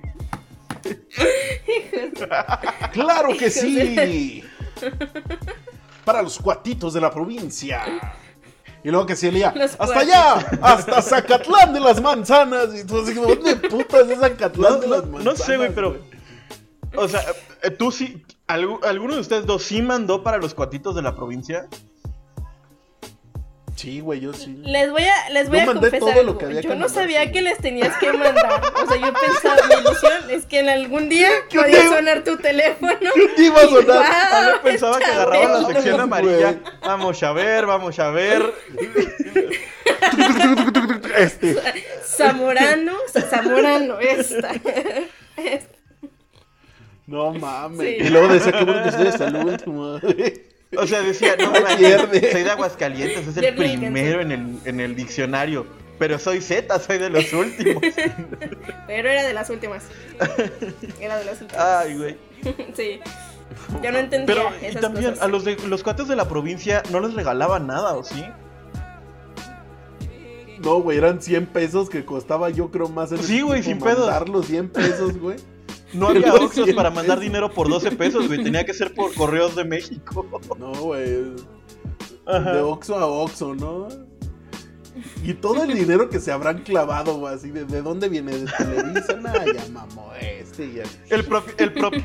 ¡Claro 2.93 3.29
que 3.37 3.49
sí! 3.49 4.43
Para 6.05 6.21
los 6.21 6.39
cuatitos 6.39 6.93
de 6.93 7.01
la 7.01 7.11
provincia. 7.11 7.81
Y 8.83 8.89
luego 8.89 9.05
que 9.05 9.15
se 9.17 9.29
leía, 9.31 9.53
¡hasta 9.77 9.99
allá! 9.99 10.33
¡Hasta 10.61 11.01
Zacatlán 11.01 11.73
de 11.73 11.81
las 11.81 12.01
manzanas! 12.01 12.69
Y 12.73 12.85
tú 12.85 13.01
así 13.01 13.13
como, 13.13 13.27
¿dónde 13.35 13.55
putas 13.57 14.09
es 14.09 14.19
Zacatlán 14.19 14.71
No, 14.73 14.79
de 14.79 14.87
no- 14.87 14.95
las 14.95 15.05
no 15.05 15.11
manzanas? 15.11 15.39
sé, 15.43 15.57
güey, 15.57 15.75
pero. 15.75 15.97
O 16.95 17.07
sea, 17.07 17.21
eh, 17.61 17.71
tú 17.71 17.91
sí. 17.91 18.23
algu- 18.47 18.83
¿Alguno 18.85 19.15
de 19.15 19.19
ustedes 19.21 19.45
dos 19.45 19.63
sí 19.63 19.81
mandó 19.81 20.23
para 20.23 20.37
los 20.37 20.53
cuatitos 20.55 20.95
de 20.95 21.01
la 21.01 21.13
provincia? 21.15 21.67
Sí, 23.79 24.01
güey, 24.01 24.19
yo 24.19 24.33
sí. 24.33 24.57
Les 24.65 24.91
voy 24.91 25.03
a, 25.03 25.29
les 25.29 25.47
voy 25.47 25.59
Yo 25.59 25.63
a 25.63 25.65
mandé 25.67 25.89
confesar 25.89 26.13
todo 26.15 26.23
lo 26.25 26.37
que 26.37 26.45
había 26.45 26.59
Yo 26.59 26.69
que 26.69 26.75
no 26.75 26.81
mandar, 26.81 27.01
sabía 27.01 27.23
sí. 27.23 27.31
que 27.31 27.41
les 27.41 27.57
tenías 27.59 27.95
que 27.97 28.11
mandar. 28.11 28.61
O 28.75 28.85
sea, 28.85 28.97
yo 28.97 29.13
pensaba, 29.13 29.55
mi 29.69 29.75
ilusión 29.75 30.29
es 30.31 30.45
que 30.45 30.59
en 30.59 30.67
algún 30.67 31.07
día 31.07 31.29
podía 31.55 31.77
te- 31.83 31.87
sonar 31.87 32.23
tu 32.25 32.35
teléfono. 32.37 32.91
Te 33.37 33.41
iba 33.45 33.57
a 33.57 33.67
sonar. 33.67 33.85
Guau, 33.85 34.03
Ah, 34.05 34.51
yo 34.55 34.61
pensaba 34.63 34.99
que 34.99 35.05
agarraba 35.05 35.61
la 35.61 35.67
sección 35.67 35.99
amarilla. 36.01 36.59
Vamos 36.81 37.23
a 37.23 37.31
ver, 37.31 37.65
vamos 37.67 37.97
a 37.99 38.09
ver. 38.09 38.53
Este. 41.17 41.55
Zamorano, 42.03 42.93
Zamorano, 43.29 43.99
esta. 44.01 44.51
No 47.07 47.33
mames. 47.33 47.79
Sí. 47.79 47.95
Y 48.05 48.09
luego 48.09 48.27
decía 48.27 48.51
que 48.51 48.63
bueno 48.65 48.83
que 48.83 48.89
estoy 48.89 49.07
hasta 49.07 49.27
el 49.27 49.35
último. 49.37 49.99
O 50.77 50.85
sea, 50.85 51.01
decía, 51.01 51.35
no, 51.39 51.51
pierde. 51.77 52.31
soy 52.31 52.43
de 52.43 52.51
Aguascalientes, 52.51 53.27
es 53.27 53.37
el 53.37 53.45
el 53.45 53.55
primero 53.55 54.21
en 54.21 54.31
el, 54.31 54.59
en 54.65 54.79
el 54.79 54.95
diccionario. 54.95 55.65
Pero 55.97 56.17
soy 56.17 56.41
Z, 56.41 56.79
soy 56.79 56.97
de 56.97 57.09
los 57.09 57.33
últimos. 57.33 57.81
Pero 58.87 59.09
era 59.09 59.23
de 59.23 59.33
las 59.33 59.49
últimas. 59.49 59.83
Era 61.01 61.17
de 61.17 61.25
las 61.25 61.41
últimas. 61.41 61.65
Ay, 61.65 61.97
güey. 61.97 62.17
Sí. 62.75 62.99
Yo 63.83 63.91
no 63.91 63.97
entendía 63.97 64.35
Pero, 64.35 64.71
y 64.71 64.75
también, 64.75 65.09
cosas. 65.11 65.23
a 65.23 65.27
los 65.27 65.43
de 65.43 65.57
los 65.67 65.83
cuates 65.83 66.07
de 66.07 66.15
la 66.15 66.29
provincia 66.29 66.83
no 66.91 66.99
les 67.01 67.13
regalaban 67.15 67.67
nada, 67.67 67.95
¿o 67.95 68.03
sí? 68.03 68.23
No, 70.59 70.81
güey, 70.81 70.97
eran 70.97 71.21
100 71.21 71.47
pesos 71.47 71.89
que 71.89 72.05
costaba 72.05 72.49
yo 72.49 72.69
creo 72.69 72.89
más 72.89 73.11
en 73.11 73.23
Sí, 73.23 73.41
güey, 73.41 73.63
sin 73.63 73.79
pedos. 73.79 74.05
mandar 74.09 74.29
los 74.29 74.45
100 74.45 74.69
pesos, 74.69 75.17
güey. 75.17 75.37
No 75.93 76.09
había 76.09 76.33
Oxxos 76.33 76.65
100 76.65 76.75
para 76.75 76.91
mandar 76.91 77.19
dinero 77.19 77.51
por 77.51 77.67
12 77.69 77.91
pesos, 77.91 78.27
güey. 78.27 78.43
Tenía 78.43 78.65
que 78.65 78.73
ser 78.73 78.93
por 78.93 79.13
correos 79.13 79.55
de 79.55 79.63
México. 79.65 80.25
No, 80.59 80.71
güey. 80.73 81.33
De 82.25 82.59
Oxxo 82.61 82.95
a 82.95 83.05
Oxxo, 83.07 83.55
¿no? 83.55 83.87
Y 85.23 85.33
todo 85.35 85.63
el 85.63 85.73
dinero 85.73 86.09
que 86.09 86.19
se 86.19 86.31
habrán 86.31 86.59
clavado, 86.63 87.15
güey, 87.17 87.33
así 87.33 87.51
de, 87.51 87.63
¿de 87.63 87.81
dónde 87.81 88.09
viene? 88.09 88.33
¿De 88.37 88.45
Televisa? 88.57 89.13
Nah, 89.21 89.45
ya 89.45 89.65
mamó 89.71 90.11
este, 90.19 90.73
ya. 90.73 90.83
El 91.09 91.23
propio, 91.23 91.53
el 91.57 91.73
propio, 91.73 92.03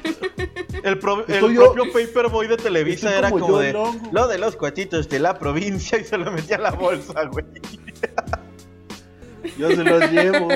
el, 0.82 0.98
pro- 0.98 1.26
el 1.26 1.54
yo- 1.54 1.72
propio 1.72 1.92
Paperboy 1.92 2.46
de 2.46 2.56
Televisa 2.56 3.16
era 3.18 3.30
como 3.30 3.58
de 3.58 3.72
lo 4.12 4.28
de 4.28 4.38
los 4.38 4.54
cuatitos 4.56 5.08
de 5.08 5.18
la 5.18 5.38
provincia 5.38 5.98
y 5.98 6.04
se 6.04 6.16
lo 6.18 6.30
metía 6.30 6.56
a 6.56 6.60
la 6.60 6.70
bolsa, 6.70 7.24
güey. 7.24 7.44
Yo 9.58 9.70
se 9.70 9.82
los 9.84 10.10
llevo. 10.10 10.48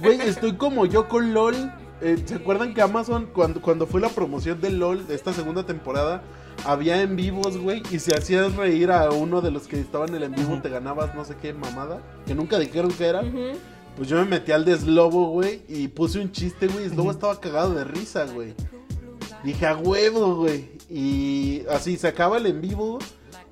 Güey, 0.00 0.20
estoy 0.22 0.54
como 0.56 0.84
yo 0.86 1.08
con 1.08 1.32
LOL. 1.32 1.72
Eh, 2.00 2.16
¿Se 2.24 2.36
acuerdan 2.36 2.74
que 2.74 2.82
Amazon, 2.82 3.28
cuando, 3.32 3.60
cuando 3.60 3.86
fue 3.86 4.00
la 4.00 4.08
promoción 4.08 4.60
de 4.60 4.70
LOL 4.70 5.06
de 5.08 5.14
esta 5.14 5.32
segunda 5.32 5.64
temporada, 5.66 6.22
había 6.64 7.02
en 7.02 7.16
vivos, 7.16 7.56
güey? 7.58 7.82
Y 7.90 7.98
si 7.98 8.12
hacías 8.12 8.54
reír 8.54 8.90
a 8.92 9.10
uno 9.10 9.40
de 9.40 9.50
los 9.50 9.66
que 9.66 9.80
estaban 9.80 10.10
en 10.10 10.14
el 10.16 10.22
en 10.24 10.34
vivo, 10.34 10.52
Ujú. 10.54 10.62
te 10.62 10.68
ganabas 10.68 11.14
no 11.14 11.24
sé 11.24 11.34
qué 11.40 11.52
mamada. 11.52 12.00
Que 12.26 12.34
nunca 12.34 12.58
dijeron 12.58 12.90
que 12.92 13.04
era. 13.06 13.22
Pues 13.96 14.08
yo 14.08 14.16
me 14.16 14.24
metí 14.26 14.52
al 14.52 14.64
de 14.64 14.76
Slobo, 14.78 15.30
güey, 15.30 15.62
y 15.68 15.88
puse 15.88 16.20
un 16.20 16.30
chiste, 16.30 16.68
güey. 16.68 16.86
y 16.86 16.88
Slobo 16.90 17.10
estaba 17.10 17.40
cagado 17.40 17.74
de 17.74 17.82
risa, 17.82 18.26
güey. 18.26 18.54
Dije, 19.42 19.66
a 19.66 19.76
huevo, 19.76 20.36
güey. 20.36 20.68
Y 20.88 21.62
así 21.70 21.96
se 21.96 22.06
acaba 22.08 22.38
el 22.38 22.46
en 22.46 22.60
vivo. 22.60 22.98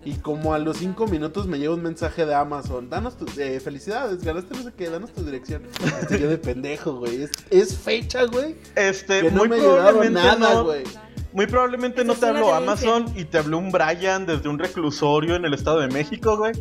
Y 0.07 0.15
como 0.15 0.55
a 0.55 0.61
los 0.61 0.77
cinco 0.77 1.09
minutos 1.09 1.49
me 1.49 1.59
llega 1.59 1.75
un 1.75 1.83
mensaje 1.83 2.25
de 2.27 2.33
Amazon. 2.33 2.89
Danos 2.89 3.17
tu. 3.17 3.27
eh, 3.41 3.59
felicidades, 3.59 4.23
ganaste 4.23 4.55
no 4.55 4.63
sé 4.63 4.73
qué, 4.73 4.89
danos 4.89 5.13
tu 5.13 5.25
dirección. 5.25 5.65
Estoy 6.01 6.21
yo 6.21 6.29
de 6.29 6.39
pendejo, 6.39 6.95
güey. 6.95 7.23
Es, 7.25 7.31
es 7.51 7.77
fecha, 7.77 8.23
güey. 8.23 8.55
Este, 8.77 9.23
Que 9.23 9.31
no 9.33 9.39
muy 9.39 9.49
me 9.49 9.59
probablemente 9.59 10.13
nada, 10.13 10.55
no, 10.55 10.65
güey. 10.65 10.85
muy 11.33 11.47
probablemente 11.49 12.05
no 12.05 12.15
te 12.15 12.25
habló. 12.25 12.55
Amazon 12.55 13.13
y 13.17 13.25
te 13.25 13.39
habló 13.39 13.59
un 13.59 13.73
Brian 13.73 14.27
desde 14.27 14.49
un 14.49 14.61
reclusorio 14.61 15.35
en 15.35 15.45
el 15.45 15.55
Estado 15.55 15.81
de 15.81 15.89
México, 15.89 16.37
güey. 16.37 16.53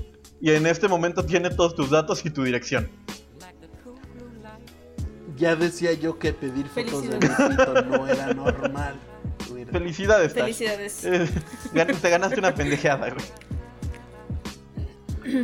Y 0.41 0.49
en 0.49 0.65
este 0.65 0.87
momento 0.87 1.23
tiene 1.23 1.51
todos 1.51 1.75
tus 1.75 1.91
datos 1.91 2.25
y 2.25 2.31
tu 2.31 2.41
dirección. 2.43 2.89
Ya 5.37 5.55
decía 5.55 5.93
yo 5.93 6.17
que 6.17 6.33
pedir 6.33 6.65
fotos 6.65 7.07
de 7.07 7.19
no 7.19 8.07
era 8.07 8.33
normal. 8.33 8.95
Felicidades. 9.79 10.33
Felicidades. 10.33 11.03
Eh, 11.05 11.27
te 12.01 12.09
ganaste 12.09 12.39
una 12.39 12.53
pendejeada, 12.55 13.09
güey. 13.09 13.25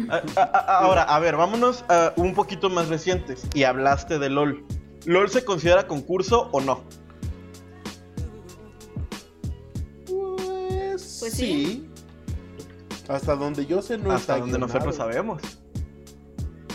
A- 0.09 0.21
a- 0.39 0.41
a- 0.43 0.77
ahora, 0.85 1.03
a 1.03 1.19
ver, 1.19 1.35
vámonos 1.35 1.83
a 1.89 2.13
un 2.15 2.33
poquito 2.35 2.69
más 2.69 2.87
recientes. 2.89 3.43
Y 3.53 3.63
hablaste 3.63 4.19
de 4.19 4.29
LOL. 4.29 4.63
¿LOL 5.05 5.29
se 5.29 5.43
considera 5.43 5.87
concurso 5.87 6.49
o 6.51 6.61
no? 6.61 6.83
Pues, 10.07 11.17
Pues 11.19 11.33
sí. 11.33 11.87
Hasta 13.07 13.35
donde 13.35 13.65
yo 13.65 13.81
sé 13.81 13.97
no 13.97 14.11
Hasta 14.11 14.21
está 14.21 14.33
donde 14.37 14.51
guionado. 14.57 14.67
nosotros 14.73 14.95
sabemos. 14.95 15.41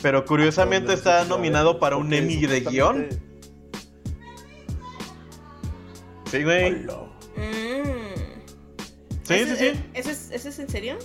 Pero 0.03 0.25
curiosamente 0.25 0.93
está 0.93 1.25
nominado 1.25 1.79
para 1.81 1.97
un 1.97 2.13
Emmy 2.13 2.45
de 2.47 2.61
guion. 2.61 3.09
Sí, 6.31 6.43
güey. 6.45 6.87
Sí, 9.27 9.35
sí, 9.35 9.41
¿Ese- 9.53 9.73
sí. 9.75 9.81
¿Eso 9.95 10.11
es, 10.11 10.31
¿Eso 10.31 10.49
es 10.49 10.59
en 10.59 10.69
serio? 10.69 10.99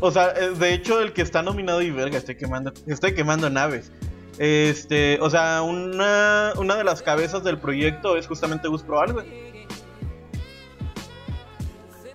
O 0.00 0.10
sea, 0.10 0.32
eh, 0.36 0.50
de 0.50 0.74
hecho, 0.74 1.00
el 1.00 1.12
que 1.12 1.22
está 1.22 1.42
nominado 1.42 1.80
y 1.80 1.90
verga, 1.90 2.18
estoy 2.18 2.36
quemando, 2.36 2.72
estoy 2.86 3.14
quemando 3.14 3.48
naves. 3.48 3.90
Este, 4.38 5.18
o 5.20 5.30
sea, 5.30 5.62
una, 5.62 6.52
una 6.56 6.74
de 6.76 6.82
las 6.84 7.00
cabezas 7.02 7.44
del 7.44 7.58
proyecto 7.58 8.16
es 8.16 8.26
justamente 8.26 8.66
Gus 8.68 8.82
Proal, 8.82 9.12
güey. 9.12 9.26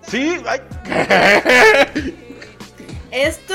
Sí, 0.01 0.37
ay, 0.47 0.59
Esto 3.11 3.53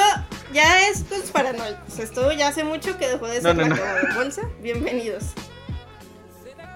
ya 0.53 0.89
es 0.89 1.05
tus 1.05 1.31
paranoicos. 1.31 1.99
Esto 1.99 2.33
ya 2.33 2.49
hace 2.49 2.65
mucho 2.65 2.97
que 2.97 3.09
dejó 3.09 3.27
de 3.27 3.41
No, 3.43 3.49
ser 3.51 3.57
no, 3.57 3.63
la 3.63 3.69
no. 3.69 3.77
cama 3.77 3.95
de 3.95 4.15
bolsa. 4.15 4.43
Bienvenidos. 4.63 5.25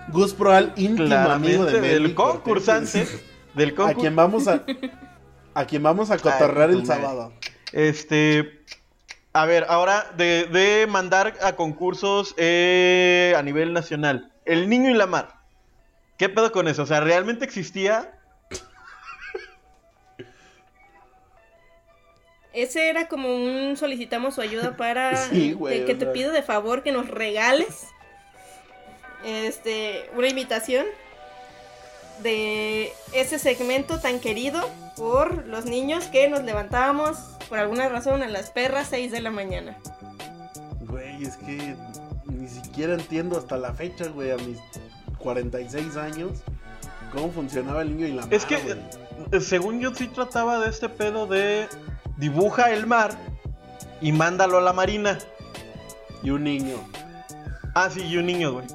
Gus 0.09 0.33
Proal, 0.35 0.73
íntimo 0.77 1.15
amigo 1.15 1.65
de 1.65 1.73
Cortés. 2.15 2.15
concursante, 2.15 3.07
del 3.59 3.75
A 3.79 3.95
quien 3.95 4.17
vamos 4.17 4.49
a 4.49 4.65
a 5.55 5.67
quien 5.67 5.83
vamos 5.83 6.11
a 6.11 6.19
cotorrear 6.19 6.71
Ay, 6.71 6.77
el 6.77 6.87
sábado. 6.87 7.33
Este, 7.73 8.61
a 9.33 9.45
ver, 9.45 9.67
ahora 9.69 10.11
de, 10.17 10.45
de 10.47 10.87
mandar 10.87 11.35
a 11.43 11.57
concursos 11.57 12.35
eh, 12.37 13.35
a 13.37 13.43
nivel 13.43 13.73
nacional. 13.73 14.33
El 14.45 14.69
niño 14.69 14.91
y 14.91 14.95
la 14.95 15.07
mar. 15.07 15.35
¿Qué 16.17 16.29
pedo 16.29 16.53
con 16.53 16.69
eso? 16.69 16.85
O 16.85 16.87
sea, 16.87 17.01
¿realmente 17.01 17.45
existía? 17.45 18.15
Ese 22.53 22.89
era 22.89 23.09
como 23.09 23.35
un 23.35 23.77
solicitamos 23.77 24.37
su 24.37 24.41
ayuda 24.41 24.77
para 24.77 25.17
Sí, 25.31 25.53
güey, 25.53 25.81
de 25.81 25.85
que 25.87 25.95
o 25.95 25.99
te 25.99 26.07
pido 26.07 26.33
de 26.33 26.43
favor 26.43 26.83
que 26.83 26.93
nos 26.93 27.09
regales 27.09 27.89
este 29.25 30.09
una 30.17 30.29
invitación 30.29 30.87
de 32.23 32.93
ese 33.13 33.39
segmento 33.39 33.99
tan 34.01 34.21
querido 34.21 34.61
por 34.97 35.47
los 35.47 35.65
niños 35.65 36.05
que 36.07 36.29
nos 36.29 36.43
levantábamos 36.43 37.17
por 37.49 37.59
alguna 37.59 37.89
razón 37.89 38.23
a 38.23 38.29
las 38.29 38.51
perras 38.51 38.89
6 38.91 39.11
de 39.13 39.21
la 39.21 39.31
mañana. 39.31 39.77
Güey, 40.81 41.23
es 41.25 41.37
que 41.37 41.75
ni 42.27 42.49
siquiera 42.49 42.95
entiendo 42.95 43.39
hasta 43.39 43.57
la 43.57 43.73
fecha, 43.75 44.07
güey, 44.09 44.31
a 44.31 44.37
mis 44.37 44.59
46 45.19 45.97
años 45.97 46.39
cómo 47.13 47.31
funcionaba 47.33 47.83
el 47.83 47.97
niño 47.97 48.07
y 48.07 48.13
la 48.13 48.23
mar, 48.27 48.35
Es 48.35 48.45
que, 48.45 48.59
güey. 48.59 48.79
eh, 49.33 49.41
según 49.41 49.81
yo, 49.81 49.95
sí 49.95 50.09
trataba 50.09 50.59
de 50.59 50.69
este 50.71 50.89
pedo 50.89 51.27
de 51.27 51.69
dibuja 52.19 52.71
el 52.73 52.87
mar 52.87 53.17
y 54.01 54.13
mándalo 54.13 54.59
a 54.59 54.61
la 54.61 54.73
marina. 54.73 55.19
y 56.23 56.31
un 56.31 56.45
niño. 56.45 56.77
Ah, 57.75 57.89
sí, 57.91 58.03
y 58.03 58.17
un 58.17 58.27
niño, 58.27 58.53
güey. 58.55 58.67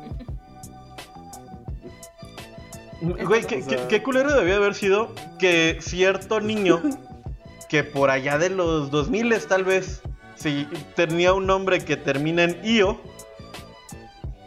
Güey, 3.03 3.45
qué, 3.45 3.63
qué 3.89 4.01
culero 4.01 4.33
debía 4.33 4.55
haber 4.55 4.75
sido 4.75 5.13
que 5.37 5.77
cierto 5.81 6.39
niño, 6.39 6.81
que 7.69 7.83
por 7.83 8.09
allá 8.09 8.37
de 8.37 8.49
los 8.49 8.91
2000 8.91 9.45
tal 9.45 9.65
vez, 9.65 10.01
si 10.35 10.67
tenía 10.95 11.33
un 11.33 11.45
nombre 11.45 11.83
que 11.83 11.97
termina 11.97 12.43
en 12.43 12.59
IO, 12.63 13.01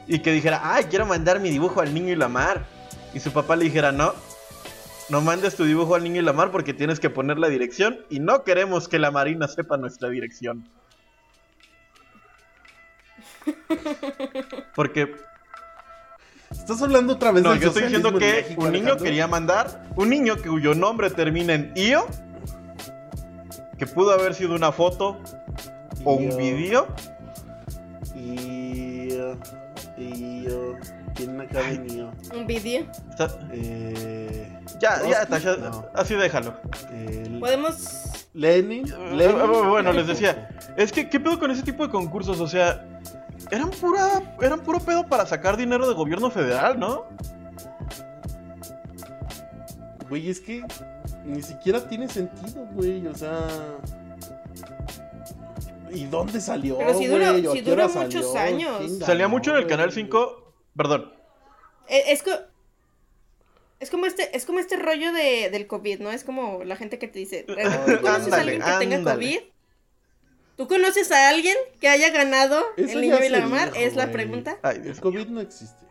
y 0.07 0.21
que 0.21 0.33
dijera, 0.33 0.61
ay, 0.63 0.85
quiero 0.85 1.05
mandar 1.07 1.41
mi 1.41 1.51
dibujo 1.51 1.81
al 1.81 1.93
niño 1.93 2.13
y 2.13 2.17
la 2.17 2.29
mar. 2.29 2.65
Y 3.13 3.21
su 3.21 3.33
papá 3.33 3.57
le 3.57 3.65
dijera, 3.65 3.93
no, 3.93 4.15
no 5.09 5.21
mandes 5.21 5.57
tu 5.57 5.65
dibujo 5.65 5.95
al 5.95 6.05
niño 6.05 6.21
y 6.21 6.25
la 6.25 6.33
mar 6.33 6.51
porque 6.51 6.75
tienes 6.75 7.01
que 7.01 7.11
poner 7.11 7.39
la 7.39 7.49
dirección 7.49 7.99
y 8.11 8.21
no 8.21 8.45
queremos 8.45 8.89
que 8.89 8.99
la 8.99 9.11
marina 9.11 9.49
sepa 9.49 9.77
nuestra 9.77 10.09
dirección. 10.09 10.69
Porque 14.75 15.15
Estás 16.51 16.81
hablando 16.83 17.15
otra 17.15 17.33
vez 17.33 17.43
no, 17.43 17.51
del 17.51 17.61
yo 17.61 17.69
estoy 17.69 17.83
diciendo 17.85 18.09
en 18.11 18.19
que 18.19 18.33
México, 18.33 18.63
un 18.65 18.73
niño 18.73 18.83
Alejandro? 18.85 19.05
quería 19.05 19.27
mandar, 19.27 19.83
un 19.97 20.09
niño 20.11 20.37
cuyo 20.43 20.75
nombre 20.75 21.11
termina 21.11 21.55
en 21.55 21.73
IO, 21.77 22.07
que 23.79 23.87
pudo 23.87 24.13
haber 24.13 24.35
sido 24.35 24.55
una 24.55 24.73
foto 24.73 25.19
o 26.05 26.15
un 26.15 26.31
Io. 26.31 26.37
video, 26.37 26.87
y, 28.15 29.13
uh, 30.49 30.75
¿Quién 31.15 31.41
acá 31.41 31.61
venido? 31.61 32.13
Un 32.35 32.47
vídeo. 32.47 32.87
Está- 33.11 33.31
Eh, 33.53 34.53
Ya, 34.79 35.01
ya, 35.09 35.25
Trotsky, 35.27 35.31
Tasha, 35.31 35.57
no. 35.57 35.87
así 35.95 36.15
déjalo. 36.15 36.55
el- 36.93 37.39
Podemos. 37.41 38.27
Lenin. 38.35 38.87
Eh, 38.87 39.17
Lenin. 39.17 39.37
eh, 39.41 39.69
Bueno, 39.69 39.93
les 39.95 40.07
decía, 40.07 40.49
es 40.77 40.93
que, 40.93 41.09
¿qué 41.09 41.19
pedo 41.19 41.39
con 41.39 41.51
ese 41.51 41.63
tipo 41.63 41.83
de 41.87 41.91
concursos? 41.91 42.39
O 42.41 42.47
sea, 42.47 42.85
eran 43.51 43.71
pura, 43.71 44.37
eran 44.41 44.61
puro 44.61 44.81
pedo 44.81 45.07
para 45.07 45.27
sacar 45.27 45.57
dinero 45.57 45.87
de 45.89 45.95
gobierno 45.95 46.31
federal, 46.31 46.79
¿no? 46.79 47.05
Güey, 50.09 50.29
es 50.31 50.41
que 50.41 50.63
ni 51.25 51.43
siquiera 51.43 51.89
tiene 51.89 52.09
sentido, 52.09 52.65
güey. 52.73 53.07
O 53.07 53.15
sea. 53.15 53.49
¿Y 55.93 56.05
dónde 56.07 56.41
salió? 56.41 56.79
Pero 56.79 56.95
sí 56.99 57.07
duró- 57.07 57.31
güey? 57.33 57.47
¿O 57.47 57.51
a 57.53 57.55
sí 57.55 57.63
qué 57.63 57.73
hora 57.73 57.89
duró 57.89 58.03
muchos 58.03 58.33
salió? 58.33 58.55
años. 58.55 58.79
¿Quién 58.79 58.99
Salía 59.01 59.25
ganó, 59.25 59.37
mucho 59.37 59.51
en 59.53 59.57
el 59.59 59.67
canal 59.67 59.93
5, 59.93 60.53
perdón. 60.77 61.13
eh, 61.89 62.05
Es, 62.09 62.23
co- 62.23 62.31
es 63.81 63.91
como 63.91 64.07
este, 64.07 64.37
es 64.37 64.45
como 64.47 64.59
este 64.59 64.77
rollo 64.77 65.13
de, 65.13 65.51
del 65.51 65.67
COVID, 65.67 66.01
¿no? 66.01 66.11
Es 66.11 66.25
como 66.25 66.65
la 66.65 66.77
gente 66.77 66.99
que 66.99 67.09
te 67.09 67.19
dice, 67.19 67.45
¿tú 67.45 67.55
conoces 68.01 68.33
a 68.33 68.37
alguien 68.41 68.63
que 68.63 68.87
tenga. 68.87 69.15
COVID? 69.15 69.39
¿Tú 70.57 70.67
conoces 70.69 71.13
a 71.13 71.29
alguien 71.29 71.57
que 71.81 71.89
haya 71.89 72.11
ganado 72.11 72.65
Eso 72.77 72.93
el 72.93 73.03
niño 73.03 73.23
y 73.23 73.29
la 73.29 73.41
mamá? 73.41 73.67
dijo, 73.67 73.77
Es 73.77 73.95
la 73.95 74.11
pregunta. 74.11 74.59
Ay, 74.63 74.79
El. 74.79 75.01
COVID 75.01 75.27
no 75.29 75.41
existe. 75.41 75.85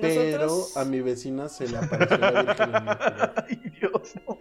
Pero 0.00 0.66
a 0.74 0.84
mi 0.84 1.00
vecina 1.00 1.48
se 1.48 1.68
le 1.68 1.78
apareció 1.78 2.18
la 2.18 2.42
Virgen. 2.42 2.72
Ay, 3.48 3.72
Dios, 3.80 4.14
no. 4.26 4.38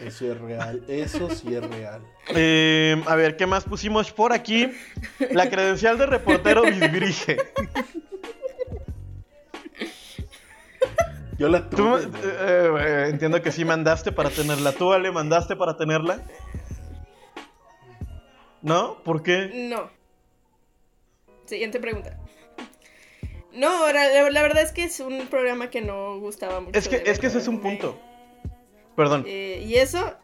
Eso 0.00 0.32
es 0.32 0.40
real. 0.40 0.84
Eso 0.86 1.28
sí 1.30 1.54
es 1.54 1.68
real. 1.68 2.02
Eh, 2.28 3.02
a 3.06 3.16
ver, 3.16 3.36
¿qué 3.36 3.46
más 3.46 3.64
pusimos 3.64 4.12
por 4.12 4.32
aquí? 4.32 4.70
La 5.32 5.50
credencial 5.50 5.98
de 5.98 6.06
reportero 6.06 6.62
Bisbirige. 6.70 7.36
Yo 11.44 11.50
la 11.50 11.68
Tú, 11.68 11.76
tuve. 11.76 12.04
eh, 12.24 12.70
eh, 12.80 13.06
entiendo 13.10 13.42
que 13.42 13.52
sí 13.52 13.66
mandaste 13.66 14.12
para 14.12 14.30
tenerla. 14.30 14.72
¿Tú, 14.72 14.94
Ale, 14.94 15.12
mandaste 15.12 15.56
para 15.56 15.76
tenerla? 15.76 16.22
¿No? 18.62 18.96
¿Por 19.04 19.22
qué? 19.22 19.50
No. 19.70 19.90
Siguiente 21.44 21.80
pregunta. 21.80 22.18
No, 23.52 23.92
la, 23.92 24.08
la- 24.08 24.30
la 24.30 24.42
verdad 24.42 24.62
es 24.62 24.72
que 24.72 24.84
es 24.84 25.00
un 25.00 25.26
programa 25.26 25.68
que 25.68 25.82
no 25.82 26.18
gustaba 26.18 26.60
mucho. 26.60 26.78
Es 26.78 26.88
que, 26.88 27.02
es 27.04 27.18
que 27.18 27.26
ese 27.26 27.36
es 27.38 27.46
un 27.46 27.60
punto. 27.60 28.00
Perdón. 28.96 29.24
Eh, 29.26 29.62
y 29.66 29.74
eso. 29.74 30.14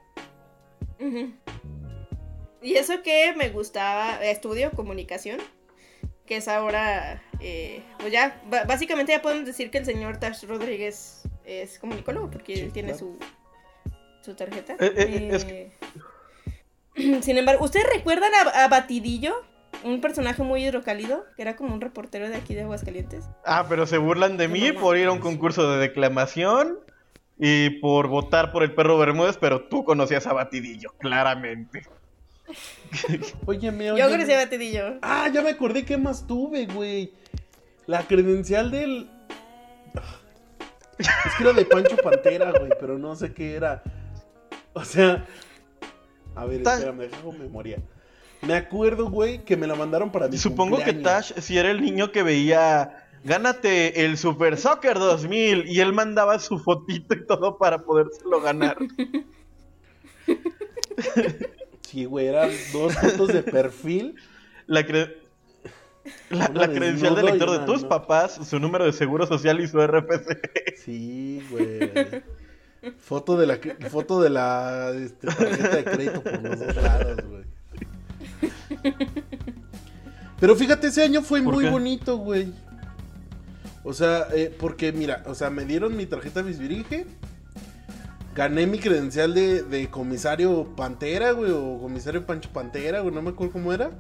Y 2.63 2.75
eso 2.77 3.03
que 3.03 3.35
me 3.37 3.51
gustaba, 3.51 4.25
estudio 4.25 4.71
comunicación, 4.71 5.39
que 6.31 6.37
es 6.37 6.47
ahora, 6.47 7.21
eh, 7.41 7.83
pues 7.99 8.13
ya, 8.13 8.41
básicamente 8.65 9.11
ya 9.11 9.21
podemos 9.21 9.45
decir 9.45 9.69
que 9.73 9.79
el 9.79 9.85
señor 9.85 10.19
Tash 10.19 10.45
Rodríguez 10.45 11.23
es 11.45 11.81
comunicólogo, 11.81 12.31
porque 12.31 12.55
Sí, 12.55 12.61
él 12.61 12.73
tiene 12.73 12.93
claro. 12.93 13.01
su, 13.01 13.19
su 14.21 14.37
tarjeta. 14.37 14.75
Eh, 14.79 14.93
eh, 14.97 15.29
es 15.33 15.45
Eh, 15.45 15.73
Sin 17.21 17.37
embargo, 17.37 17.65
¿ustedes 17.65 17.85
recuerdan 17.93 18.31
a, 18.33 18.63
a 18.63 18.69
Batidillo? 18.69 19.35
Un 19.83 20.01
personaje 20.01 20.41
muy 20.45 20.63
hidrocálido, 20.65 21.25
que 21.35 21.43
era 21.43 21.57
como 21.57 21.75
un 21.75 21.81
reportero 21.81 22.29
de 22.29 22.37
aquí 22.37 22.55
de 22.55 22.63
Aguascalientes. 22.63 23.25
Ah, 23.45 23.67
pero 23.69 23.85
se 23.85 23.99
burlan 23.99 24.37
de 24.37 24.47
mí 24.47 24.71
por 24.71 24.97
ir 24.97 25.09
a 25.09 25.13
un 25.13 25.19
concurso 25.19 25.69
de 25.69 25.81
declamación 25.81 26.79
y 27.41 27.71
por 27.81 28.07
votar 28.07 28.53
por 28.53 28.63
el 28.63 28.73
perro 28.73 28.99
Bermúdez, 28.99 29.37
pero 29.37 29.65
tú 29.65 29.83
conocías 29.83 30.29
a 30.29 30.33
Batidillo, 30.33 30.93
claramente. 31.01 31.83
Óyeme, 33.47 33.87
Yo 33.87 33.95
óyeme. 33.95 34.11
conocí 34.11 34.33
a 34.33 34.37
Batidillo. 34.39 34.99
Ah, 35.03 35.29
ya 35.33 35.43
me 35.43 35.51
acordé 35.51 35.85
qué 35.85 35.97
más 35.97 36.27
tuve, 36.27 36.67
güey. 36.67 37.13
La 37.87 38.07
credencial 38.07 38.71
del. 38.71 39.09
Es 40.99 41.09
que 41.37 41.43
era 41.45 41.53
de 41.53 41.65
Pancho 41.65 41.97
Pantera, 41.97 42.51
güey, 42.53 42.71
pero 42.79 42.99
no 42.99 43.17
sé 43.17 43.33
qué 43.33 43.55
era. 43.55 43.83
O 44.75 44.85
sea. 44.85 45.27
A 46.35 46.45
ver, 46.45 46.63
Ta- 46.63 46.75
espérame, 46.75 47.09
dejo 47.09 47.33
memoria. 47.33 47.79
Me 48.43 48.55
acuerdo, 48.55 49.11
güey, 49.11 49.45
que 49.45 49.57
me 49.57 49.67
la 49.67 49.75
mandaron 49.75 50.11
para 50.13 50.29
mi 50.29 50.39
Supongo 50.39 50.79
que. 50.83 50.93
Tash 50.95 51.33
si 51.41 51.59
era 51.59 51.71
el 51.71 51.81
niño 51.83 52.13
que 52.13 52.23
veía, 52.23 53.07
gánate 53.25 54.05
el 54.05 54.17
Super 54.17 54.57
Soccer 54.57 54.99
2000 54.99 55.69
y 55.69 55.81
él 55.81 55.93
mandaba 55.93 56.39
su 56.39 56.59
fotito 56.59 57.15
y 57.15 57.27
todo 57.27 57.59
para 57.59 57.79
podérselo 57.79 58.41
ganar. 58.41 58.79
Sí, 61.91 62.05
güey, 62.05 62.27
eran 62.27 62.51
dos 62.73 62.95
fotos 62.95 63.29
de 63.29 63.43
perfil. 63.43 64.15
La, 64.67 64.83
cre- 64.87 65.15
la, 66.31 66.49
Una 66.51 66.61
la 66.61 66.69
credencial 66.69 67.15
de 67.17 67.23
desnudo 67.23 67.29
y 67.29 67.39
lector 67.39 67.51
de 67.61 67.67
tus 67.67 67.83
no. 67.83 67.89
papás, 67.89 68.39
su 68.49 68.59
número 68.61 68.85
de 68.85 68.93
seguro 68.93 69.27
social 69.27 69.61
y 69.61 69.67
su 69.67 69.85
RFC. 69.85 70.39
Sí, 70.85 71.43
güey. 71.51 71.91
Foto 73.01 73.37
de 73.37 73.47
la 73.47 73.59
foto 73.91 74.23
de 74.23 74.31
la 74.31 74.91
este, 74.97 75.27
tarjeta 75.27 75.77
de 75.77 75.85
crédito 75.85 76.23
por 76.23 76.43
los 76.43 76.59
dos 76.61 76.77
lados, 76.77 77.17
güey. 77.29 77.45
Pero 80.39 80.57
fíjate, 80.57 80.87
ese 80.87 81.03
año 81.03 81.21
fue 81.23 81.43
¿Por 81.43 81.55
muy 81.55 81.65
qué? 81.65 81.71
bonito, 81.71 82.17
güey. 82.17 82.53
O 83.85 83.93
sea, 83.93 84.29
eh, 84.35 84.55
porque 84.59 84.93
mira, 84.93 85.23
o 85.27 85.35
sea, 85.35 85.51
me 85.51 85.65
dieron 85.65 85.97
mi 85.97 86.07
tarjeta 86.07 86.43
Bisbirige. 86.43 87.07
Gané 88.35 88.67
mi 88.67 88.79
credencial 88.79 89.35
de, 89.35 89.63
de 89.63 89.91
comisario 89.91 90.65
Pantera, 90.77 91.33
güey, 91.33 91.51
o 91.51 91.79
comisario 91.81 92.25
Pancho 92.27 92.49
Pantera, 92.53 93.01
güey, 93.01 93.15
no 93.15 93.23
me 93.23 93.31
acuerdo 93.31 93.53
cómo 93.53 93.73
era. 93.73 93.91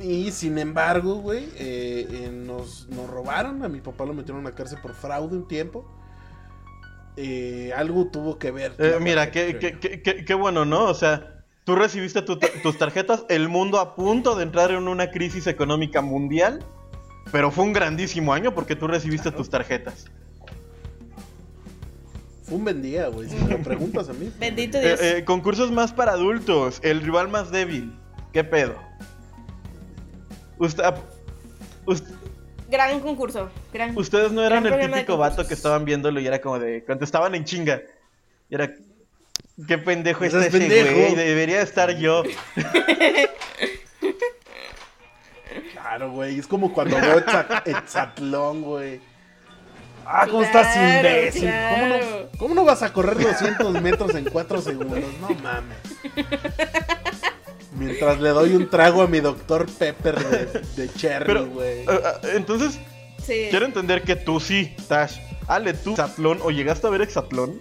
Y 0.00 0.32
sin 0.32 0.58
embargo, 0.58 1.16
güey, 1.16 1.44
eh, 1.56 2.06
eh, 2.10 2.30
nos, 2.32 2.88
nos 2.88 3.08
robaron. 3.08 3.62
A 3.64 3.68
mi 3.68 3.80
papá 3.80 4.04
lo 4.04 4.14
metieron 4.14 4.44
a 4.44 4.50
la 4.50 4.54
cárcel 4.56 4.78
por 4.82 4.94
fraude 4.94 5.36
un 5.36 5.46
tiempo. 5.46 5.86
Eh, 7.16 7.72
algo 7.76 8.06
tuvo 8.06 8.38
que 8.38 8.50
ver. 8.50 8.72
Mira, 9.00 9.30
qué- 9.30 9.78
qué- 9.78 10.02
qué- 10.02 10.24
qué 10.24 10.34
bueno, 10.34 10.64
¿no? 10.64 10.84
O 10.86 10.94
sea, 10.94 11.44
tú 11.64 11.76
recibiste 11.76 12.22
tu- 12.22 12.38
tus 12.38 12.78
tarjetas, 12.78 13.24
el 13.28 13.48
mundo 13.48 13.78
a 13.78 13.94
punto 13.94 14.34
de 14.34 14.42
entrar 14.44 14.70
en 14.72 14.88
una 14.88 15.10
crisis 15.10 15.46
económica 15.46 16.00
mundial, 16.00 16.64
pero 17.30 17.50
fue 17.52 17.64
un 17.64 17.72
grandísimo 17.72 18.32
año 18.32 18.54
porque 18.54 18.74
tú 18.74 18.88
recibiste 18.88 19.30
tus 19.30 19.50
tarjetas. 19.50 20.06
Un 22.52 22.64
buen 22.64 22.82
día, 22.82 23.08
güey. 23.08 23.28
Si 23.28 23.36
me 23.36 23.50
lo 23.50 23.62
preguntas 23.62 24.08
a 24.08 24.12
mí. 24.12 24.30
Bendito 24.38 24.78
Eh, 24.78 24.82
Dios. 24.86 25.00
eh, 25.02 25.24
concursos 25.24 25.70
más 25.72 25.92
para 25.92 26.12
adultos, 26.12 26.80
el 26.82 27.00
rival 27.00 27.28
más 27.28 27.50
débil. 27.50 27.92
¿Qué 28.32 28.44
pedo? 28.44 28.74
Usted- 30.58 30.84
ust- 31.86 32.06
Gran 32.70 33.00
concurso. 33.00 33.50
Gran. 33.72 33.96
ustedes 33.98 34.32
no 34.32 34.42
eran 34.42 34.64
el 34.66 34.90
típico 34.90 35.16
vato 35.18 35.46
que 35.46 35.52
estaban 35.54 35.84
viéndolo 35.84 36.20
y 36.20 36.26
era 36.26 36.40
como 36.40 36.58
de. 36.58 36.84
Contestaban 36.84 37.34
en 37.34 37.44
chinga. 37.44 37.82
Y 38.48 38.54
era. 38.54 38.72
Qué 39.68 39.76
pendejo 39.78 40.24
está 40.24 40.46
ese 40.46 40.58
güey. 40.58 41.14
Debería 41.14 41.60
estar 41.62 41.96
yo. 41.96 42.22
Claro, 45.72 46.12
güey. 46.12 46.38
Es 46.38 46.46
como 46.46 46.72
cuando 46.72 46.96
veo 46.96 47.18
Etza- 47.20 47.62
Etzatlón, 47.66 48.62
güey. 48.62 49.00
Ah, 50.14 50.26
¿cómo 50.30 50.42
estás 50.42 50.72
Claro, 50.74 51.08
imbécil? 51.08 51.50
¿Cómo, 51.70 51.86
no. 51.86 52.38
¿Cómo 52.38 52.54
no 52.54 52.64
vas 52.64 52.82
a 52.82 52.92
correr 52.92 53.18
200 53.18 53.80
metros 53.80 54.14
en 54.14 54.24
4 54.26 54.60
segundos? 54.60 55.00
No 55.20 55.30
mames. 55.42 55.78
Mientras 57.74 58.20
le 58.20 58.28
doy 58.28 58.54
un 58.54 58.68
trago 58.68 59.00
a 59.02 59.06
mi 59.06 59.20
doctor 59.20 59.66
Pepper 59.70 60.18
de, 60.18 60.60
de 60.76 60.92
Cherry, 60.94 61.44
güey. 61.46 61.80
eh, 61.80 61.86
eh, 61.88 62.32
entonces, 62.34 62.78
Sí. 63.24 63.46
quiero 63.50 63.64
entender 63.64 64.02
que 64.02 64.16
tú 64.16 64.38
sí, 64.40 64.74
Tash. 64.88 65.16
Ale, 65.48 65.72
tú, 65.74 65.92
Exatlón, 65.92 66.40
o 66.42 66.50
llegaste 66.50 66.86
a 66.86 66.90
ver 66.90 67.00
Exatlón. 67.02 67.60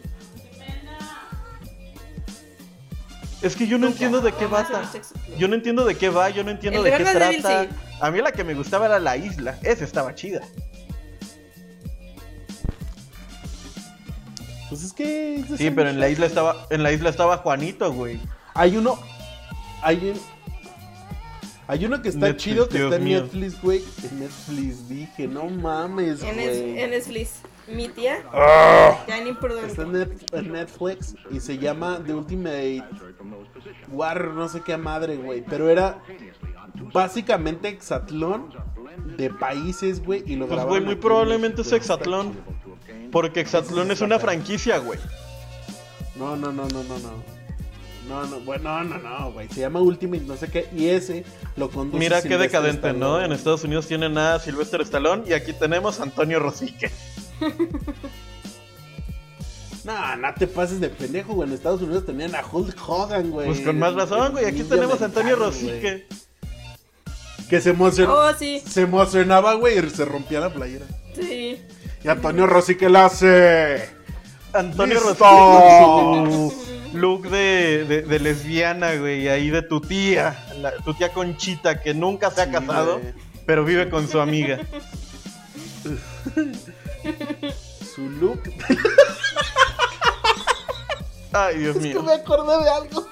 Es 3.42 3.56
que 3.56 3.66
yo 3.68 3.78
no 3.78 3.88
entiendo 3.88 4.22
de 4.22 4.34
qué 4.34 4.46
va. 4.46 4.68
Yo 5.38 5.48
no 5.48 5.56
entiendo 5.56 5.86
de 5.86 5.96
qué 5.96 6.10
va, 6.10 6.30
yo 6.30 6.44
no 6.44 6.52
entiendo 6.52 6.84
de 6.84 6.92
qué 6.92 7.04
trata. 7.06 7.68
A 8.00 8.12
mí 8.12 8.22
la 8.22 8.32
que 8.32 8.44
me 8.44 8.54
gustaba 8.54 8.86
era 8.88 9.00
la 9.00 9.18
isla. 9.18 9.58
Esa 9.64 9.84
estaba 9.84 10.14
chida. 10.14 10.42
Pues 14.72 14.84
es 14.86 14.94
que. 14.94 15.36
es 15.36 15.58
Sí, 15.58 15.70
pero 15.70 15.90
en 15.90 16.00
la 16.00 16.08
isla 16.08 16.26
estaba, 16.26 16.66
en 16.70 16.82
la 16.82 16.94
isla 16.94 17.10
estaba 17.10 17.38
Juanito, 17.38 17.92
güey. 17.92 18.20
Hay 18.54 18.78
uno. 18.78 18.98
Hay 19.82 19.98
un. 20.12 20.20
Hay 21.68 21.86
uno 21.86 22.02
que 22.02 22.08
está 22.10 22.28
Netflix, 22.28 22.44
chido 22.44 22.70
que 22.70 22.78
Dios 22.78 22.86
está 22.86 22.96
en 22.96 23.04
mío. 23.04 23.22
Netflix, 23.22 23.62
güey. 23.62 23.84
En 24.10 24.20
Netflix, 24.22 24.88
dije, 24.90 25.28
no 25.28 25.46
mames, 25.46 26.24
En, 26.24 26.36
güey. 26.36 26.48
es- 26.48 26.84
en 26.84 26.90
Netflix. 26.92 27.32
Mi 27.68 27.90
tía. 27.90 28.18
Ya 29.08 29.22
ni 29.22 29.30
imprudente. 29.30 29.68
Está 29.72 29.82
en, 29.84 29.92
Net- 29.92 30.36
en 30.38 30.52
Netflix 30.54 31.16
y 31.32 31.40
se 31.42 31.58
llama 31.58 32.02
The 32.06 32.14
Ultimate 32.14 32.84
War, 33.90 34.24
no 34.30 34.48
sé 34.48 34.62
qué 34.62 34.78
madre, 34.78 35.18
güey. 35.18 35.44
Pero 35.48 35.70
era 35.70 36.02
básicamente 36.94 37.68
Exatlón 37.68 38.50
de 39.18 39.30
países, 39.30 40.04
güey. 40.04 40.24
Y 40.26 40.36
lo 40.38 40.48
Pues, 40.48 40.64
güey, 40.66 40.82
muy 40.82 40.96
probablemente 40.96 41.62
es 41.62 41.72
México. 41.72 41.84
Porque 43.12 43.42
Exatlón 43.42 43.92
es 43.92 44.02
una 44.02 44.20
franquicia, 44.20 44.78
güey. 44.80 45.00
No, 46.16 46.36
no, 46.36 46.52
no, 46.52 46.68
no, 46.68 46.84
no, 46.84 47.00
no. 47.00 47.42
No, 48.08 48.26
no, 48.26 48.40
bueno, 48.42 48.84
no, 48.84 48.98
no, 48.98 49.20
no, 49.20 49.32
güey. 49.32 49.48
Se 49.50 49.62
llama 49.62 49.80
Ultimate 49.80 50.24
no 50.24 50.36
sé 50.36 50.48
qué. 50.50 50.68
Y 50.76 50.88
ese 50.90 51.24
lo 51.56 51.70
conduce 51.70 52.00
Mira 52.00 52.22
qué 52.22 52.38
decadente, 52.38 52.94
¿no? 52.94 53.24
En 53.24 53.32
Estados 53.32 53.64
Unidos 53.64 53.88
tienen 53.88 54.18
a 54.18 54.40
Sylvester 54.40 54.82
Stallone 54.82 55.24
y 55.28 55.34
aquí 55.34 55.54
tenemos 55.54 56.00
a 56.00 56.04
Antonio 56.04 56.40
Rosique. 56.40 56.92
No, 59.84 60.16
no 60.16 60.34
te 60.36 60.46
pases 60.46 60.80
de 60.80 60.90
pendejo, 60.90 61.34
güey. 61.34 61.50
En 61.50 61.56
Estados 61.56 61.82
Unidos 61.82 62.06
tenían 62.06 62.36
a 62.36 62.44
Hulk 62.46 62.78
Hogan, 62.88 63.32
güey. 63.32 63.48
Pues 63.48 63.62
con 63.62 63.80
más 63.80 63.96
razón, 63.96 64.34
güey. 64.34 64.46
Aquí 64.46 64.62
tenemos 64.64 65.02
a 65.02 65.06
Antonio. 65.06 65.36
Rosique. 65.36 66.06
Que 67.50 67.62
se 67.62 67.72
emocionaba. 67.72 68.30
Oh, 68.30 68.34
sí, 68.38 68.62
Se 68.64 68.82
emocionaba, 68.82 69.56
güey, 69.56 69.80
y 69.84 69.90
se 69.90 70.06
rompía 70.06 70.40
la 70.40 70.54
playera. 70.54 70.86
sí. 71.16 71.58
Y 72.04 72.08
Antonio 72.10 72.48
Rosique 72.48 72.90
la 72.90 73.06
hace. 73.06 73.90
Antonio 74.54 75.00
su 75.00 76.54
look 76.94 77.30
de, 77.30 77.86
de- 77.86 78.02
de 78.02 78.20
lesbiana, 78.20 78.96
güey. 78.96 79.28
Ahí 79.30 79.50
de 79.50 79.62
tu 79.62 79.80
tía. 79.82 80.46
la- 80.58 80.74
tu 80.78 80.94
tía 80.94 81.10
Conchita, 81.14 81.80
que 81.82 81.94
nunca 81.94 82.32
se 82.32 82.42
ha 82.42 82.46
Sí, 82.46 82.52
casado, 82.52 83.00
güey. 83.00 83.14
pero 83.46 83.64
vive 83.64 83.90
con 83.90 84.08
su 84.10 84.20
amiga. 84.20 84.60
Su 87.96 88.10
look. 88.10 88.42
Ay, 91.34 91.58
Dios 91.60 91.76
Es 91.78 91.82
que 91.82 91.88
mío. 91.90 92.04
me 92.04 92.14
acordé 92.14 92.64
de 92.64 92.70
algo. 92.70 93.08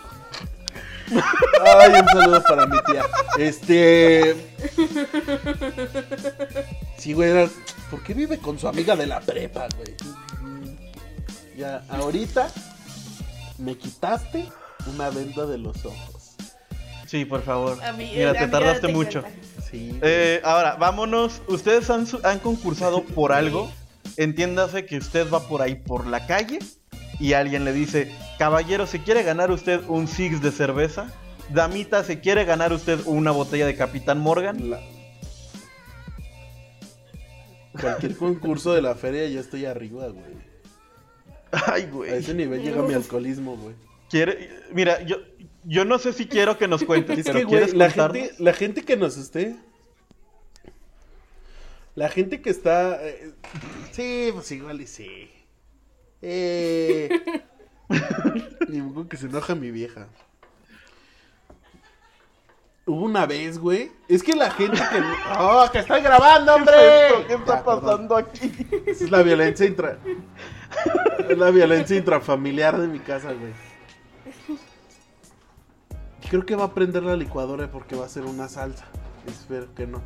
Ay, 1.65 1.91
un 1.99 2.07
saludo 2.07 2.43
para 2.43 2.65
mi 2.67 2.77
tía. 2.83 3.03
Este. 3.37 4.35
Sí, 6.97 7.13
güey, 7.13 7.29
era. 7.31 7.49
¿Por 7.89 8.03
qué 8.03 8.13
vive 8.13 8.37
con 8.37 8.59
su 8.59 8.67
amiga 8.67 8.95
de 8.95 9.07
la 9.07 9.19
prepa, 9.19 9.67
güey? 9.77 9.95
Ya, 11.57 11.83
ahorita 11.89 12.49
me 13.57 13.75
quitaste 13.77 14.45
una 14.93 15.09
venda 15.09 15.45
de 15.45 15.57
los 15.57 15.83
ojos. 15.85 16.35
Sí, 17.07 17.25
por 17.25 17.41
favor. 17.41 17.77
Mira, 17.97 18.33
te 18.33 18.47
tardaste 18.47 18.87
te 18.87 18.93
mucho. 18.93 19.23
Sí. 19.69 19.97
Eh, 20.01 20.41
ahora, 20.43 20.75
vámonos. 20.75 21.41
Ustedes 21.47 21.89
han, 21.89 22.07
han 22.23 22.39
concursado 22.39 23.03
por 23.15 23.31
algo. 23.33 23.71
Entiéndase 24.17 24.85
que 24.85 24.97
usted 24.97 25.29
va 25.31 25.47
por 25.47 25.61
ahí 25.61 25.75
por 25.75 26.05
la 26.05 26.25
calle 26.27 26.59
y 27.19 27.33
alguien 27.33 27.65
le 27.65 27.73
dice, 27.73 28.11
caballero, 28.37 28.85
¿se 28.85 29.01
quiere 29.01 29.23
ganar 29.23 29.51
usted 29.51 29.81
un 29.87 30.07
six 30.07 30.41
de 30.41 30.51
cerveza? 30.51 31.07
Damita, 31.49 32.03
¿se 32.03 32.19
quiere 32.19 32.45
ganar 32.45 32.71
usted 32.73 32.99
una 33.05 33.31
botella 33.31 33.65
de 33.65 33.75
Capitán 33.75 34.19
Morgan? 34.19 34.69
La- 34.69 34.79
Cualquier 37.81 38.15
concurso 38.15 38.73
de 38.73 38.81
la 38.81 38.95
feria 38.95 39.27
ya 39.27 39.39
estoy 39.39 39.65
arriba, 39.65 40.07
güey. 40.09 40.49
Ay, 41.51 41.83
A 41.83 41.87
güey. 41.89 42.11
ese 42.13 42.33
nivel 42.33 42.61
llega 42.61 42.81
mi 42.83 42.93
alcoholismo, 42.93 43.57
güey. 43.57 43.75
Quiere... 44.09 44.49
Mira, 44.71 45.01
yo, 45.03 45.17
yo 45.63 45.85
no 45.85 45.97
sé 45.99 46.13
si 46.13 46.27
quiero 46.27 46.57
que 46.57 46.67
nos 46.67 46.83
cuentes, 46.83 47.17
Es 47.19 47.25
pero 47.25 47.39
que, 47.39 47.45
güey, 47.45 47.57
¿quieres 47.65 47.75
la 47.75 47.89
gente, 47.89 48.31
la 48.39 48.53
gente 48.53 48.83
que 48.83 48.97
nos 48.97 49.17
esté. 49.17 49.55
La 51.95 52.09
gente 52.09 52.41
que 52.41 52.49
está. 52.49 53.05
eh, 53.05 53.33
sí, 53.91 54.29
pues 54.33 54.51
igual 54.51 54.81
y 54.81 54.87
sí. 54.87 55.29
Eh. 56.21 57.09
Ni 58.69 58.81
modo 58.81 59.07
que 59.09 59.17
se 59.17 59.25
enoja 59.25 59.55
mi 59.55 59.71
vieja. 59.71 60.07
Hubo 62.89 63.05
una 63.05 63.27
vez, 63.27 63.59
güey. 63.59 63.91
Es 64.07 64.23
que 64.23 64.35
la 64.35 64.49
gente 64.49 64.77
que. 64.77 65.01
¡Oh, 65.39 65.63
que 65.71 65.79
estoy 65.79 66.01
grabando, 66.01 66.55
hombre! 66.55 66.73
¿Qué 67.27 67.33
está 67.35 67.57
Ya, 67.57 67.63
perdón. 67.63 67.81
pasando 67.81 68.15
aquí? 68.17 68.67
Esa 68.87 69.03
es 69.05 69.11
la 69.11 69.21
violencia 69.21 69.65
intra. 69.67 69.99
Es 71.29 71.37
la 71.37 71.51
violencia 71.51 71.95
intrafamiliar 71.95 72.79
de 72.81 72.87
mi 72.87 72.97
casa, 72.99 73.33
güey. 73.33 73.53
Creo 76.29 76.45
que 76.45 76.55
va 76.55 76.65
a 76.65 76.73
prender 76.73 77.03
la 77.03 77.15
licuadora 77.15 77.69
porque 77.71 77.95
va 77.95 78.05
a 78.05 78.09
ser 78.09 78.23
una 78.25 78.47
salsa. 78.47 78.85
Espero 79.27 79.73
que 79.75 79.85
no. 79.85 80.01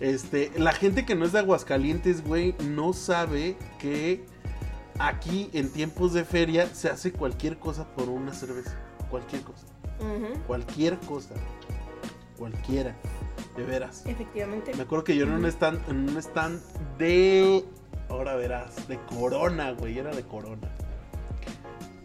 Este, 0.00 0.50
la 0.56 0.72
gente 0.72 1.04
que 1.04 1.14
no 1.14 1.24
es 1.26 1.32
de 1.32 1.40
Aguascalientes, 1.40 2.24
güey, 2.24 2.54
no 2.64 2.92
sabe 2.94 3.56
que 3.78 4.24
aquí 4.98 5.50
en 5.52 5.70
tiempos 5.70 6.12
de 6.14 6.24
feria 6.24 6.66
se 6.74 6.88
hace 6.88 7.12
cualquier 7.12 7.58
cosa 7.58 7.86
por 7.94 8.08
una 8.08 8.32
cerveza. 8.32 8.74
Cualquier 9.10 9.42
cosa. 9.42 9.66
Cualquier 10.46 10.98
cosa. 11.00 11.34
Cualquiera. 12.38 12.94
De 13.56 13.64
veras. 13.64 14.04
Efectivamente. 14.06 14.74
Me 14.74 14.82
acuerdo 14.82 15.04
que 15.04 15.16
yo 15.16 15.24
en 15.24 15.32
un 15.32 15.46
stand, 15.46 15.88
en 15.88 16.08
un 16.10 16.16
stand 16.18 16.60
de. 16.98 17.64
Ahora 18.08 18.36
verás, 18.36 18.86
de 18.88 18.98
Corona, 19.06 19.72
güey, 19.72 19.98
era 19.98 20.14
de 20.14 20.22
Corona. 20.22 20.68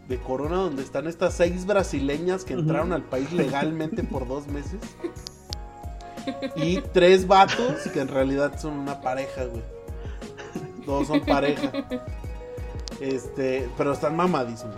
De 0.08 0.18
Corona, 0.18 0.56
donde 0.56 0.82
están 0.82 1.06
estas 1.06 1.34
seis 1.34 1.64
brasileñas 1.64 2.44
que 2.44 2.54
entraron 2.54 2.92
al 2.92 3.04
país 3.04 3.32
legalmente 3.32 4.02
por 4.02 4.26
dos 4.26 4.46
meses. 4.48 4.80
Y 6.56 6.80
tres 6.92 7.26
vatos 7.26 7.88
que 7.92 8.00
en 8.00 8.08
realidad 8.08 8.58
son 8.58 8.78
una 8.78 9.00
pareja, 9.00 9.44
güey. 9.44 9.62
Todos 10.86 11.08
son 11.08 11.20
pareja. 11.20 11.70
Este, 13.00 13.68
pero 13.76 13.92
están 13.92 14.16
mamadísimos. 14.16 14.76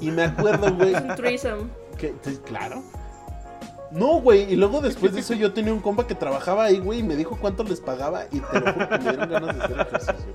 Y 0.00 0.10
me 0.10 0.24
acuerdo, 0.24 0.74
güey, 0.74 0.94
Un 1.08 1.14
threesome. 1.16 1.64
que, 1.96 2.12
claro. 2.44 2.82
No, 3.90 4.20
güey, 4.20 4.52
y 4.52 4.56
luego 4.56 4.80
después 4.82 5.12
de 5.14 5.20
eso 5.20 5.32
yo 5.34 5.52
tenía 5.54 5.72
un 5.72 5.80
compa 5.80 6.06
que 6.06 6.14
trabajaba 6.14 6.64
ahí, 6.64 6.78
güey, 6.78 6.98
y 7.00 7.02
me 7.02 7.16
dijo 7.16 7.38
cuánto 7.40 7.64
les 7.64 7.80
pagaba 7.80 8.24
y 8.30 8.40
te 8.40 8.60
lo 8.60 8.72
juro 8.72 8.88
que 8.88 8.98
me 8.98 9.04
dieron 9.10 9.30
ganas 9.30 9.56
de 9.56 9.62
hacer 9.64 9.80
ejercicio. 9.80 10.32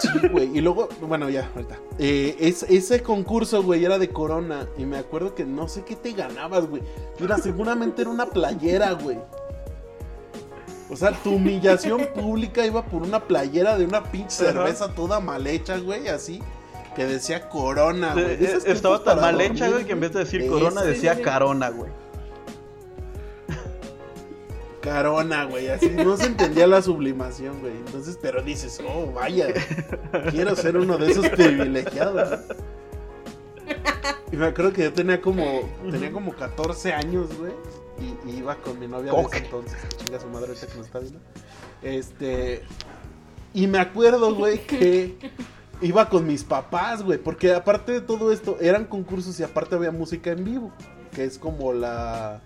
Sí, 0.00 0.28
güey, 0.32 0.56
y 0.56 0.60
luego, 0.60 0.88
bueno, 1.02 1.28
ya, 1.28 1.48
ahorita. 1.54 1.76
Eh, 1.98 2.36
es- 2.40 2.64
ese 2.64 3.02
concurso, 3.02 3.62
güey, 3.62 3.84
era 3.84 3.98
de 3.98 4.08
Corona 4.10 4.66
y 4.76 4.84
me 4.84 4.96
acuerdo 4.98 5.34
que 5.36 5.44
no 5.44 5.68
sé 5.68 5.84
qué 5.84 5.94
te 5.94 6.12
ganabas, 6.12 6.66
güey. 6.68 6.82
Mira, 7.20 7.38
seguramente 7.38 8.02
era 8.02 8.10
una 8.10 8.26
playera, 8.26 8.92
güey. 8.92 9.18
O 10.90 10.96
sea, 10.96 11.12
tu 11.12 11.34
humillación 11.34 12.08
pública 12.14 12.64
iba 12.66 12.84
por 12.86 13.02
una 13.02 13.20
playera 13.20 13.76
de 13.76 13.84
una 13.84 14.02
pinche 14.04 14.36
cerveza 14.46 14.94
toda 14.94 15.20
mal 15.20 15.46
hecha, 15.46 15.76
güey, 15.78 16.08
así. 16.08 16.40
Que 16.98 17.06
decía 17.06 17.48
Corona, 17.48 18.12
güey. 18.12 18.44
Eh, 18.44 18.58
Estaba 18.66 19.04
tan 19.04 19.20
mal 19.20 19.40
hecha, 19.40 19.70
güey, 19.70 19.84
que 19.84 19.92
en 19.92 20.00
vez 20.00 20.12
de 20.12 20.18
decir 20.18 20.42
De 20.42 20.48
corona 20.48 20.82
decía 20.82 21.22
carona, 21.22 21.68
güey. 21.68 21.92
Carona, 24.80 25.44
güey, 25.44 25.68
así 25.68 25.90
no 25.90 26.16
se 26.16 26.26
entendía 26.26 26.66
la 26.66 26.82
sublimación, 26.82 27.60
güey. 27.60 27.72
Entonces, 27.72 28.18
pero 28.20 28.42
dices, 28.42 28.80
oh, 28.84 29.12
vaya, 29.12 29.46
quiero 30.30 30.56
ser 30.56 30.76
uno 30.76 30.98
de 30.98 31.12
esos 31.12 31.28
privilegiados. 31.28 32.40
Y 34.32 34.36
me 34.36 34.46
acuerdo 34.46 34.72
que 34.72 34.82
yo 34.82 34.92
tenía 34.92 35.20
como, 35.20 35.68
tenía 35.88 36.10
como 36.10 36.34
14 36.34 36.94
años, 36.94 37.28
güey. 37.38 37.52
Y, 38.00 38.28
y 38.28 38.38
iba 38.38 38.56
con 38.56 38.76
mi 38.80 38.88
novia 38.88 39.12
de 39.12 39.20
ese 39.22 39.36
entonces, 39.36 39.76
que 39.84 40.04
chinga 40.04 40.18
su 40.18 40.26
madre 40.26 40.48
ahorita 40.48 40.66
que 40.66 40.76
nos 40.76 40.86
está 40.86 40.98
viendo. 40.98 41.20
Este, 41.80 42.64
y 43.54 43.68
me 43.68 43.78
acuerdo, 43.78 44.34
güey, 44.34 44.66
que 44.66 45.16
iba 45.80 46.08
con 46.08 46.26
mis 46.26 46.44
papás, 46.44 47.02
güey, 47.02 47.18
porque 47.18 47.52
aparte 47.52 47.92
de 47.92 48.00
todo 48.00 48.32
esto, 48.32 48.56
eran 48.60 48.84
concursos 48.84 49.38
y 49.40 49.42
aparte 49.42 49.74
había 49.74 49.90
música 49.90 50.30
en 50.30 50.44
vivo, 50.44 50.72
que 51.12 51.24
es 51.24 51.38
como 51.38 51.72
la 51.72 52.40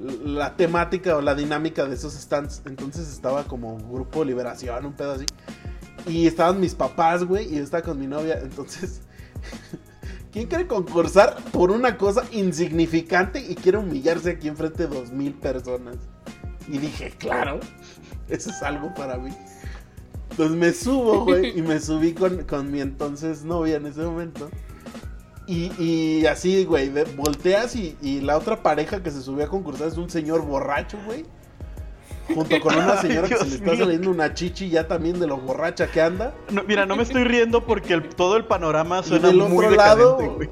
la 0.00 0.56
temática 0.56 1.16
o 1.16 1.20
la 1.20 1.34
dinámica 1.34 1.84
de 1.84 1.94
esos 1.94 2.14
stands. 2.14 2.62
Entonces 2.66 3.08
estaba 3.08 3.44
como 3.44 3.76
grupo 3.78 4.24
Liberación, 4.24 4.86
un 4.86 4.92
pedo 4.92 5.12
así. 5.12 5.26
Y 6.06 6.26
estaban 6.26 6.60
mis 6.60 6.74
papás, 6.74 7.24
güey, 7.24 7.52
y 7.52 7.58
estaba 7.58 7.82
con 7.82 7.98
mi 7.98 8.06
novia. 8.06 8.38
Entonces, 8.40 9.02
¿quién 10.32 10.46
quiere 10.46 10.66
concursar 10.66 11.36
por 11.52 11.70
una 11.70 11.98
cosa 11.98 12.24
insignificante 12.32 13.40
y 13.40 13.54
quiere 13.54 13.78
humillarse 13.78 14.30
aquí 14.30 14.48
enfrente 14.48 14.86
de 14.86 14.94
dos 14.94 15.10
mil 15.10 15.34
personas? 15.34 15.96
Y 16.68 16.78
dije, 16.78 17.10
claro, 17.18 17.60
eso 18.28 18.50
es 18.50 18.62
algo 18.62 18.92
para 18.94 19.16
mí. 19.16 19.30
Entonces 20.38 20.56
me 20.56 20.72
subo, 20.72 21.24
güey, 21.24 21.52
y 21.58 21.62
me 21.62 21.80
subí 21.80 22.12
con, 22.12 22.44
con 22.44 22.70
mi 22.70 22.80
entonces 22.80 23.42
novia 23.44 23.76
en 23.76 23.86
ese 23.86 24.02
momento. 24.02 24.48
Y, 25.48 25.72
y 25.82 26.26
así, 26.26 26.64
güey, 26.64 26.90
volteas 27.16 27.74
y, 27.74 27.96
y 28.02 28.20
la 28.20 28.36
otra 28.36 28.62
pareja 28.62 29.02
que 29.02 29.10
se 29.10 29.20
subió 29.22 29.46
a 29.46 29.48
concursar 29.48 29.88
es 29.88 29.96
un 29.96 30.08
señor 30.10 30.42
borracho, 30.42 30.96
güey. 31.06 31.24
Junto 32.32 32.60
con 32.60 32.76
una 32.76 32.96
señora 33.00 33.26
que 33.28 33.36
se 33.36 33.46
le 33.46 33.54
está 33.56 33.70
mío. 33.72 33.84
saliendo 33.84 34.10
una 34.10 34.34
chichi 34.34 34.68
ya 34.68 34.86
también 34.86 35.18
de 35.18 35.26
lo 35.26 35.38
borracha 35.38 35.90
que 35.90 36.00
anda. 36.02 36.34
No, 36.52 36.62
mira, 36.64 36.86
no 36.86 36.94
me 36.94 37.02
estoy 37.02 37.24
riendo 37.24 37.64
porque 37.64 37.94
el- 37.94 38.08
todo 38.10 38.36
el 38.36 38.44
panorama 38.44 39.00
Y 39.02 39.08
suena 39.08 39.28
del 39.28 39.38
muy 39.38 39.64
otro 39.64 39.70
decadente, 39.70 40.02
lado- 40.04 40.34
güey. 40.36 40.50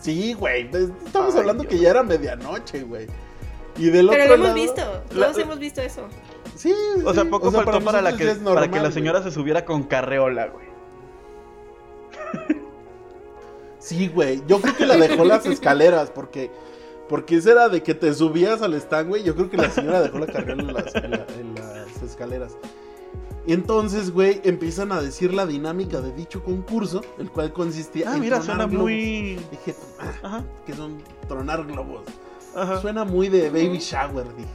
Sí, 0.00 0.34
güey. 0.34 0.70
Estamos 1.04 1.34
Ay, 1.34 1.40
hablando 1.40 1.62
Dios. 1.64 1.72
que 1.74 1.80
ya 1.80 1.90
era 1.90 2.02
medianoche, 2.02 2.82
güey. 2.82 3.06
Y 3.76 3.86
del 3.90 4.08
Pero 4.08 4.24
otro 4.24 4.36
lo 4.36 4.44
hemos 4.44 4.46
lado- 4.48 4.54
visto. 4.54 5.02
La- 5.18 5.26
Todos 5.26 5.38
hemos 5.38 5.58
visto 5.58 5.80
eso. 5.80 6.02
Sí, 6.56 6.74
O 7.04 7.12
sea, 7.14 7.22
sí, 7.24 7.28
poco 7.30 7.48
o 7.48 7.50
sea, 7.50 7.62
faltó 7.62 7.84
para, 7.84 8.00
la 8.02 8.10
nosotros 8.12 8.38
que, 8.38 8.44
para 8.44 8.66
que 8.68 8.76
la 8.76 8.80
güey. 8.82 8.92
señora 8.92 9.22
se 9.22 9.30
subiera 9.30 9.64
con 9.64 9.84
carreola, 9.84 10.48
güey. 10.48 10.66
Sí, 13.78 14.08
güey. 14.08 14.42
Yo 14.48 14.60
creo 14.60 14.76
que 14.76 14.86
la 14.86 14.96
dejó 14.96 15.24
las 15.24 15.46
escaleras 15.46 16.10
porque. 16.10 16.50
Porque 17.08 17.36
esa 17.36 17.52
era 17.52 17.68
de 17.68 17.84
que 17.84 17.94
te 17.94 18.12
subías 18.14 18.62
al 18.62 18.74
stand, 18.74 19.08
güey. 19.10 19.22
Yo 19.22 19.36
creo 19.36 19.48
que 19.48 19.56
la 19.56 19.70
señora 19.70 20.00
dejó 20.02 20.18
la 20.18 20.26
carrera 20.26 20.54
en 20.60 20.74
las, 20.74 20.92
en 20.96 21.10
la- 21.12 21.26
en 21.38 21.54
las 21.54 22.02
escaleras. 22.02 22.56
Y 23.46 23.52
entonces, 23.52 24.10
güey, 24.10 24.40
empiezan 24.42 24.90
a 24.90 25.00
decir 25.00 25.32
la 25.32 25.46
dinámica 25.46 26.00
de 26.00 26.12
dicho 26.12 26.42
concurso, 26.42 27.02
el 27.18 27.30
cual 27.30 27.52
consistía 27.52 28.10
Ah, 28.10 28.14
en 28.16 28.22
mira, 28.22 28.38
tronar 28.40 28.56
suena 28.56 28.66
globos. 28.68 28.82
muy. 28.82 29.38
Dije, 29.52 29.76
ah, 30.00 30.12
Ajá, 30.24 30.44
que 30.66 30.72
son 30.72 30.98
tronar 31.28 31.64
globos. 31.64 32.02
ajá. 32.56 32.80
Suena 32.80 33.04
muy 33.04 33.28
de 33.28 33.50
baby 33.50 33.78
shower, 33.78 34.26
dije. 34.34 34.48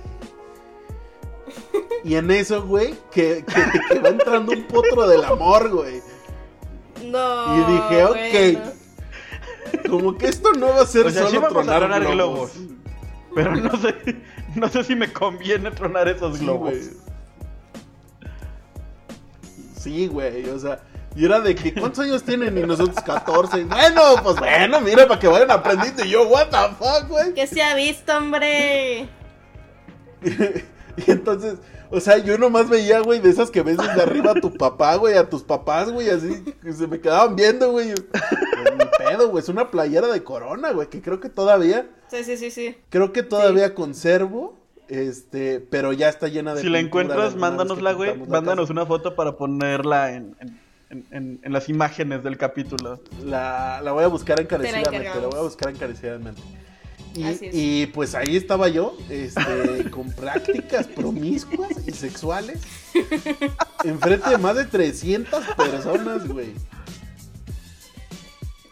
Y 2.04 2.16
en 2.16 2.32
eso, 2.32 2.64
güey, 2.64 2.96
que, 3.12 3.46
que, 3.46 3.80
que 3.94 4.00
va 4.00 4.10
entrando 4.10 4.52
un 4.54 4.64
potro 4.64 5.08
del 5.08 5.24
amor, 5.24 5.70
güey. 5.70 6.02
No. 7.06 7.56
Y 7.56 7.72
dije, 7.74 8.04
ok. 8.06 8.58
bueno. 8.58 8.82
Como 9.90 10.18
que 10.18 10.28
esto 10.28 10.52
no 10.54 10.68
va 10.70 10.82
a 10.82 10.86
ser 10.88 11.06
O 11.06 11.10
sea, 11.12 11.22
solo 11.28 11.30
sí 11.32 11.38
vamos 11.38 11.52
a 11.52 11.54
tronar, 11.62 11.80
tronar 11.80 12.02
globos. 12.02 12.54
globos. 12.58 12.76
Pero 13.36 13.56
no 13.56 13.78
sé, 13.78 13.96
no 14.56 14.68
sé 14.68 14.84
si 14.84 14.96
me 14.96 15.14
conviene 15.14 15.70
tronar 15.72 16.08
esos 16.08 16.38
Sí, 16.40 16.44
globos. 16.44 16.72
güey. 16.72 16.82
Sí, 19.78 20.08
güey, 20.08 20.50
o 20.50 20.60
sea, 20.60 20.80
y 21.16 21.26
era 21.26 21.40
de 21.40 21.56
que, 21.56 21.74
¿cuántos 21.74 22.00
años 22.06 22.24
tienen? 22.24 22.58
Y 22.58 22.62
nosotros 22.62 23.04
14. 23.04 23.66
Bueno, 23.66 24.02
pues 24.24 24.36
bueno, 24.38 24.80
mira, 24.82 25.08
para 25.08 25.20
que 25.20 25.28
vayan 25.28 25.52
aprendiendo. 25.52 26.04
Y 26.06 26.10
yo, 26.10 26.28
what 26.28 26.48
the 26.50 26.76
fuck, 26.78 27.08
güey. 27.10 27.34
Que 27.34 27.48
se 27.48 27.62
ha 27.62 27.76
visto, 27.76 28.16
hombre. 28.18 29.08
Y 31.08 31.12
entonces, 31.12 31.56
o 31.90 32.00
sea, 32.00 32.18
yo 32.18 32.38
nomás 32.38 32.70
veía, 32.70 33.00
güey, 33.02 33.20
de 33.20 33.30
esas 33.30 33.52
que 33.52 33.62
ves 33.62 33.78
desde 33.78 34.02
arriba 34.02 34.32
a 34.32 34.42
tu 34.42 34.54
papá, 34.54 34.96
güey, 34.96 35.18
a 35.18 35.30
tus 35.30 35.44
papás, 35.44 35.92
güey, 35.92 36.10
así, 36.10 36.44
que 36.62 36.74
se 36.74 36.88
me 36.88 37.00
quedaban 37.00 37.36
viendo, 37.36 37.72
güey. 37.72 37.94
Pues, 37.94 38.24
Ni 38.78 38.86
pedo, 39.06 39.30
güey, 39.30 39.42
es 39.44 39.50
una 39.50 39.72
playera 39.72 40.08
de 40.08 40.24
corona, 40.24 40.72
güey, 40.72 40.88
que 40.90 41.02
creo 41.02 41.20
que 41.20 41.30
todavía, 41.30 41.90
Sí, 42.10 42.24
sí, 42.24 42.38
sí, 42.38 42.52
sí. 42.52 42.78
creo 42.90 43.12
que 43.14 43.24
todavía 43.24 43.74
conservo, 43.76 44.58
este, 44.88 45.60
pero 45.62 45.94
ya 45.94 46.10
está 46.10 46.28
llena 46.28 46.54
de 46.54 46.62
Si 46.62 46.70
la 46.70 46.80
encuentras, 46.80 47.36
mándanosla, 47.36 47.94
güey. 47.94 48.18
Mándanos 48.28 48.66
casa. 48.66 48.74
una 48.74 48.86
foto 48.86 49.16
para 49.16 49.38
ponerla 49.38 50.14
en, 50.14 50.36
en, 50.40 50.60
en- 50.90 51.06
en- 51.12 51.40
en 51.44 51.54
las 51.54 51.70
imágenes 51.70 52.24
del 52.24 52.38
capítulo. 52.38 53.00
La, 53.24 53.80
la 53.82 53.94
voy 53.94 54.04
a 54.04 54.08
buscar 54.08 54.40
encarecidamente, 54.42 55.22
la, 55.22 55.28
voy 55.28 55.40
a 55.40 55.44
buscar 55.44 55.72
encarecidamente. 55.74 56.42
Y, 57.14 57.88
pues 57.88 58.16
ahí 58.16 58.38
estaba 58.38 58.68
yo, 58.70 58.98
este, 59.10 59.90
con 59.92 60.12
prácticas 60.12 60.88
promiscuas 60.88 61.72
y 61.86 61.92
sexuales, 61.92 62.62
enfrente 63.84 64.30
de 64.30 64.38
más 64.38 64.56
de 64.56 64.66
300 64.66 65.44
personas, 65.56 66.28
güey. 66.28 66.54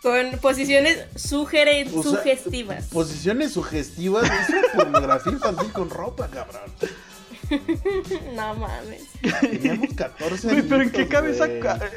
Con 0.02 0.40
posiciones 0.40 1.06
sugeren, 1.16 1.90
O 1.94 2.02
sea, 2.02 2.12
sugestivas. 2.14 2.86
Posiciones 2.86 3.52
sugestivas, 3.52 4.24
es 4.24 4.50
una 4.50 4.62
pornografía 4.74 5.34
infantil 5.34 5.72
con 5.74 5.90
ropa, 5.90 6.30
cabrón. 6.30 6.62
No 8.36 8.54
mames. 8.56 9.04
Teníamos 9.42 9.94
14 9.96 10.48
Güey, 10.50 10.62
pero 10.62 10.84
¿en 10.84 10.92
qué 10.92 11.08
cabeza, 11.08 11.48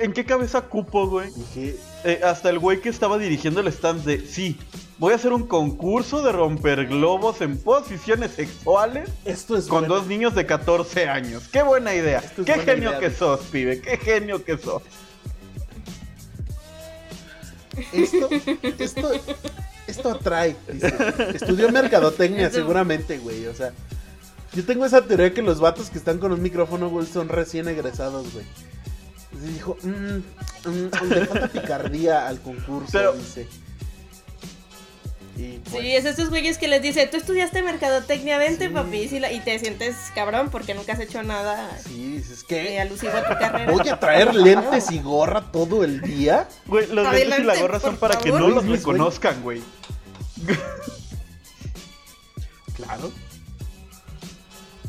en 0.01 0.12
qué 0.14 0.24
cabeza 0.24 0.62
cupo, 0.62 1.09
güey? 1.09 1.30
Dije, 1.30 1.76
Eh, 2.05 2.20
hasta 2.24 2.49
el 2.49 2.59
güey 2.59 2.80
que 2.80 2.88
estaba 2.88 3.18
dirigiendo 3.18 3.61
el 3.61 3.68
stand 3.68 4.03
de, 4.05 4.26
sí, 4.26 4.59
voy 4.99 5.12
a 5.12 5.16
hacer 5.16 5.32
un 5.32 5.47
concurso 5.47 6.22
de 6.22 6.32
romper 6.32 6.86
globos 6.86 7.40
en 7.40 7.59
posiciones 7.59 8.32
sexuales 8.32 9.11
esto 9.24 9.57
es 9.57 9.66
con 9.66 9.88
dos 9.88 10.07
niños 10.07 10.34
de 10.34 10.47
14 10.47 11.09
años. 11.09 11.49
Qué 11.49 11.62
buena 11.62 11.95
idea. 11.95 12.18
Esto 12.20 12.43
es 12.43 12.47
Qué 12.47 12.55
buena 12.57 12.72
genio 12.72 12.90
idea, 12.90 13.01
que 13.01 13.11
sos, 13.11 13.40
pibe. 13.51 13.80
Qué 13.80 13.97
genio 13.97 14.45
que 14.45 14.59
sos. 14.59 14.82
Esto, 17.93 18.28
esto, 18.78 19.11
esto 19.86 20.11
atrae. 20.11 20.57
dice. 20.70 20.95
Estudió 21.34 21.70
mercadotecnia 21.72 22.51
seguramente, 22.51 23.18
güey. 23.18 23.47
O 23.47 23.55
sea, 23.55 23.72
yo 24.53 24.64
tengo 24.64 24.84
esa 24.84 25.03
teoría 25.07 25.32
que 25.32 25.43
los 25.43 25.59
vatos 25.59 25.88
que 25.88 25.99
están 25.99 26.18
con 26.18 26.32
un 26.32 26.43
micrófono, 26.43 26.90
güey, 26.90 27.07
son 27.07 27.28
recién 27.28 27.68
egresados, 27.68 28.32
güey. 28.32 28.45
Dijo, 29.55 29.78
mm, 29.82 29.88
mm, 30.68 31.09
le 31.09 31.26
falta 31.26 31.49
picardía 31.49 32.28
al 32.28 32.40
concurso, 32.40 32.90
Pero- 32.93 33.14
dice. 33.14 33.49
Y 35.37 35.59
pues, 35.59 35.83
Sí, 35.83 35.97
es 35.97 36.05
estos 36.05 36.28
güeyes 36.28 36.59
que 36.59 36.68
les 36.68 36.83
dice, 36.83 37.07
tú 37.07 37.16
estudiaste 37.16 37.62
mercadotecnia, 37.62 38.37
vente, 38.39 38.68
papi, 38.68 38.99
y, 38.99 39.09
si 39.09 39.18
la- 39.18 39.33
y 39.33 39.41
te 39.41 39.59
sientes 39.59 39.97
cabrón 40.14 40.51
porque 40.51 40.74
nunca 40.74 40.93
has 40.93 41.01
hecho 41.01 41.22
nada 41.22 41.70
sí, 41.83 42.22
eh, 42.28 42.35
que 42.47 42.80
alusivo 42.80 43.12
a 43.16 43.22
tu 43.26 43.39
carrera. 43.39 43.72
voy 43.72 43.89
a 43.89 43.99
traer 43.99 44.35
lentes 44.35 44.91
y 44.91 44.99
gorra 45.01 45.51
todo 45.51 45.85
el 45.85 46.01
día. 46.03 46.49
Güey, 46.66 46.87
los 46.89 47.11
lentes 47.12 47.39
y 47.41 47.43
la 47.45 47.57
gorra 47.57 47.80
son 47.80 47.97
para 47.97 48.18
que 48.18 48.28
no 48.30 48.49
los 48.49 48.66
reconozcan, 48.66 49.43
güey. 49.43 49.62
Claro. 52.76 53.11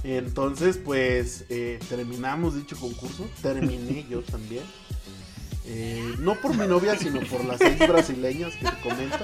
Entonces, 0.04 0.78
pues, 0.84 1.46
eh, 1.50 1.80
terminamos 1.88 2.56
dicho 2.56 2.76
concurso. 2.78 3.26
Terminé 3.42 4.06
yo 4.10 4.22
también. 4.22 4.64
Eh, 5.66 6.16
no 6.20 6.36
por 6.36 6.56
mi 6.58 6.68
novia, 6.68 6.98
sino 6.98 7.22
por 7.22 7.46
las 7.46 7.58
seis 7.60 7.80
brasileñas 7.80 8.54
que 8.56 8.66
te 8.66 8.82
comento. 8.82 9.20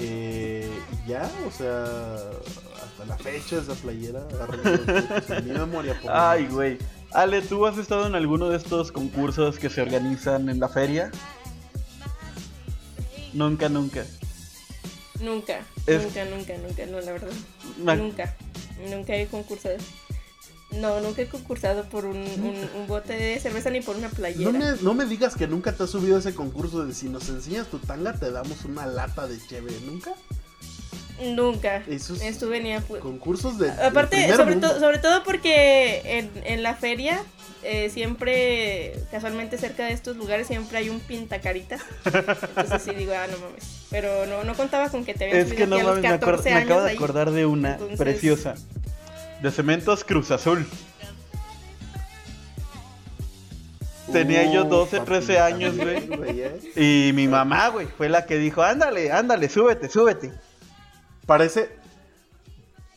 Eh, 0.00 0.68
y 1.04 1.08
ya, 1.10 1.30
o 1.46 1.50
sea, 1.50 1.84
hasta 1.84 3.04
la 3.06 3.16
fecha 3.18 3.58
esa 3.58 3.74
playera 3.74 4.26
ha 4.40 4.46
repercutido 4.46 5.36
en 5.38 5.44
mi 5.48 5.52
memoria. 5.52 5.98
por 6.00 6.10
Ay, 6.12 6.46
güey. 6.46 6.78
Ale, 7.12 7.42
¿tú 7.42 7.66
has 7.66 7.76
estado 7.78 8.06
en 8.06 8.14
alguno 8.14 8.48
de 8.48 8.56
estos 8.56 8.90
concursos 8.90 9.58
que 9.58 9.68
se 9.70 9.82
organizan 9.82 10.48
en 10.48 10.58
la 10.60 10.68
feria? 10.68 11.10
Nunca, 13.32 13.68
nunca. 13.68 14.04
Nunca, 15.20 15.60
Es- 15.86 16.02
nunca, 16.02 16.24
nunca, 16.24 16.54
nunca, 16.58 16.86
no, 16.86 17.00
la 17.00 17.12
verdad. 17.12 17.32
Nunca, 17.78 18.34
nunca 18.90 19.14
he 19.14 19.26
concursado. 19.26 19.76
No, 20.74 21.00
nunca 21.00 21.22
he 21.22 21.26
concursado 21.26 21.84
por 21.84 22.06
un, 22.06 22.16
un- 22.16 22.68
un 22.80 22.86
bote 22.86 23.12
de 23.12 23.38
cerveza 23.40 23.68
ni 23.70 23.80
por 23.82 23.96
una 23.96 24.08
playera. 24.08 24.50
No 24.50 24.58
me, 24.58 24.64
no 24.80 24.94
me 24.94 25.04
digas 25.04 25.36
que 25.36 25.46
nunca 25.46 25.72
te 25.72 25.82
has 25.82 25.90
subido 25.90 26.16
a 26.16 26.18
ese 26.20 26.34
concurso 26.34 26.84
de 26.86 26.94
si 26.94 27.08
nos 27.08 27.28
enseñas 27.28 27.66
tu 27.68 27.78
tanga 27.78 28.14
te 28.14 28.30
damos 28.30 28.64
una 28.64 28.86
lata 28.86 29.26
de 29.26 29.38
cheve. 29.46 29.70
¿Nunca? 29.86 30.12
Nunca. 31.34 31.82
Esos 31.88 32.20
Estuve 32.22 32.60
ni 32.60 32.72
a 32.72 32.80
pu- 32.80 32.98
concursos 32.98 33.58
de... 33.58 33.70
Aparte, 33.70 34.34
sobre, 34.34 34.52
mundo. 34.52 34.70
to- 34.72 34.80
sobre 34.80 34.98
todo 34.98 35.22
porque 35.22 36.00
en, 36.18 36.30
en 36.44 36.62
la 36.64 36.74
feria, 36.74 37.22
eh, 37.62 37.90
siempre, 37.90 38.94
casualmente 39.10 39.56
cerca 39.58 39.84
de 39.86 39.92
estos 39.92 40.16
lugares, 40.16 40.46
siempre 40.48 40.78
hay 40.78 40.88
un 40.88 40.98
pintacaritas. 41.00 41.80
Entonces 42.06 42.82
sí 42.82 42.90
digo, 42.94 43.12
ah, 43.14 43.26
no 43.30 43.38
mames. 43.38 43.62
Pero 43.90 44.26
no, 44.26 44.42
no 44.42 44.54
contaba 44.54 44.88
con 44.88 45.04
que 45.04 45.14
te 45.14 45.24
habías 45.30 45.46
Es 45.48 45.52
que 45.54 45.66
no 45.66 45.76
subido 45.76 45.92
aquí 45.92 46.00
mames, 46.00 46.02
me, 46.02 46.08
a 46.08 46.10
los 46.12 46.20
acuer- 46.20 46.36
14 46.42 46.50
me 46.54 46.56
acabo 46.60 46.82
de 46.82 46.90
ahí. 46.90 46.96
acordar 46.96 47.30
de 47.30 47.46
una 47.46 47.72
Entonces- 47.74 47.98
preciosa. 47.98 48.54
De 49.42 49.50
Cementos 49.50 50.04
Cruz 50.04 50.30
Azul. 50.30 50.66
Tenía 54.12 54.50
yo 54.52 54.64
12, 54.64 55.00
13 55.00 55.38
años, 55.40 55.76
güey. 56.16 56.40
¿eh? 56.40 56.60
Y 56.76 57.12
mi 57.12 57.28
mamá, 57.28 57.68
güey, 57.68 57.86
fue 57.86 58.08
la 58.08 58.26
que 58.26 58.36
dijo, 58.36 58.62
ándale, 58.62 59.10
ándale, 59.10 59.48
súbete, 59.48 59.88
súbete. 59.88 60.32
Parece. 61.26 61.80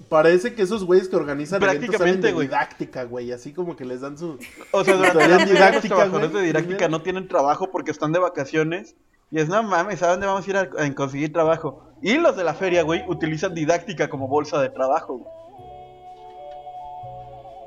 Parece 0.10 0.54
que 0.54 0.62
esos 0.62 0.84
güeyes 0.84 1.10
que 1.10 1.16
organizan 1.16 1.60
Prácticamente, 1.60 2.28
de 2.28 2.34
güey. 2.34 2.48
didáctica, 2.48 3.06
güey. 3.06 3.32
Así 3.32 3.54
como 3.54 3.76
que 3.76 3.86
les 3.86 4.02
dan 4.02 4.18
su. 4.18 4.38
O 4.72 4.84
sea, 4.84 4.96
durante 4.96 5.28
la 5.28 5.46
didáctica, 5.46 5.96
trabajadores 5.96 6.32
de 6.34 6.42
didáctica 6.42 6.88
no 6.90 7.02
tienen 7.02 7.28
trabajo 7.28 7.72
porque 7.72 7.90
están 7.92 8.12
de 8.12 8.20
vacaciones. 8.20 8.96
Y 9.32 9.40
es, 9.40 9.50
no 9.50 9.64
mames, 9.64 10.04
¿a 10.04 10.10
dónde 10.12 10.28
vamos 10.28 10.46
a 10.46 10.50
ir 10.50 10.58
a, 10.58 10.62
a 10.62 10.94
conseguir 10.94 11.34
trabajo? 11.34 11.92
Y 12.04 12.18
los 12.20 12.38
de 12.38 12.44
la 12.44 12.54
feria, 12.54 12.84
güey, 12.84 13.04
utilizan 13.08 13.56
didáctica 13.56 14.08
como 14.10 14.28
bolsa 14.28 14.62
de 14.62 14.70
trabajo, 14.70 15.18
güey. 15.18 15.45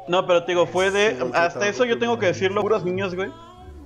No, 0.08 0.26
pero 0.26 0.44
te 0.44 0.52
digo, 0.52 0.66
fue 0.66 0.90
de... 0.90 1.16
Sí, 1.16 1.30
hasta 1.34 1.68
eso 1.68 1.84
yo 1.84 1.98
tengo 1.98 2.18
que 2.18 2.26
decirlo, 2.26 2.62
puros 2.62 2.84
niños, 2.84 3.14
güey. 3.14 3.30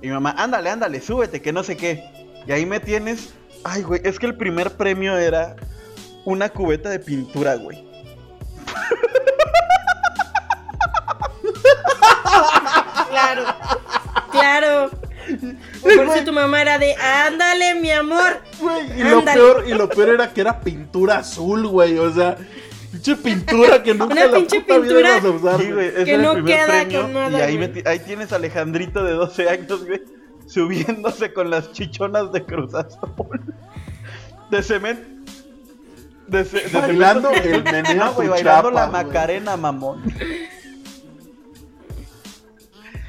Y 0.01 0.07
mi 0.07 0.13
mamá, 0.13 0.33
ándale, 0.37 0.69
ándale, 0.69 1.01
súbete, 1.01 1.41
que 1.41 1.53
no 1.53 1.63
sé 1.63 1.77
qué. 1.77 2.03
Y 2.47 2.51
ahí 2.51 2.65
me 2.65 2.79
tienes... 2.79 3.33
Ay, 3.63 3.83
güey, 3.83 4.01
es 4.03 4.19
que 4.19 4.25
el 4.25 4.35
primer 4.35 4.71
premio 4.71 5.17
era 5.17 5.55
una 6.25 6.49
cubeta 6.49 6.89
de 6.89 6.99
pintura, 6.99 7.55
güey. 7.55 7.83
Claro, 13.09 13.43
claro. 14.31 14.89
Por 15.81 16.09
si 16.17 16.25
tu 16.25 16.33
mamá 16.33 16.61
era 16.61 16.77
de, 16.77 16.95
ándale, 16.95 17.75
mi 17.75 17.91
amor. 17.91 18.41
Güey, 18.59 18.99
y 18.99 19.03
lo 19.03 19.23
peor, 19.23 19.63
y 19.67 19.73
lo 19.73 19.89
peor 19.89 20.09
era 20.09 20.33
que 20.33 20.41
era 20.41 20.59
pintura 20.59 21.17
azul, 21.19 21.67
güey. 21.67 21.97
O 21.97 22.11
sea, 22.11 22.37
pinche 22.93 23.15
pintura 23.17 23.83
que 23.83 23.93
nunca 23.93 24.13
Una 24.13 24.25
la 24.27 24.37
pinche 24.37 24.61
puta 24.61 24.77
vida 24.79 24.87
pintura 24.87 25.17
ibas 25.17 25.25
a 25.25 25.29
usar. 25.29 25.59
Sí, 25.61 25.71
güey, 25.71 26.05
Que 26.05 26.17
no 26.17 26.31
el 26.33 26.45
queda 26.45 26.65
premio. 26.67 27.01
con 27.01 27.13
nada, 27.13 27.39
y 27.39 27.41
ahí, 27.41 27.57
güey. 27.57 27.83
ahí 27.85 27.99
tienes 27.99 28.31
a 28.31 28.35
Alejandrito 28.37 29.03
de 29.03 29.11
12 29.13 29.49
años, 29.49 29.85
güey, 29.85 30.01
subiéndose 30.47 31.33
con 31.33 31.49
las 31.49 31.71
chichonas 31.71 32.31
de 32.31 32.43
Cruz 32.45 32.73
Azul. 32.75 33.41
De 34.49 34.63
cemento. 34.63 35.09
De, 36.27 36.45
ce- 36.45 36.61
de 36.69 36.79
Bailando 36.79 37.29
cemento- 37.31 37.49
el 37.55 37.63
meneo 37.63 38.05
No, 38.05 38.13
güey, 38.13 38.27
bailando 38.29 38.69
chapa, 38.69 38.79
la 38.81 38.87
güey. 38.89 39.03
Macarena, 39.05 39.57
mamón. 39.57 40.01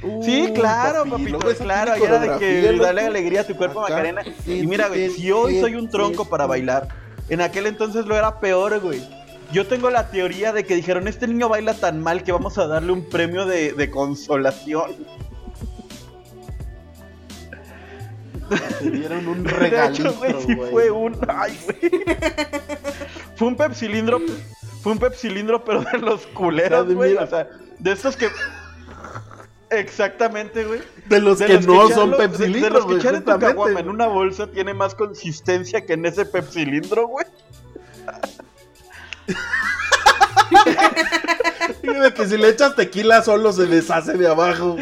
Uh, 0.03 0.23
Sí, 0.23 0.51
claro, 0.55 1.05
papi, 1.05 1.27
papito, 1.33 1.51
esa 1.51 1.65
claro, 1.65 1.93
ahí 1.93 2.03
era 2.03 2.19
de 2.19 2.39
que 2.39 2.77
dale 2.77 3.03
alegría 3.03 3.41
a 3.41 3.45
tu 3.45 3.57
cuerpo, 3.57 3.81
Acá. 3.83 3.95
Macarena. 3.95 4.23
Y 4.47 4.67
mira, 4.67 4.89
güey, 4.89 5.09
si 5.11 5.31
hoy 5.33 5.61
soy 5.61 5.77
un 5.77 5.89
tronco 5.89 6.27
para 6.27 6.45
bailar, 6.47 6.89
en 7.31 7.41
aquel 7.41 7.67
entonces 7.67 8.05
lo 8.05 8.15
era 8.17 8.39
peor, 8.41 8.79
güey. 8.81 9.01
Yo 9.55 9.67
tengo 9.69 9.89
la 9.89 10.11
teoría 10.11 10.53
de 10.53 10.65
que 10.67 10.75
dijeron, 10.75 11.07
este 11.07 11.29
niño 11.29 11.49
baila 11.49 11.75
tan 11.75 12.01
mal 12.03 12.25
que 12.25 12.33
vamos 12.33 12.59
a 12.59 12.67
darle 12.67 12.91
un 12.93 13.09
premio 13.09 13.47
de, 13.47 13.73
de 13.73 13.89
consolación. 13.91 14.97
Te 18.81 18.91
dieron 18.91 19.27
un 19.29 19.43
De 19.45 19.51
regalito, 19.51 20.09
hecho, 20.09 20.19
güey, 20.19 20.35
sí 20.47 20.55
güey. 20.55 20.71
fue 20.71 20.91
un... 20.91 21.17
Ay, 21.29 21.59
güey. 21.65 21.93
Fue 23.37 23.49
un 23.49 23.57
pepsilindro, 23.57 24.21
fue 24.83 24.93
un 24.93 24.99
pepsilindro, 24.99 25.65
pero 25.65 25.83
de 25.83 25.99
los 25.99 26.27
culeros, 26.29 26.87
de 26.89 26.95
güey. 26.95 27.11
mira. 27.11 27.23
O 27.25 27.27
sea, 27.29 27.49
de 27.79 27.93
estos 27.93 28.17
que... 28.17 28.29
Exactamente, 29.71 30.65
güey. 30.65 30.81
De 31.07 31.21
los 31.21 31.39
De 31.39 31.47
que 31.47 31.55
los 31.55 31.67
no 31.67 31.85
echan 31.85 31.95
son 31.95 32.11
los- 32.11 32.19
de- 32.19 32.29
pepsilindros, 32.29 32.73
De 32.73 32.79
los 32.79 32.87
que 32.87 32.95
echan 32.97 33.15
en 33.17 33.25
tu 33.25 33.31
justamente, 33.31 33.47
caguama 33.47 33.81
en 33.81 33.89
una 33.89 34.07
bolsa 34.09 34.47
tiene 34.49 34.75
más 34.75 34.95
consistencia 34.95 35.85
que 35.87 35.95
en 35.95 36.07
ese 36.07 36.27
pepsilindro, 36.27 37.07
güey. 37.09 37.27
Fíjate 41.81 42.15
que 42.15 42.27
si 42.27 42.37
le 42.37 42.49
echas 42.49 42.75
tequila 42.77 43.23
solo 43.23 43.53
se 43.53 43.67
deshace 43.67 44.15
de 44.15 44.29
abajo. 44.29 44.77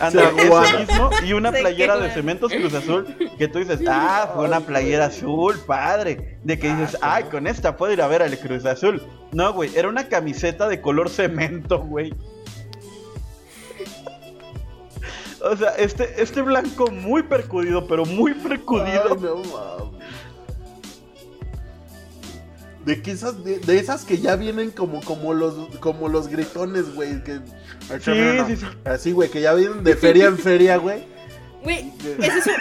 Anda, 0.00 0.30
mismo 0.32 1.10
y 1.24 1.32
una 1.32 1.52
Se 1.52 1.60
playera 1.60 1.96
de. 1.96 2.10
Cementos 2.10 2.52
Cruz 2.52 2.74
Azul 2.74 3.06
que 3.38 3.48
tú 3.48 3.58
dices, 3.58 3.80
ah, 3.88 4.30
fue 4.34 4.46
una 4.46 4.60
playera 4.60 5.06
azul, 5.06 5.58
padre. 5.66 6.38
De 6.42 6.58
que 6.58 6.74
dices, 6.74 6.98
ay, 7.00 7.24
con 7.24 7.46
esta 7.46 7.76
puedo 7.76 7.92
ir 7.92 8.02
a 8.02 8.08
ver 8.08 8.22
al 8.22 8.38
Cruz 8.38 8.64
Azul. 8.66 9.02
No, 9.32 9.52
güey, 9.52 9.70
era 9.76 9.88
una 9.88 10.08
camiseta 10.08 10.68
de 10.68 10.80
color 10.80 11.08
cemento, 11.08 11.78
güey. 11.78 12.12
O 15.42 15.56
sea, 15.56 15.70
este, 15.76 16.22
este 16.22 16.40
blanco 16.40 16.90
muy 16.90 17.22
percudido, 17.22 17.86
pero 17.86 18.06
muy 18.06 18.32
percudido. 18.34 19.02
Ay, 19.10 19.16
no 19.20 19.36
mames. 19.36 19.93
De 22.84 23.00
que 23.00 23.12
esas, 23.12 23.42
de, 23.44 23.58
de 23.58 23.78
esas 23.78 24.04
que 24.04 24.18
ya 24.18 24.36
vienen 24.36 24.70
como, 24.70 25.00
como 25.02 25.32
los, 25.32 25.54
como 25.78 26.08
los 26.08 26.28
gritones, 26.28 26.94
güey. 26.94 27.22
Que, 27.24 27.40
Sí, 28.00 28.12
sí, 28.46 28.56
sí. 28.56 28.66
Así, 28.84 29.12
güey, 29.12 29.30
que 29.30 29.40
ya 29.40 29.54
vienen 29.54 29.84
de 29.84 29.94
feria 29.96 30.26
en 30.26 30.38
feria, 30.38 30.76
güey. 30.76 31.06
Güey, 31.62 31.92
ese 32.18 32.38
es, 32.38 32.46
un, 32.46 32.52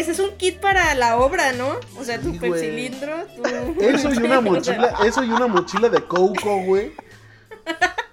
ese 0.00 0.10
es 0.12 0.18
un 0.20 0.36
kit 0.36 0.60
para 0.60 0.94
la 0.94 1.16
obra, 1.18 1.52
¿no? 1.52 1.76
O 1.98 2.04
sea, 2.04 2.20
tu 2.20 2.36
pepsilindro, 2.38 3.26
tu... 3.36 3.42
Eso 3.82 4.12
y 4.12 4.18
una 4.18 4.40
mochila, 4.42 4.96
eso 5.04 5.24
y 5.24 5.30
una 5.30 5.46
mochila 5.46 5.88
de 5.88 6.02
Coco, 6.04 6.62
güey. 6.62 6.92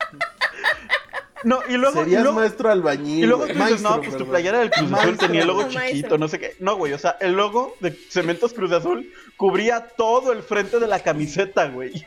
No, 1.45 1.59
y 1.69 1.77
luego, 1.77 2.01
y 2.01 2.03
Serías 2.05 2.23
luego, 2.23 2.39
maestro 2.39 2.71
albañil. 2.71 3.23
y 3.23 3.27
luego 3.27 3.45
tú 3.45 3.53
dices, 3.53 3.81
no, 3.83 4.01
pues 4.01 4.17
tu 4.17 4.25
playera 4.27 4.59
del 4.59 4.71
Cruz 4.71 4.91
Azul 4.91 5.15
tenía 5.17 5.41
el 5.41 5.47
logo 5.47 5.61
No, 5.61 5.67
chiquito, 5.67 5.79
maestro. 5.85 6.17
no 6.17 6.27
sé 6.27 6.39
qué. 6.39 6.55
No, 6.59 6.75
güey, 6.75 6.91
o 6.93 6.97
sea, 6.97 7.17
el 7.21 7.33
logo 7.33 7.75
de 7.79 7.91
Cementos 8.09 8.51
Cruz 8.53 8.71
Azul 8.71 9.09
cubría 9.37 9.87
todo 9.95 10.33
el 10.33 10.41
frente 10.41 10.79
de 10.79 10.87
la 10.87 10.99
camiseta, 10.99 11.67
güey. 11.67 12.05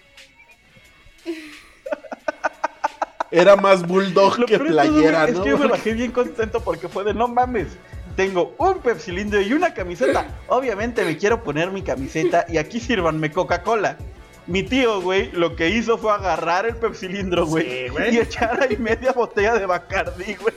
Era 3.31 3.57
más 3.57 3.87
bulldog 3.87 4.39
Lo 4.39 4.47
que 4.47 4.59
playera, 4.59 5.23
güey, 5.23 5.33
¿no? 5.35 5.39
Es 5.39 5.45
que 5.45 5.51
yo 5.51 5.59
me 5.59 5.67
bajé 5.67 5.93
bien 5.93 6.11
contento 6.13 6.61
porque 6.61 6.89
fue 6.89 7.05
de 7.05 7.15
no 7.15 7.29
mames. 7.29 7.69
Tengo 8.17 8.55
un 8.59 8.79
pepsilindro 8.81 9.41
y 9.41 9.53
una 9.53 9.73
camiseta. 9.75 10.27
Obviamente 10.49 11.05
me 11.05 11.17
quiero 11.17 11.45
poner 11.45 11.71
mi 11.71 11.83
camiseta 11.83 12.45
y 12.49 12.57
aquí 12.57 12.81
sírvanme 12.81 13.31
Coca-Cola. 13.31 13.97
Mi 14.49 14.63
tío, 14.63 15.01
güey, 15.03 15.31
lo 15.33 15.55
que 15.55 15.69
hizo 15.69 15.99
fue 15.99 16.11
agarrar 16.13 16.67
el 16.67 16.75
pepsilindro, 16.77 17.47
güey, 17.47 17.65
Sí, 17.85 17.89
güey. 17.91 18.15
y 18.15 18.19
echar 18.19 18.61
ahí 18.63 18.77
media 18.79 19.13
botella 19.13 19.55
de 19.55 19.67
Bacardi, 19.67 20.35
güey, 20.37 20.55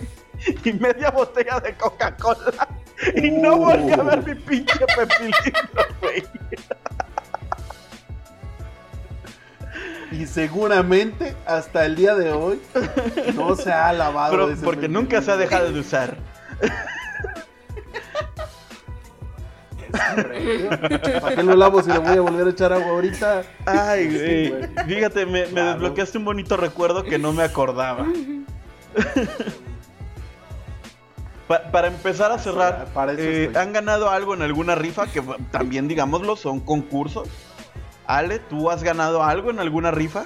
y 0.64 0.74
media 0.74 1.12
botella 1.12 1.60
de 1.60 1.74
Coca-Cola. 1.76 2.68
Y 3.16 3.30
no 3.32 3.56
Uh. 3.56 3.66
volví 3.66 3.92
a 3.92 3.98
ver 4.04 4.26
mi 4.26 4.36
pinche 4.36 4.86
pepsilindro, 4.96 5.86
güey. 6.02 6.24
Y 10.12 10.26
seguramente 10.26 11.36
hasta 11.46 11.86
el 11.86 11.96
día 11.96 12.16
de 12.16 12.32
hoy 12.34 12.62
no 13.34 13.56
se 13.56 13.72
ha 13.72 13.92
lavado 13.94 14.32
Pero 14.32 14.50
ese 14.52 14.64
porque 14.64 14.88
nunca 14.90 15.22
se 15.22 15.32
ha 15.32 15.38
dejado 15.38 15.72
de 15.72 15.80
usar. 15.80 16.18
¿Para 19.92 21.36
qué 21.36 21.44
lo 21.44 21.56
lavo 21.56 21.82
si 21.84 21.92
le 21.92 22.00
voy 22.00 22.18
a 22.18 22.22
volver 22.22 22.48
a 22.48 22.50
echar 22.52 22.74
agua 22.74 22.90
ahorita? 22.92 23.44
Ay, 23.66 24.10
Sí, 24.12 24.18
güey. 24.18 24.50
güey. 24.50 24.86
Fíjate, 24.88 25.26
me, 25.26 25.46
desbloqueaste 25.46 26.18
un 26.18 26.26
bonito 26.26 26.58
recuerdo 26.58 27.04
que 27.04 27.18
no 27.20 27.34
me 27.34 27.44
acordaba. 27.44 28.06
Pa- 31.48 31.64
para 31.72 31.88
empezar 31.88 32.32
a 32.32 32.38
cerrar, 32.40 32.88
Para 32.94 33.12
eso 33.14 33.22
eh. 33.22 33.52
¿han 33.56 33.74
ganado 33.74 34.10
algo 34.10 34.34
en 34.34 34.42
alguna 34.42 34.76
rifa? 34.76 35.08
Que 35.08 35.22
también, 35.52 35.88
digámoslo, 35.88 36.36
son 36.36 36.60
concursos. 36.62 37.28
Ale, 38.08 38.40
¿tú 38.40 38.70
has 38.70 38.84
ganado 38.84 39.24
algo 39.24 39.52
en 39.52 39.60
alguna 39.60 39.92
rifa? 39.92 40.26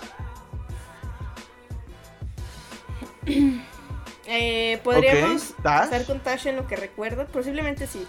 Eh, 4.27 4.79
Podríamos 4.83 5.51
Ok, 5.51 5.63
Tash. 5.63 5.81
hacer 5.83 6.05
con 6.05 6.19
Tash 6.19 6.47
en 6.47 6.55
lo 6.57 6.67
que 6.67 6.75
recuerdo. 6.75 7.25
Posiblemente 7.27 7.87
sí. 7.87 8.05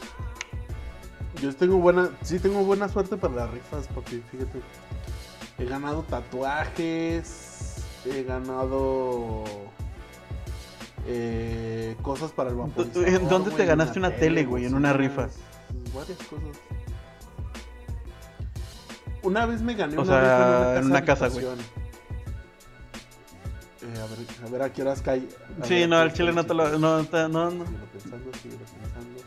Yo 1.40 1.54
tengo 1.54 1.76
buena, 1.78 2.10
sí 2.22 2.38
tengo 2.38 2.64
buena 2.64 2.88
suerte 2.88 3.16
para 3.16 3.34
las 3.34 3.50
rifas, 3.50 3.88
porque 3.94 4.20
fíjate, 4.30 4.60
he 5.58 5.64
ganado 5.66 6.02
tatuajes, 6.02 7.76
he 8.06 8.22
ganado 8.22 9.44
eh, 11.06 11.96
cosas 12.02 12.30
para 12.32 12.50
el 12.50 12.56
vaporizador. 12.56 13.08
¿En 13.08 13.28
dónde 13.28 13.50
te 13.50 13.56
güey, 13.56 13.68
ganaste 13.68 13.98
una 13.98 14.10
tele, 14.12 14.44
güey, 14.44 14.64
en 14.64 14.74
una 14.74 14.92
rifa? 14.92 15.28
Varias 15.94 16.18
cosas. 16.18 16.56
Una 19.22 19.44
vez 19.46 19.60
me 19.60 19.74
gané 19.74 19.96
O 19.98 20.02
una 20.02 20.06
sea, 20.12 20.20
rifa 20.20 20.78
en 20.78 20.86
una 20.86 21.04
casa, 21.04 21.28
güey. 21.28 21.44
Eh, 21.44 21.48
a, 24.00 24.06
ver, 24.06 24.18
a 24.46 24.50
ver 24.50 24.62
a 24.62 24.72
qué 24.72 24.82
horas 24.82 25.02
cae. 25.02 25.22
Sí, 25.64 25.74
ver 25.74 25.88
no, 25.88 26.00
horas 26.00 26.14
chile 26.14 26.32
no 26.32 26.44
te 26.46 26.54
lo... 26.54 26.78
No, 26.78 27.04
te- 27.04 27.28
no, 27.28 27.50
no. 27.50 27.64
Síguelo 27.64 27.86
pensando, 27.92 28.32
síguelo 28.42 28.64
pensando. 28.64 29.20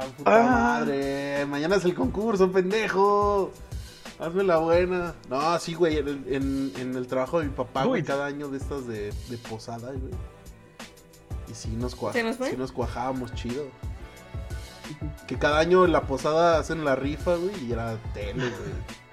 Ah, 0.00 0.06
puta 0.16 0.30
Ah. 0.36 0.42
madre. 0.78 1.46
Mañana 1.46 1.76
es 1.76 1.84
el 1.84 1.94
concurso, 1.94 2.50
pendejo. 2.50 3.52
Hazme 4.18 4.42
la 4.44 4.58
buena. 4.58 5.14
No, 5.28 5.58
sí, 5.58 5.74
güey. 5.74 5.98
En, 5.98 6.08
el- 6.08 6.24
en- 6.34 6.72
en 6.78 6.96
el 6.96 7.06
trabajo 7.06 7.40
de 7.40 7.46
mi 7.46 7.52
papá, 7.52 7.84
güey, 7.84 8.02
cada 8.02 8.26
año 8.26 8.48
de 8.48 8.58
estas 8.58 8.86
de, 8.86 9.12
de 9.28 9.38
posada, 9.38 9.90
güey. 9.92 10.12
Y 11.50 11.54
sí 11.54 11.68
nos, 11.76 11.96
cua- 11.96 12.12
¿Se 12.12 12.22
nos 12.22 12.36
fue? 12.36 12.50
sí 12.50 12.56
nos 12.56 12.72
cuajábamos 12.72 13.32
chido. 13.34 13.64
Que 15.26 15.36
cada 15.38 15.58
año 15.58 15.84
en 15.84 15.92
la 15.92 16.02
posada 16.02 16.58
hacen 16.58 16.84
la 16.84 16.94
rifa, 16.94 17.36
güey, 17.36 17.64
y 17.66 17.72
era 17.72 17.96
tele, 18.12 18.34
güey. 18.50 18.94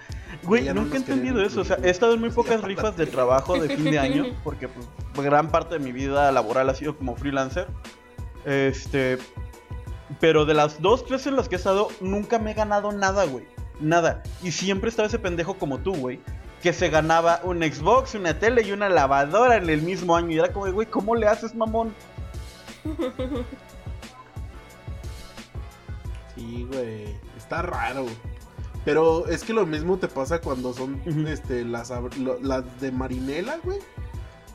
Güey, 0.44 0.64
no 0.66 0.76
nunca 0.76 0.96
he 0.96 0.98
entendido 0.98 1.44
eso. 1.44 1.60
O 1.62 1.66
sea, 1.66 1.78
he 1.84 1.90
estado 1.90 2.14
en 2.14 2.22
muy 2.22 2.30
pocas 2.32 2.62
rifas 2.64 2.96
de 2.96 3.06
trabajo 3.06 3.60
de 3.60 3.76
fin 3.76 3.84
de 3.92 4.00
año, 4.00 4.26
porque 4.46 4.70
pues, 5.14 5.26
gran 5.28 5.50
parte 5.50 5.78
de 5.78 5.80
mi 5.82 5.92
vida 5.92 6.32
laboral 6.32 6.70
ha 6.70 6.74
sido 6.74 6.98
como 6.98 7.16
freelancer. 7.18 7.68
Este. 8.46 9.18
Pero 10.20 10.46
de 10.46 10.54
las 10.54 10.82
dos, 10.82 11.06
tres 11.06 11.26
en 11.28 11.36
las 11.36 11.48
que 11.48 11.56
he 11.56 11.58
estado, 11.58 11.88
nunca 12.02 12.40
me 12.40 12.52
he 12.52 12.54
ganado 12.54 12.92
nada, 12.92 13.26
güey. 13.26 13.46
Nada. 13.80 14.24
Y 14.44 14.52
siempre 14.52 14.90
estaba 14.90 15.08
ese 15.08 15.20
pendejo 15.20 15.56
como 15.56 15.80
tú, 15.80 15.96
güey. 15.96 16.20
Que 16.62 16.74
se 16.74 16.90
ganaba 16.90 17.42
un 17.44 17.62
Xbox, 17.62 18.14
una 18.16 18.38
tele 18.38 18.62
y 18.62 18.72
una 18.72 18.90
lavadora 18.90 19.58
en 19.58 19.70
el 19.70 19.82
mismo 19.82 20.16
año. 20.16 20.32
Y 20.32 20.40
era 20.40 20.54
como, 20.54 20.72
güey, 20.72 20.88
¿cómo 20.88 21.16
le 21.16 21.28
haces, 21.28 21.56
mamón? 21.56 21.94
Sí, 26.36 26.66
güey. 26.72 27.20
Está 27.38 27.62
raro. 27.62 28.06
Pero 28.86 29.28
es 29.28 29.44
que 29.44 29.54
lo 29.54 29.66
mismo 29.66 29.98
te 29.98 30.08
pasa 30.08 30.42
cuando 30.42 30.74
son 30.74 31.00
este, 31.28 31.64
las, 31.64 31.92
las 32.42 32.82
de 32.82 32.92
marinela, 32.92 33.60
güey. 33.64 33.80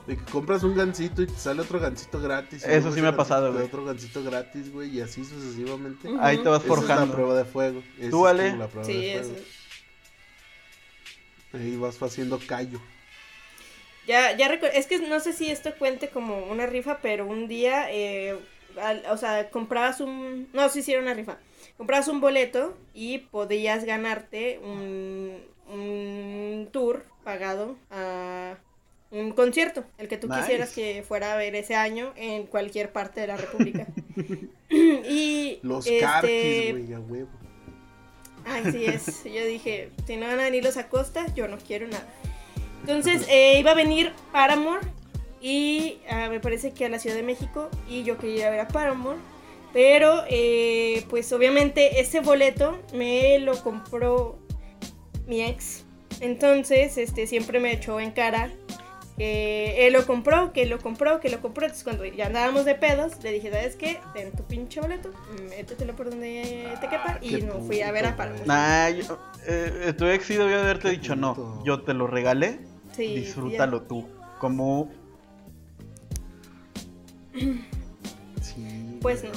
De 0.07 0.15
que 0.17 0.23
compras 0.31 0.63
un 0.63 0.73
gancito 0.75 1.21
y 1.21 1.27
te 1.27 1.35
sale 1.35 1.61
otro 1.61 1.79
gancito 1.81 2.21
gratis. 2.21 2.63
Eso 2.63 2.93
sí 2.93 3.01
me 3.01 3.09
ha 3.09 3.15
pasado, 3.17 3.51
güey. 3.51 3.65
Otro 3.65 3.83
gancito 3.83 4.23
gratis, 4.23 4.71
güey, 4.71 4.89
y 4.97 5.01
así 5.01 5.25
sucesivamente. 5.25 6.09
Ahí 6.21 6.37
te 6.37 6.47
vas 6.47 6.63
Esa 6.63 6.73
es 6.73 6.79
la 6.79 6.85
forjando. 6.87 7.13
prueba 7.13 7.35
de 7.37 7.43
fuego. 7.45 7.83
Esa 7.99 8.09
¿Tú, 8.09 8.25
es 8.25 8.31
Ale? 8.31 8.49
como 8.51 8.59
la 8.63 8.67
prueba 8.69 8.87
Sí, 8.87 8.93
de 8.93 9.13
eso. 9.19 9.29
fuego. 9.33 9.45
Ahí 11.53 11.75
vas 11.77 12.01
haciendo 12.01 12.39
callo. 12.47 12.79
Ya, 14.07 14.35
ya 14.37 14.47
es 14.47 14.87
que 14.87 14.99
no 14.99 15.19
sé 15.19 15.33
si 15.33 15.49
esto 15.51 15.73
cuente 15.77 16.07
como 16.09 16.45
una 16.45 16.65
rifa, 16.65 16.99
pero 17.01 17.25
un 17.25 17.47
día, 17.49 17.91
eh, 17.91 18.37
al- 18.81 19.03
o 19.09 19.17
sea, 19.17 19.49
comprabas 19.49 19.99
un, 19.99 20.47
no, 20.53 20.69
sí, 20.69 20.81
sí 20.81 20.93
era 20.93 21.01
una 21.01 21.13
rifa, 21.13 21.37
comprabas 21.75 22.07
un 22.07 22.21
boleto 22.21 22.77
y 22.93 23.17
podías 23.17 23.83
ganarte 23.83 24.59
un, 24.63 25.41
un 25.69 26.69
tour 26.71 27.03
pagado 27.25 27.75
a 27.91 28.55
un 29.11 29.31
concierto, 29.31 29.85
el 29.97 30.07
que 30.07 30.17
tú 30.17 30.27
Nice. 30.27 30.41
quisieras 30.41 30.73
que 30.73 31.03
fuera 31.07 31.33
a 31.33 31.37
ver 31.37 31.55
ese 31.55 31.75
año 31.75 32.13
en 32.15 32.45
cualquier 32.45 32.91
parte 32.91 33.21
de 33.21 33.27
la 33.27 33.37
República. 33.37 33.87
y 34.69 35.59
Los 35.63 35.85
este, 35.87 35.99
carquis, 35.99 36.71
güey, 36.71 36.93
a 36.93 36.99
huevo. 36.99 37.29
Ay, 38.45 38.71
sí 38.71 38.85
es. 38.85 39.23
Yo 39.25 39.45
dije, 39.45 39.91
si 40.05 40.17
no 40.17 40.25
van 40.25 40.39
a 40.39 40.43
venir 40.43 40.63
los 40.63 40.77
Acosta, 40.77 41.25
yo 41.35 41.47
no 41.47 41.57
quiero 41.57 41.87
nada. 41.87 42.07
Entonces, 42.81 43.27
eh, 43.29 43.59
iba 43.59 43.71
a 43.71 43.75
venir 43.75 44.13
Paramore 44.31 44.87
y 45.41 45.97
ah, 46.09 46.29
me 46.29 46.39
parece 46.39 46.71
que 46.71 46.85
a 46.85 46.89
la 46.89 46.99
Ciudad 46.99 47.15
de 47.15 47.23
México 47.23 47.69
y 47.89 48.03
yo 48.03 48.17
quería 48.17 48.35
ir 48.37 48.45
a 48.45 48.49
ver 48.51 48.59
a 48.61 48.67
Paramore. 48.69 49.17
Pero, 49.73 50.23
eh, 50.29 51.05
pues 51.09 51.31
obviamente 51.33 51.99
ese 51.99 52.21
boleto 52.21 52.79
me 52.93 53.37
lo 53.39 53.61
compró 53.61 54.39
mi 55.27 55.43
ex 55.43 55.83
Entonces, 56.21 56.97
este, 56.97 57.27
siempre 57.27 57.59
me 57.59 57.73
echó 57.73 57.99
en 57.99 58.11
cara 58.11 58.49
que 59.17 59.87
él 59.87 59.93
lo 59.93 60.05
compró, 60.05 60.53
que 60.53 60.65
lo 60.67 60.79
compró, 60.79 61.19
que 61.19 61.29
lo 61.29 61.41
compró. 61.41 61.65
Entonces, 61.65 61.83
cuando 61.83 62.05
ya 62.05 62.27
andábamos 62.27 62.65
de 62.65 62.75
pedos, 62.75 63.13
le 63.23 63.31
dije, 63.33 63.49
¿sabes 63.51 63.75
qué? 63.75 63.99
Ten 64.13 64.31
tu 64.31 64.43
pinche 64.43 64.79
boleto, 64.79 65.09
métetelo 65.49 65.95
por 65.95 66.09
donde 66.11 66.67
te 66.79 66.87
quepa. 66.87 67.17
Y 67.21 67.41
no 67.41 67.59
fui 67.61 67.81
a 67.81 67.91
ver 67.91 68.05
a 68.05 68.11
güey. 68.15 68.45
Nah, 68.45 68.89
yo, 68.89 69.17
eh, 69.47 69.93
tu 69.97 70.05
ex 70.05 70.23
sí 70.25 70.35
debió 70.35 70.59
haberte 70.59 70.91
dicho 70.91 71.15
no. 71.15 71.63
Yo 71.65 71.81
te 71.81 71.93
lo 71.93 72.05
regalé. 72.05 72.59
Sí, 72.95 73.15
disfrútalo 73.15 73.81
tú. 73.81 74.07
Como. 74.39 74.91
Sí, 77.33 78.99
Pues 79.01 79.23
no. 79.23 79.29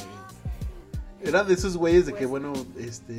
Era 1.23 1.45
de 1.45 1.55
esos 1.55 1.77
güeyes 1.77 2.07
de 2.07 2.13
que, 2.13 2.27
Pues- 2.27 2.31
bueno, 2.31 2.53
este. 2.79 3.19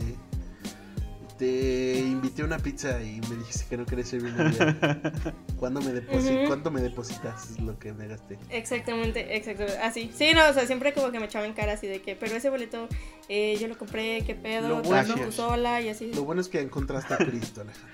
Te 1.41 1.97
invité 1.97 2.43
a 2.43 2.45
una 2.45 2.59
pizza 2.59 3.01
y 3.01 3.19
me 3.27 3.35
dijiste 3.37 3.65
que 3.67 3.75
no 3.75 3.83
querías 3.87 4.09
servirme 4.09 4.49
bien. 4.49 4.79
¿Cuándo 5.57 5.81
me, 5.81 5.87
deposi- 5.91 6.37
Ujú. 6.37 6.45
¿Cuánto 6.45 6.69
me 6.69 6.81
depositas? 6.81 7.49
Es 7.49 7.59
lo 7.59 7.79
que 7.79 7.93
me 7.93 8.07
gasté. 8.07 8.37
Exactamente, 8.51 9.35
exactamente. 9.35 9.79
Así. 9.79 10.11
Sí, 10.15 10.33
no, 10.35 10.47
o 10.47 10.53
sea, 10.53 10.67
siempre 10.67 10.93
como 10.93 11.11
que 11.11 11.19
me 11.19 11.25
echaba 11.25 11.47
en 11.47 11.53
cara 11.53 11.73
así 11.73 11.87
de 11.87 11.99
que, 12.03 12.15
pero 12.15 12.35
ese 12.35 12.51
boleto 12.51 12.87
eh, 13.27 13.57
yo 13.59 13.67
lo 13.67 13.75
compré, 13.75 14.21
qué 14.23 14.35
pedo, 14.35 14.67
Lo 14.69 14.81
bueno- 14.83 15.15
tú 15.15 15.31
sola 15.31 15.81
y 15.81 15.89
así. 15.89 16.13
Lo 16.13 16.25
bueno 16.25 16.41
es 16.41 16.47
que 16.47 16.61
encontraste 16.61 17.15
a 17.15 17.17
Cristo, 17.17 17.61
Alejandro. 17.61 17.89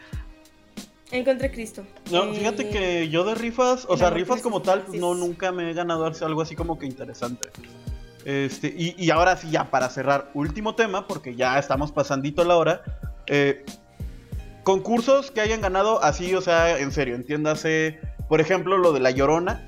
Encontré 1.11 1.49
Cristo. 1.49 1.85
No, 2.11 2.25
Eh, 2.25 2.33
fíjate 2.39 2.67
que 2.69 3.07
yo 3.07 3.23
de 3.23 3.33
rifas, 3.35 3.85
o 3.87 3.95
sea, 3.95 4.09
rifas 4.09 4.41
como 4.41 4.61
tal, 4.61 4.81
pues 4.81 4.99
no, 4.99 5.15
nunca 5.15 5.53
me 5.53 5.71
he 5.71 5.73
ganado 5.73 6.05
algo 6.21 6.41
así 6.41 6.53
como 6.57 6.77
que 6.77 6.85
interesante. 6.85 7.47
Este, 8.25 8.67
y, 8.77 8.93
y 9.01 9.09
ahora 9.09 9.37
sí, 9.37 9.49
ya 9.51 9.71
para 9.71 9.89
cerrar, 9.89 10.31
último 10.33 10.75
tema, 10.75 11.07
porque 11.07 11.33
ya 11.33 11.57
estamos 11.57 11.93
pasandito 11.93 12.43
la 12.43 12.57
hora. 12.57 12.81
Eh, 13.28 13.65
concursos 14.63 15.32
que 15.32 15.41
hayan 15.41 15.61
ganado 15.61 16.03
así, 16.03 16.34
o 16.36 16.41
sea, 16.41 16.78
en 16.80 16.91
serio, 16.91 17.15
entiéndase, 17.15 17.99
por 18.28 18.41
ejemplo, 18.41 18.78
lo 18.78 18.91
de 18.91 18.99
La 18.99 19.11
Llorona, 19.11 19.63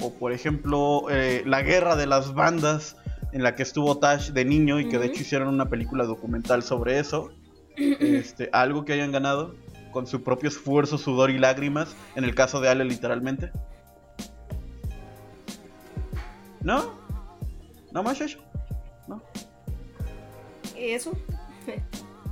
o 0.00 0.12
por 0.12 0.32
ejemplo, 0.32 1.06
eh, 1.10 1.42
la 1.46 1.62
guerra 1.62 1.96
de 1.96 2.06
las 2.06 2.34
bandas 2.34 2.96
en 3.32 3.42
la 3.42 3.56
que 3.56 3.64
estuvo 3.64 3.98
Tash 3.98 4.30
de 4.30 4.44
niño 4.44 4.78
y 4.78 4.88
que 4.88 4.98
de 4.98 5.06
hecho 5.06 5.22
hicieron 5.22 5.48
una 5.48 5.68
película 5.68 6.04
documental 6.04 6.62
sobre 6.62 6.98
eso. 6.98 7.30
Este, 7.76 8.50
algo 8.52 8.84
que 8.84 8.92
hayan 8.92 9.10
ganado 9.10 9.56
con 9.90 10.06
su 10.06 10.22
propio 10.22 10.48
esfuerzo, 10.48 10.96
sudor 10.96 11.30
y 11.30 11.38
lágrimas, 11.38 11.96
en 12.14 12.22
el 12.22 12.34
caso 12.36 12.60
de 12.60 12.68
Ale 12.68 12.84
literalmente. 12.84 13.50
¿No? 16.60 16.94
¿No 17.90 18.02
más 18.04 18.20
eso? 18.20 18.38
¿No? 19.08 19.20
Eso. 20.76 21.12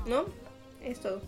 ¿No? 0.07 0.27
Es 0.85 1.01
todo. 1.01 1.21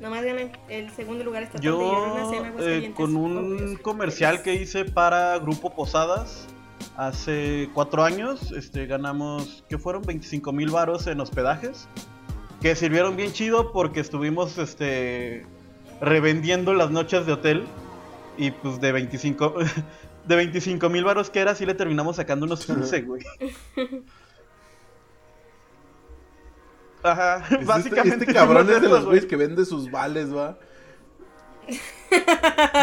Nomás 0.00 0.24
gané. 0.24 0.52
El 0.68 0.90
segundo 0.90 1.24
lugar 1.24 1.42
está 1.42 1.58
Yo 1.58 1.78
Llorona, 1.78 2.30
Cena, 2.30 2.52
eh, 2.60 2.92
con 2.94 3.16
un 3.16 3.76
comercial 3.76 4.42
que 4.42 4.54
hice 4.54 4.84
para 4.84 5.38
Grupo 5.38 5.70
Posadas 5.70 6.46
hace 6.96 7.68
cuatro 7.74 8.04
años, 8.04 8.52
este, 8.52 8.86
ganamos, 8.86 9.64
¿qué 9.68 9.78
fueron? 9.78 10.02
25 10.02 10.52
mil 10.52 10.70
varos 10.70 11.06
en 11.06 11.20
hospedajes, 11.20 11.88
que 12.60 12.74
sirvieron 12.76 13.16
bien 13.16 13.32
chido 13.32 13.72
porque 13.72 14.00
estuvimos 14.00 14.58
este, 14.58 15.44
revendiendo 16.00 16.74
las 16.74 16.90
noches 16.90 17.26
de 17.26 17.32
hotel 17.32 17.66
y 18.36 18.50
pues 18.50 18.80
de 18.80 18.92
25... 18.92 19.54
De 20.28 20.36
25 20.36 20.90
mil 20.90 21.04
varos 21.04 21.30
que 21.30 21.38
era, 21.38 21.54
sí 21.54 21.64
le 21.64 21.72
terminamos 21.72 22.16
sacando 22.16 22.44
unos 22.44 22.66
15, 22.66 23.00
güey. 23.06 23.24
Ajá, 27.12 27.44
Este- 27.50 27.64
básicamente. 27.64 28.24
Este, 28.24 28.34
cabrón 28.34 28.68
es 28.70 28.80
de 28.82 28.88
los 28.88 29.04
güeyes 29.04 29.26
que 29.26 29.36
vende 29.36 29.64
sus 29.64 29.90
vales, 29.90 30.34
va. 30.34 30.58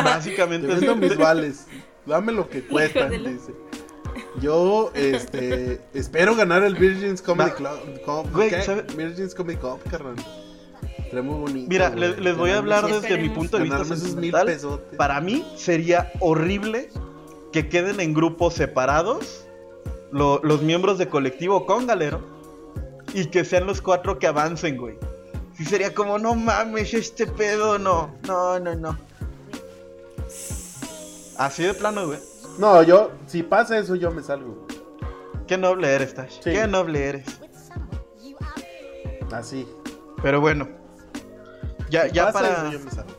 Básicamente. 0.04 0.68
Te 0.68 0.74
vendo 0.76 0.96
mis 0.96 1.18
vales. 1.18 1.68
Dame 2.06 2.32
lo 2.32 2.48
que 2.50 2.62
dice. 2.62 3.54
Yo, 4.42 4.92
este, 4.94 5.82
espero 5.94 6.36
ganar 6.36 6.64
el 6.64 6.76
Virgin's 6.76 7.22
Comedy 7.22 7.50
Va- 7.50 7.56
Club. 7.56 8.30
Virgin's 8.96 9.36
Comedy 9.36 9.58
Club, 9.58 9.80
carnal. 9.90 10.16
Muy 11.12 11.36
bonito. 11.36 11.70
Mira, 11.70 11.90
güey. 11.92 12.20
les 12.20 12.36
voy 12.38 12.50
a 12.50 12.58
hablar 12.58 12.86
desde 12.88 13.18
mi 13.18 13.30
punto 13.30 13.58
de 13.58 13.64
vista 13.64 13.78
ganarme 13.78 13.96
esos 13.96 14.16
mil 14.16 14.32
sentimental. 14.32 14.46
pesotes. 14.48 14.98
Para 14.98 15.22
mí 15.22 15.46
sería 15.56 16.12
horrible 16.20 16.90
que 17.54 17.70
queden 17.70 18.02
en 18.02 18.14
grupos 18.14 18.54
separados 18.56 19.46
lo- 20.12 20.42
los 20.44 20.62
miembros 20.62 20.98
de 20.98 21.08
colectivo 21.08 21.66
con 21.66 21.88
Galero 21.88 22.22
y 23.14 23.26
que 23.26 23.46
sean 23.46 23.66
los 23.66 23.82
cuatro 23.82 24.20
que 24.20 24.28
avancen, 24.28 24.78
güey. 24.78 24.98
Sí 25.58 25.64
sería 25.66 25.94
como, 25.94 26.18
no 26.20 26.36
mames, 26.36 26.94
este 26.94 27.28
pedo, 27.28 27.78
no, 27.80 28.14
no, 28.28 28.60
no, 28.60 28.76
no. 28.76 28.98
Así 31.38 31.64
de 31.64 31.74
plano, 31.74 32.08
güey. 32.08 32.20
No, 32.58 32.82
yo, 32.84 33.12
si 33.28 33.44
pasa 33.44 33.78
eso, 33.78 33.96
yo 33.96 34.12
me 34.12 34.22
salgo. 34.24 34.54
güey. 34.68 34.80
Qué 35.48 35.58
noble 35.58 35.94
eres, 35.94 36.14
Tash. 36.14 36.36
Sí. 36.44 36.52
Qué 36.52 36.68
noble 36.68 37.04
eres. 37.06 37.26
Así. 39.32 39.68
Pero 40.22 40.40
bueno. 40.42 40.68
Ya, 41.90 42.04
Si 42.08 42.12
ya 42.12 42.26
pasa 42.32 42.40
para... 42.40 42.54
eso, 42.70 42.72
yo 42.72 42.80
me 42.80 42.92
salgo. 42.92 43.12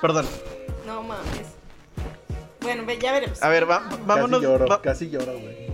Perdón. 0.00 0.26
No 0.86 1.02
mames. 1.02 1.46
Bueno, 2.60 2.90
ya 2.92 3.12
veremos. 3.12 3.42
A 3.42 3.48
ver, 3.48 3.68
va- 3.70 3.88
vámonos, 4.06 4.40
casi 4.40 4.46
lloro, 4.46 4.66
va- 4.66 4.82
casi 4.82 5.10
lloro, 5.10 5.32
güey. 5.38 5.65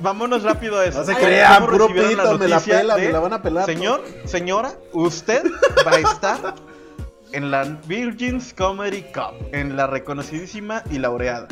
Vámonos 0.00 0.42
rápido 0.42 0.78
a 0.78 0.86
eso. 0.86 0.98
No 0.98 1.04
se 1.04 1.14
crean, 1.14 1.64
¿Cómo 1.64 1.72
puro 1.72 1.88
la 1.88 1.94
pito, 1.94 2.38
me 2.38 2.48
la 2.48 2.60
pela, 2.60 2.96
de, 2.96 3.06
me 3.06 3.12
la 3.12 3.20
van 3.20 3.32
a 3.32 3.42
pelar. 3.42 3.66
Señor, 3.66 4.04
señora, 4.24 4.72
usted 4.92 5.44
va 5.86 5.92
a 5.92 5.98
estar 5.98 6.54
en 7.32 7.50
la 7.50 7.64
Virgins 7.86 8.54
Comedy 8.54 9.02
Cup, 9.02 9.34
en 9.52 9.76
la 9.76 9.86
reconocidísima 9.86 10.82
y 10.90 10.98
laureada. 10.98 11.48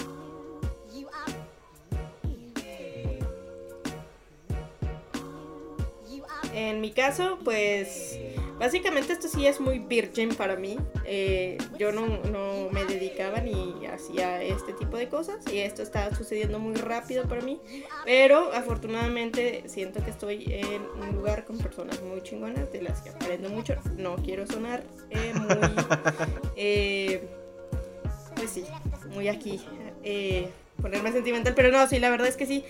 En 6.54 6.80
mi 6.80 6.92
caso, 6.92 7.38
pues 7.42 8.16
básicamente 8.58 9.12
esto 9.12 9.28
sí 9.28 9.46
es 9.46 9.60
muy 9.60 9.78
virgen 9.78 10.34
para 10.34 10.56
mí. 10.56 10.78
Eh, 11.04 11.58
yo 11.78 11.92
no, 11.92 12.06
no 12.30 12.68
me 12.70 12.84
dedicaba 12.84 13.40
ni 13.40 13.86
hacía 13.86 14.42
este 14.42 14.72
tipo 14.72 14.96
de 14.96 15.08
cosas 15.08 15.44
y 15.52 15.58
esto 15.58 15.82
está 15.82 16.14
sucediendo 16.14 16.58
muy 16.58 16.74
rápido 16.74 17.28
para 17.28 17.42
mí. 17.42 17.60
Pero 18.04 18.52
afortunadamente 18.52 19.64
siento 19.66 20.02
que 20.04 20.10
estoy 20.10 20.44
en 20.48 20.82
un 21.00 21.16
lugar 21.16 21.44
con 21.44 21.58
personas 21.58 22.00
muy 22.02 22.22
chingonas 22.22 22.70
de 22.72 22.82
las 22.82 23.02
que 23.02 23.10
aprendo 23.10 23.48
mucho. 23.50 23.76
No 23.96 24.16
quiero 24.16 24.46
sonar 24.46 24.82
eh, 25.10 25.32
muy... 25.34 25.84
eh, 26.56 27.28
pues 28.36 28.50
sí, 28.50 28.64
muy 29.10 29.28
aquí. 29.28 29.60
ponerme 30.80 31.12
sentimental, 31.12 31.54
pero 31.54 31.70
no, 31.70 31.86
sí, 31.88 31.98
la 31.98 32.10
verdad 32.10 32.28
es 32.28 32.36
que 32.36 32.46
sí. 32.46 32.64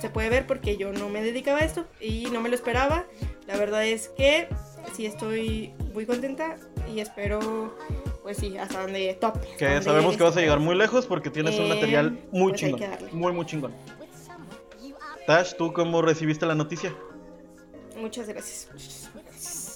Se 0.00 0.10
puede 0.10 0.28
ver 0.28 0.46
porque 0.46 0.76
yo 0.76 0.92
no 0.92 1.08
me 1.08 1.22
dedicaba 1.22 1.58
a 1.58 1.64
esto 1.64 1.86
y 2.00 2.26
no 2.32 2.40
me 2.40 2.48
lo 2.48 2.54
esperaba. 2.54 3.04
La 3.46 3.56
verdad 3.56 3.84
es 3.86 4.08
que 4.08 4.48
sí 4.94 5.06
estoy 5.06 5.72
muy 5.94 6.06
contenta 6.06 6.56
y 6.92 7.00
espero, 7.00 7.74
pues 8.22 8.36
sí, 8.38 8.56
hasta 8.58 8.82
donde 8.82 9.14
top. 9.20 9.38
Que 9.58 9.66
donde 9.66 9.82
sabemos 9.82 10.16
que 10.16 10.22
vas 10.22 10.30
a 10.30 10.38
este 10.38 10.42
llegar 10.42 10.60
muy 10.60 10.74
lejos 10.76 11.06
porque 11.06 11.30
tienes 11.30 11.58
un 11.58 11.66
Eh, 11.66 11.74
material 11.74 12.18
muy 12.32 12.52
pues 12.52 12.60
chingón. 12.60 12.80
Muy, 13.12 13.32
muy 13.32 13.46
chingón. 13.46 13.74
Tash, 15.26 15.54
¿tú 15.56 15.72
cómo 15.72 16.00
recibiste 16.02 16.46
la 16.46 16.54
noticia? 16.54 16.94
Muchas 17.98 18.28
gracias. 18.28 18.68
muchas 18.72 19.10
gracias. 19.14 19.74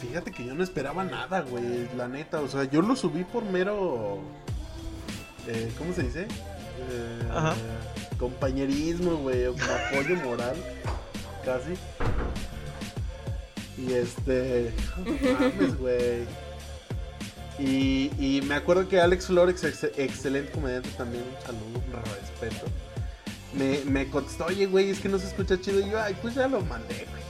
Fíjate 0.00 0.32
que 0.32 0.44
yo 0.44 0.54
no 0.54 0.64
esperaba 0.64 1.04
nada, 1.04 1.42
güey, 1.42 1.88
la 1.96 2.08
neta. 2.08 2.40
O 2.40 2.48
sea, 2.48 2.64
yo 2.64 2.82
lo 2.82 2.96
subí 2.96 3.22
por 3.24 3.44
mero. 3.44 4.18
eh, 5.46 5.70
¿Cómo 5.78 5.92
se 5.94 6.02
dice? 6.02 6.22
Eh, 6.90 7.28
Ajá. 7.30 7.54
Compañerismo, 8.22 9.16
güey, 9.16 9.46
o 9.46 9.52
como 9.54 9.64
apoyo 9.72 10.14
moral, 10.22 10.54
casi. 11.44 11.72
Y 13.76 13.92
este. 13.94 14.72
Mames, 15.40 15.76
güey. 15.76 16.24
Y, 17.58 18.12
y 18.20 18.42
me 18.42 18.54
acuerdo 18.54 18.88
que 18.88 19.00
Alex 19.00 19.26
Flores, 19.26 19.64
ex- 19.64 19.98
excelente 19.98 20.52
comediante 20.52 20.88
también, 20.90 21.24
un 21.24 21.44
saludo, 21.44 21.82
un 21.84 21.92
respeto. 22.14 22.66
Me, 23.54 23.80
me 23.90 24.08
contestó, 24.08 24.44
oye, 24.46 24.66
güey, 24.66 24.90
es 24.90 25.00
que 25.00 25.08
no 25.08 25.18
se 25.18 25.26
escucha 25.26 25.60
chido. 25.60 25.80
Y 25.80 25.90
yo, 25.90 26.00
ay, 26.00 26.16
pues 26.22 26.36
ya 26.36 26.46
lo 26.46 26.60
mandé, 26.60 26.94
güey. 26.94 27.22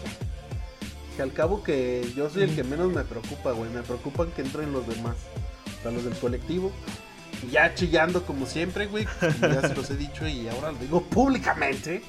Que 1.17 1.23
al 1.23 1.33
cabo 1.33 1.63
que 1.63 2.07
yo 2.15 2.29
soy 2.29 2.43
el 2.43 2.55
que 2.55 2.65
menos 2.65 2.93
me 2.93 3.03
preocupa, 3.05 3.53
güey. 3.53 3.71
Me 3.71 3.81
preocupan 3.81 4.31
que 4.33 4.43
entren 4.43 4.73
los 4.75 4.87
demás. 4.87 5.17
O 5.79 5.83
sea, 5.85 5.91
los 5.91 6.05
del 6.05 6.15
colectivo. 6.17 6.71
Ya 7.51 7.75
chillando 7.75 8.25
como 8.25 8.47
siempre, 8.47 8.87
güey. 8.87 9.07
ya 9.41 9.61
se 9.69 9.75
los 9.75 9.91
he 9.91 9.97
dicho 9.97 10.27
y 10.29 10.49
ahora 10.49 10.73
lo 10.73 10.79
digo 10.79 11.03
públicamente. 11.03 12.03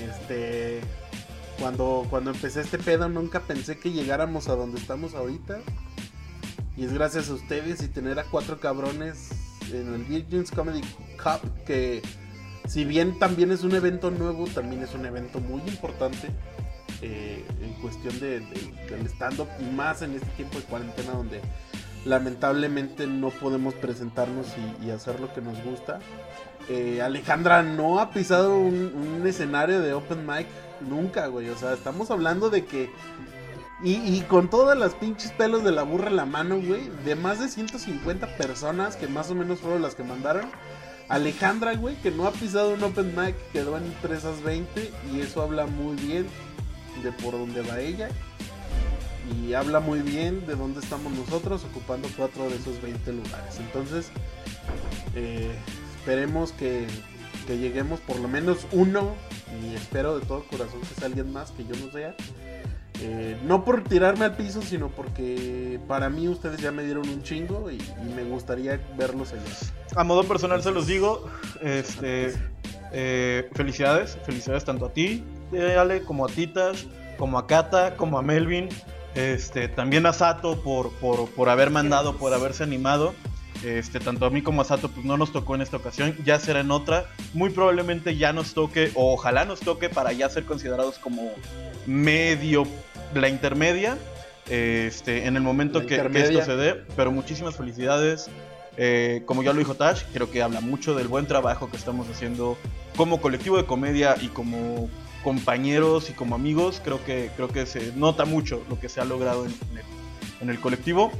Este. 0.00 0.80
Cuando, 1.58 2.06
cuando 2.08 2.30
empecé 2.30 2.62
este 2.62 2.78
pedo 2.78 3.08
nunca 3.10 3.40
pensé 3.40 3.78
que 3.78 3.90
llegáramos 3.92 4.48
a 4.48 4.54
donde 4.54 4.78
estamos 4.80 5.14
ahorita. 5.14 5.58
Y 6.76 6.84
es 6.84 6.92
gracias 6.94 7.28
a 7.28 7.34
ustedes 7.34 7.82
y 7.82 7.88
tener 7.88 8.18
a 8.18 8.24
cuatro 8.24 8.58
cabrones 8.58 9.28
en 9.70 9.92
el 9.94 10.04
Virgins 10.04 10.50
Comedy 10.50 10.80
Cup 11.22 11.40
que 11.66 12.00
si 12.66 12.84
bien 12.84 13.18
también 13.18 13.50
es 13.52 13.62
un 13.62 13.74
evento 13.74 14.10
nuevo, 14.10 14.46
también 14.46 14.82
es 14.82 14.94
un 14.94 15.04
evento 15.04 15.40
muy 15.40 15.60
importante. 15.68 16.30
eh, 17.02 17.44
en 17.62 17.72
cuestión 17.80 18.18
de, 18.20 18.40
de- 18.40 18.86
del 18.90 19.06
stand-up, 19.06 19.48
y 19.58 19.64
más 19.74 20.02
en 20.02 20.14
este 20.14 20.26
tiempo 20.36 20.58
de 20.58 20.64
cuarentena 20.64 21.12
donde 21.12 21.40
lamentablemente 22.04 23.06
no 23.06 23.30
podemos 23.30 23.74
presentarnos 23.74 24.46
y, 24.82 24.90
hacer 24.90 25.20
lo 25.20 25.32
que 25.32 25.40
nos 25.40 25.62
gusta. 25.62 26.00
Eh, 26.68 27.02
Alejandra 27.02 27.62
no 27.62 28.00
ha 28.00 28.10
pisado 28.10 28.58
un, 28.58 29.22
escenario 29.26 29.80
de 29.80 29.92
open 29.92 30.26
mic 30.26 30.46
nunca, 30.80 31.26
güey. 31.26 31.48
O 31.50 31.56
sea, 31.56 31.72
estamos 31.74 32.10
hablando 32.10 32.50
de 32.50 32.64
que 32.64 32.90
y, 33.82 34.20
con 34.22 34.50
todas 34.50 34.76
las 34.76 34.92
pinches 34.94 35.32
pelos 35.32 35.64
de 35.64 35.72
la 35.72 35.84
burra 35.84 36.08
en 36.08 36.16
la 36.16 36.26
mano, 36.26 36.60
güey, 36.60 36.90
de 37.04 37.14
más 37.16 37.40
de 37.40 37.48
150 37.48 38.36
personas, 38.36 38.96
que 38.96 39.08
más 39.08 39.30
o 39.30 39.34
menos 39.34 39.60
fueron 39.60 39.80
las 39.80 39.94
que 39.94 40.02
mandaron. 40.02 40.50
Alejandra, 41.08 41.74
güey, 41.74 41.96
que 41.96 42.10
no 42.10 42.26
ha 42.26 42.32
pisado 42.32 42.74
un 42.74 42.82
open 42.82 43.14
mic, 43.16 43.34
quedó 43.52 43.78
entre 43.78 44.16
esas 44.16 44.42
20 44.42 44.92
y 45.12 45.20
eso 45.20 45.42
habla 45.42 45.66
muy 45.66 45.96
bien 45.96 46.26
de 47.02 47.10
por 47.10 47.32
dónde 47.32 47.62
va 47.62 47.80
ella. 47.80 48.10
Y 49.32 49.54
habla 49.54 49.80
muy 49.80 50.00
bien 50.00 50.46
de 50.46 50.54
dónde 50.56 50.80
estamos 50.80 51.12
nosotros 51.12 51.64
ocupando 51.64 52.08
cuatro 52.16 52.48
de 52.48 52.56
esos 52.56 52.80
20 52.82 53.12
lugares. 53.12 53.58
Entonces, 53.58 54.10
eh, 55.14 55.54
esperemos 55.96 56.52
que, 56.52 56.86
que 57.46 57.58
lleguemos 57.58 58.00
por 58.00 58.18
lo 58.18 58.28
menos 58.28 58.66
uno 58.72 59.14
y 59.62 59.74
espero 59.74 60.18
de 60.18 60.26
todo 60.26 60.44
corazón 60.44 60.80
que 60.80 60.94
sea 60.94 61.06
alguien 61.06 61.32
más 61.32 61.50
que 61.52 61.64
yo 61.64 61.74
no 61.84 61.90
sea. 61.92 62.14
Eh, 63.02 63.38
no 63.46 63.64
por 63.64 63.82
tirarme 63.84 64.26
al 64.26 64.36
piso, 64.36 64.60
sino 64.60 64.88
porque 64.88 65.80
para 65.88 66.10
mí 66.10 66.28
ustedes 66.28 66.60
ya 66.60 66.70
me 66.70 66.84
dieron 66.84 67.08
un 67.08 67.22
chingo 67.22 67.70
y, 67.70 67.76
y 67.76 68.14
me 68.14 68.24
gustaría 68.24 68.78
verlos 68.98 69.32
allá. 69.32 69.42
A 69.96 70.04
modo 70.04 70.24
personal 70.24 70.62
se 70.62 70.70
los 70.70 70.86
digo, 70.86 71.26
este, 71.62 72.34
eh, 72.92 73.48
felicidades, 73.54 74.18
felicidades 74.24 74.64
tanto 74.64 74.86
a 74.86 74.92
ti, 74.92 75.24
Ale, 75.52 76.02
como 76.02 76.26
a 76.26 76.28
Titas, 76.28 76.86
como 77.18 77.38
a 77.38 77.46
Kata, 77.46 77.96
como 77.96 78.18
a 78.18 78.22
Melvin, 78.22 78.68
este, 79.14 79.68
también 79.68 80.06
a 80.06 80.12
Sato 80.12 80.62
por, 80.62 80.92
por, 80.92 81.28
por 81.30 81.48
haber 81.48 81.70
mandado, 81.70 82.16
por 82.16 82.32
haberse 82.32 82.62
animado. 82.62 83.14
Este, 83.64 84.00
tanto 84.00 84.24
a 84.24 84.30
mí 84.30 84.40
como 84.40 84.62
a 84.62 84.64
Sato 84.64 84.88
pues 84.88 85.04
no 85.04 85.18
nos 85.18 85.32
tocó 85.32 85.54
en 85.54 85.60
esta 85.60 85.76
ocasión, 85.76 86.16
ya 86.24 86.38
será 86.38 86.60
en 86.60 86.70
otra. 86.70 87.06
Muy 87.34 87.50
probablemente 87.50 88.16
ya 88.16 88.32
nos 88.32 88.54
toque, 88.54 88.90
o 88.94 89.12
ojalá 89.12 89.44
nos 89.44 89.60
toque 89.60 89.88
para 89.88 90.12
ya 90.12 90.28
ser 90.28 90.44
considerados 90.44 90.98
como 90.98 91.30
medio 91.86 92.64
la 93.14 93.28
intermedia. 93.28 93.98
Este, 94.48 95.26
en 95.26 95.36
el 95.36 95.42
momento 95.42 95.86
que, 95.86 95.96
esto 95.96 96.42
se 96.42 96.56
dé. 96.56 96.74
Pero 96.96 97.10
muchísimas 97.12 97.56
felicidades. 97.56 98.30
Eh, 98.76 99.22
como 99.26 99.42
ya 99.42 99.52
lo 99.52 99.58
dijo 99.58 99.74
Tash, 99.74 100.04
creo 100.12 100.30
que 100.30 100.42
habla 100.42 100.60
mucho 100.60 100.94
del 100.94 101.08
buen 101.08 101.26
trabajo 101.26 101.70
que 101.70 101.76
estamos 101.76 102.08
haciendo 102.08 102.56
como 102.96 103.20
colectivo 103.20 103.56
de 103.56 103.66
comedia 103.66 104.16
y 104.20 104.28
como 104.28 104.88
compañeros 105.22 106.10
y 106.10 106.12
como 106.12 106.34
amigos. 106.34 106.80
Creo 106.84 107.04
que, 107.04 107.30
creo 107.36 107.48
que 107.48 107.66
se 107.66 107.92
nota 107.96 108.24
mucho 108.24 108.62
lo 108.68 108.78
que 108.78 108.88
se 108.88 109.00
ha 109.00 109.04
logrado 109.04 109.46
en, 109.46 109.52
en 109.70 109.78
el, 109.78 109.84
en 110.42 110.50
el 110.50 110.60
colectivo. 110.60 111.12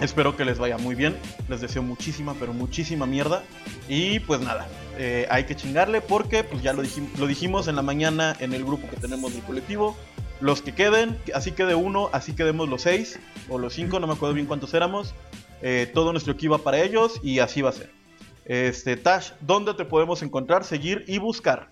Espero 0.00 0.36
que 0.36 0.44
les 0.44 0.58
vaya 0.58 0.76
muy 0.78 0.94
bien. 0.94 1.16
Les 1.48 1.60
deseo 1.60 1.82
muchísima, 1.82 2.34
pero 2.38 2.52
muchísima 2.52 3.06
mierda. 3.06 3.44
Y 3.88 4.18
pues 4.20 4.40
nada, 4.40 4.66
eh, 4.98 5.26
hay 5.30 5.44
que 5.44 5.54
chingarle 5.54 6.00
porque 6.00 6.42
pues 6.44 6.62
ya 6.62 6.72
lo, 6.72 6.82
dijim- 6.82 7.14
lo 7.16 7.26
dijimos 7.26 7.68
en 7.68 7.76
la 7.76 7.82
mañana 7.82 8.36
en 8.40 8.54
el 8.54 8.64
grupo 8.64 8.88
que 8.88 8.96
tenemos 8.96 9.32
del 9.32 9.42
colectivo. 9.42 9.96
Los 10.40 10.62
que 10.62 10.74
queden, 10.74 11.16
así 11.32 11.52
quede 11.52 11.74
uno, 11.76 12.10
así 12.12 12.34
quedemos 12.34 12.68
los 12.68 12.82
seis 12.82 13.20
o 13.48 13.58
los 13.58 13.72
cinco, 13.72 14.00
no 14.00 14.06
me 14.08 14.14
acuerdo 14.14 14.34
bien 14.34 14.46
cuántos 14.46 14.74
éramos. 14.74 15.14
Eh, 15.62 15.90
todo 15.94 16.10
nuestro 16.10 16.32
equipo 16.32 16.58
va 16.58 16.64
para 16.64 16.82
ellos 16.82 17.20
y 17.22 17.38
así 17.38 17.62
va 17.62 17.70
a 17.70 17.72
ser. 17.72 17.90
Este, 18.44 18.96
Tash, 18.96 19.30
¿dónde 19.40 19.72
te 19.74 19.84
podemos 19.84 20.22
encontrar, 20.22 20.64
seguir 20.64 21.04
y 21.06 21.18
buscar? 21.18 21.70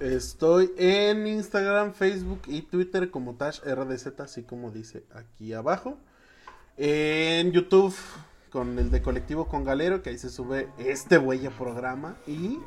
Estoy 0.00 0.70
en 0.76 1.26
Instagram, 1.26 1.92
Facebook 1.92 2.42
y 2.46 2.62
Twitter 2.62 3.10
como 3.10 3.34
Tash 3.34 3.60
RDZ, 3.62 4.20
así 4.20 4.42
como 4.44 4.70
dice 4.70 5.04
aquí 5.14 5.52
abajo. 5.52 5.98
En 6.76 7.50
YouTube 7.52 7.94
con 8.50 8.78
el 8.78 8.90
de 8.90 9.02
Colectivo 9.02 9.46
con 9.48 9.64
Galero, 9.64 10.00
que 10.00 10.10
ahí 10.10 10.18
se 10.18 10.30
sube 10.30 10.68
este 10.78 11.18
huella 11.18 11.50
programa. 11.50 12.16
Y 12.26 12.58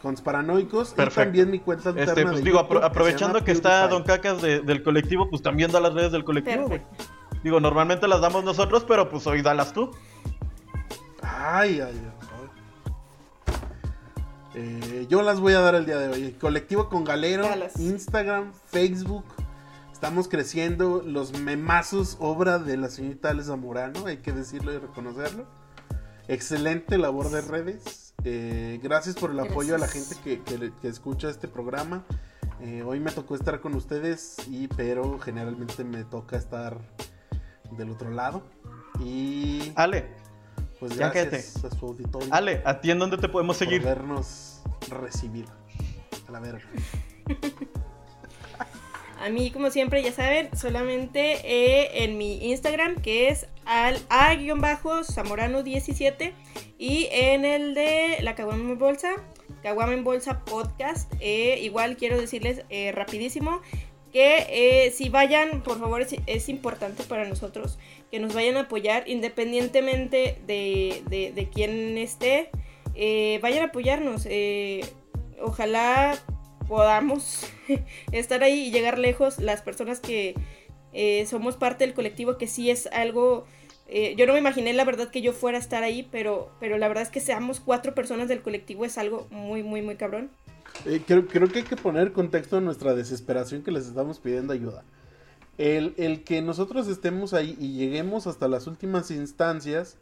con 0.00 0.12
los 0.12 0.20
paranoicos. 0.22 0.94
Perfecto. 0.94 1.20
Y 1.20 1.24
también 1.24 1.50
mi 1.50 1.58
cuenta 1.58 1.88
alterna 1.90 2.12
Este, 2.12 2.22
pues 2.24 2.36
de 2.36 2.42
digo, 2.42 2.60
apro- 2.60 2.82
aprovechando 2.84 3.42
que 3.44 3.52
está. 3.52 3.88
Don 3.88 4.04
Cacas 4.04 4.40
de- 4.40 4.60
del 4.60 4.82
colectivo, 4.84 5.28
pues 5.28 5.42
también 5.42 5.72
da 5.72 5.80
las 5.80 5.92
redes 5.94 6.12
del 6.12 6.24
colectivo, 6.24 6.68
güey. 6.68 6.82
Digo, 7.42 7.60
normalmente 7.60 8.06
las 8.08 8.20
damos 8.20 8.44
nosotros, 8.44 8.84
pero 8.86 9.08
pues 9.10 9.26
hoy 9.26 9.42
dalas 9.42 9.72
tú. 9.72 9.90
Ay, 11.22 11.80
ay, 11.80 12.00
ay. 12.04 12.12
Eh, 14.54 15.06
yo 15.08 15.22
las 15.22 15.40
voy 15.40 15.52
a 15.52 15.60
dar 15.60 15.74
el 15.74 15.86
día 15.86 15.98
de 15.98 16.08
hoy. 16.08 16.32
Colectivo 16.32 16.88
con 16.88 17.04
Galero. 17.04 17.46
Instagram, 17.78 18.52
Facebook. 18.66 19.24
Estamos 19.92 20.28
creciendo. 20.28 21.02
Los 21.04 21.38
memazos, 21.38 22.16
obra 22.20 22.58
de 22.58 22.76
la 22.76 22.88
señorita 22.88 23.30
Ale 23.30 23.42
Zamorano, 23.42 24.06
hay 24.06 24.18
que 24.18 24.32
decirlo 24.32 24.72
y 24.72 24.78
reconocerlo. 24.78 25.46
Excelente 26.28 26.98
labor 26.98 27.30
de 27.30 27.40
redes. 27.40 28.14
Eh, 28.24 28.80
gracias 28.82 29.14
por 29.16 29.30
el 29.30 29.40
apoyo 29.40 29.74
a 29.74 29.78
la 29.78 29.86
gente 29.88 30.14
Gracias. 30.14 30.40
que, 30.44 30.58
que- 30.58 30.72
que 30.80 30.88
escucha 30.88 31.30
este 31.30 31.48
programa. 31.48 32.04
Eh, 32.60 32.82
hoy 32.84 32.98
me 32.98 33.12
tocó 33.12 33.36
estar 33.36 33.60
con 33.60 33.74
ustedes, 33.76 34.36
y, 34.48 34.66
pero 34.68 35.18
generalmente 35.20 35.84
me 35.84 36.02
toca 36.04 36.36
estar 36.36 36.76
del 37.76 37.90
otro 37.90 38.10
lado. 38.10 38.42
Y 39.00 39.72
Ale, 39.76 40.10
pues 40.80 40.96
ya 40.96 41.10
gracias 41.10 41.62
a 41.64 41.70
su 41.70 41.86
auditorio 41.86 42.28
Ale, 42.32 42.62
¿a 42.64 42.80
ti 42.80 42.90
en 42.90 42.98
dónde 42.98 43.18
te 43.18 43.28
podemos 43.28 43.56
por 43.58 43.66
seguir? 43.66 43.82
vernos 43.82 44.60
recibir. 44.90 45.44
A 46.28 46.32
la 46.32 46.40
verga. 46.40 46.62
A 49.20 49.30
mí, 49.30 49.50
como 49.50 49.68
siempre, 49.70 50.00
ya 50.00 50.12
saben, 50.12 50.48
solamente 50.56 51.38
eh, 51.42 52.04
en 52.04 52.16
mi 52.18 52.50
Instagram, 52.50 53.02
que 53.02 53.26
es 53.28 53.48
al 53.64 53.96
a-zamorano17 54.10 56.32
y 56.78 57.08
en 57.10 57.44
el 57.44 57.74
de 57.74 58.18
la 58.22 58.36
Caguama 58.36 58.70
en 58.70 58.78
Bolsa, 58.78 59.08
Caguama 59.64 59.92
en 59.94 60.04
Bolsa 60.04 60.44
Podcast. 60.44 61.12
eh, 61.18 61.58
igual 61.60 61.96
quiero 61.96 62.16
decirles 62.16 62.62
eh, 62.70 62.92
rapidísimo 62.92 63.60
que 64.12 64.46
eh, 64.86 64.90
si 64.90 65.08
vayan, 65.08 65.62
por 65.62 65.78
favor, 65.78 66.04
es, 66.26 66.48
importante 66.48 67.02
para 67.04 67.28
nosotros 67.28 67.78
que 68.10 68.18
nos 68.18 68.34
vayan 68.34 68.56
a 68.56 68.60
apoyar 68.60 69.08
independientemente 69.08 70.38
de, 70.46 71.02
de, 71.08 71.48
quién 71.52 71.98
esté. 71.98 72.50
eh, 72.94 73.38
vayan 73.42 73.62
a 73.62 73.66
apoyarnos. 73.66 74.26
eh, 74.26 74.80
ojalá 75.40 76.18
podamos 76.66 77.46
estar 78.12 78.42
ahí 78.42 78.68
y 78.68 78.70
llegar 78.70 78.98
lejos 78.98 79.38
las 79.38 79.62
personas 79.62 80.00
que 80.00 80.34
somos 81.26 81.56
parte 81.56 81.84
del 81.84 81.94
colectivo, 81.94 82.38
que 82.38 82.46
sí 82.48 82.70
es 82.70 82.86
algo... 82.88 83.46
yo 84.16 84.26
no 84.26 84.32
me 84.32 84.38
imaginé 84.40 84.72
la 84.72 84.84
verdad 84.84 85.10
que 85.10 85.20
yo 85.20 85.32
fuera 85.32 85.58
a 85.58 85.60
estar 85.60 85.82
ahí, 85.84 86.08
pero, 86.10 86.50
pero 86.58 86.76
la 86.76 86.88
verdad 86.88 87.04
es 87.04 87.10
que 87.10 87.20
seamos 87.20 87.60
cuatro 87.60 87.94
personas 87.94 88.26
del 88.26 88.42
colectivo 88.42 88.84
es 88.84 88.98
algo 88.98 89.28
muy, 89.30 89.62
muy, 89.62 89.82
muy 89.82 89.96
cabrón. 89.96 90.30
Eh, 90.84 91.02
creo, 91.06 91.26
creo 91.26 91.48
que 91.48 91.60
hay 91.60 91.64
que 91.64 91.76
poner 91.76 92.12
contexto 92.12 92.56
a 92.56 92.60
nuestra 92.60 92.94
desesperación 92.94 93.62
que 93.62 93.70
les 93.70 93.86
estamos 93.86 94.18
pidiendo 94.20 94.52
ayuda. 94.52 94.84
El, 95.56 95.94
el 95.96 96.22
que 96.22 96.40
nosotros 96.40 96.86
estemos 96.86 97.34
ahí 97.34 97.56
y 97.58 97.74
lleguemos 97.74 98.26
hasta 98.26 98.46
las 98.46 98.66
últimas 98.66 99.10
instancias 99.10 99.96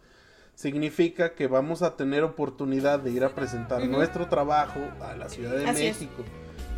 significa 0.54 1.34
que 1.34 1.46
vamos 1.46 1.82
a 1.82 1.96
tener 1.96 2.24
oportunidad 2.24 2.98
de 3.00 3.10
ir 3.10 3.24
a 3.24 3.34
presentar 3.34 3.86
nuestro 3.86 4.28
trabajo 4.28 4.80
a 5.00 5.14
la 5.14 5.28
Ciudad 5.28 5.56
de 5.56 5.66
Así 5.66 5.86
es. 5.86 5.98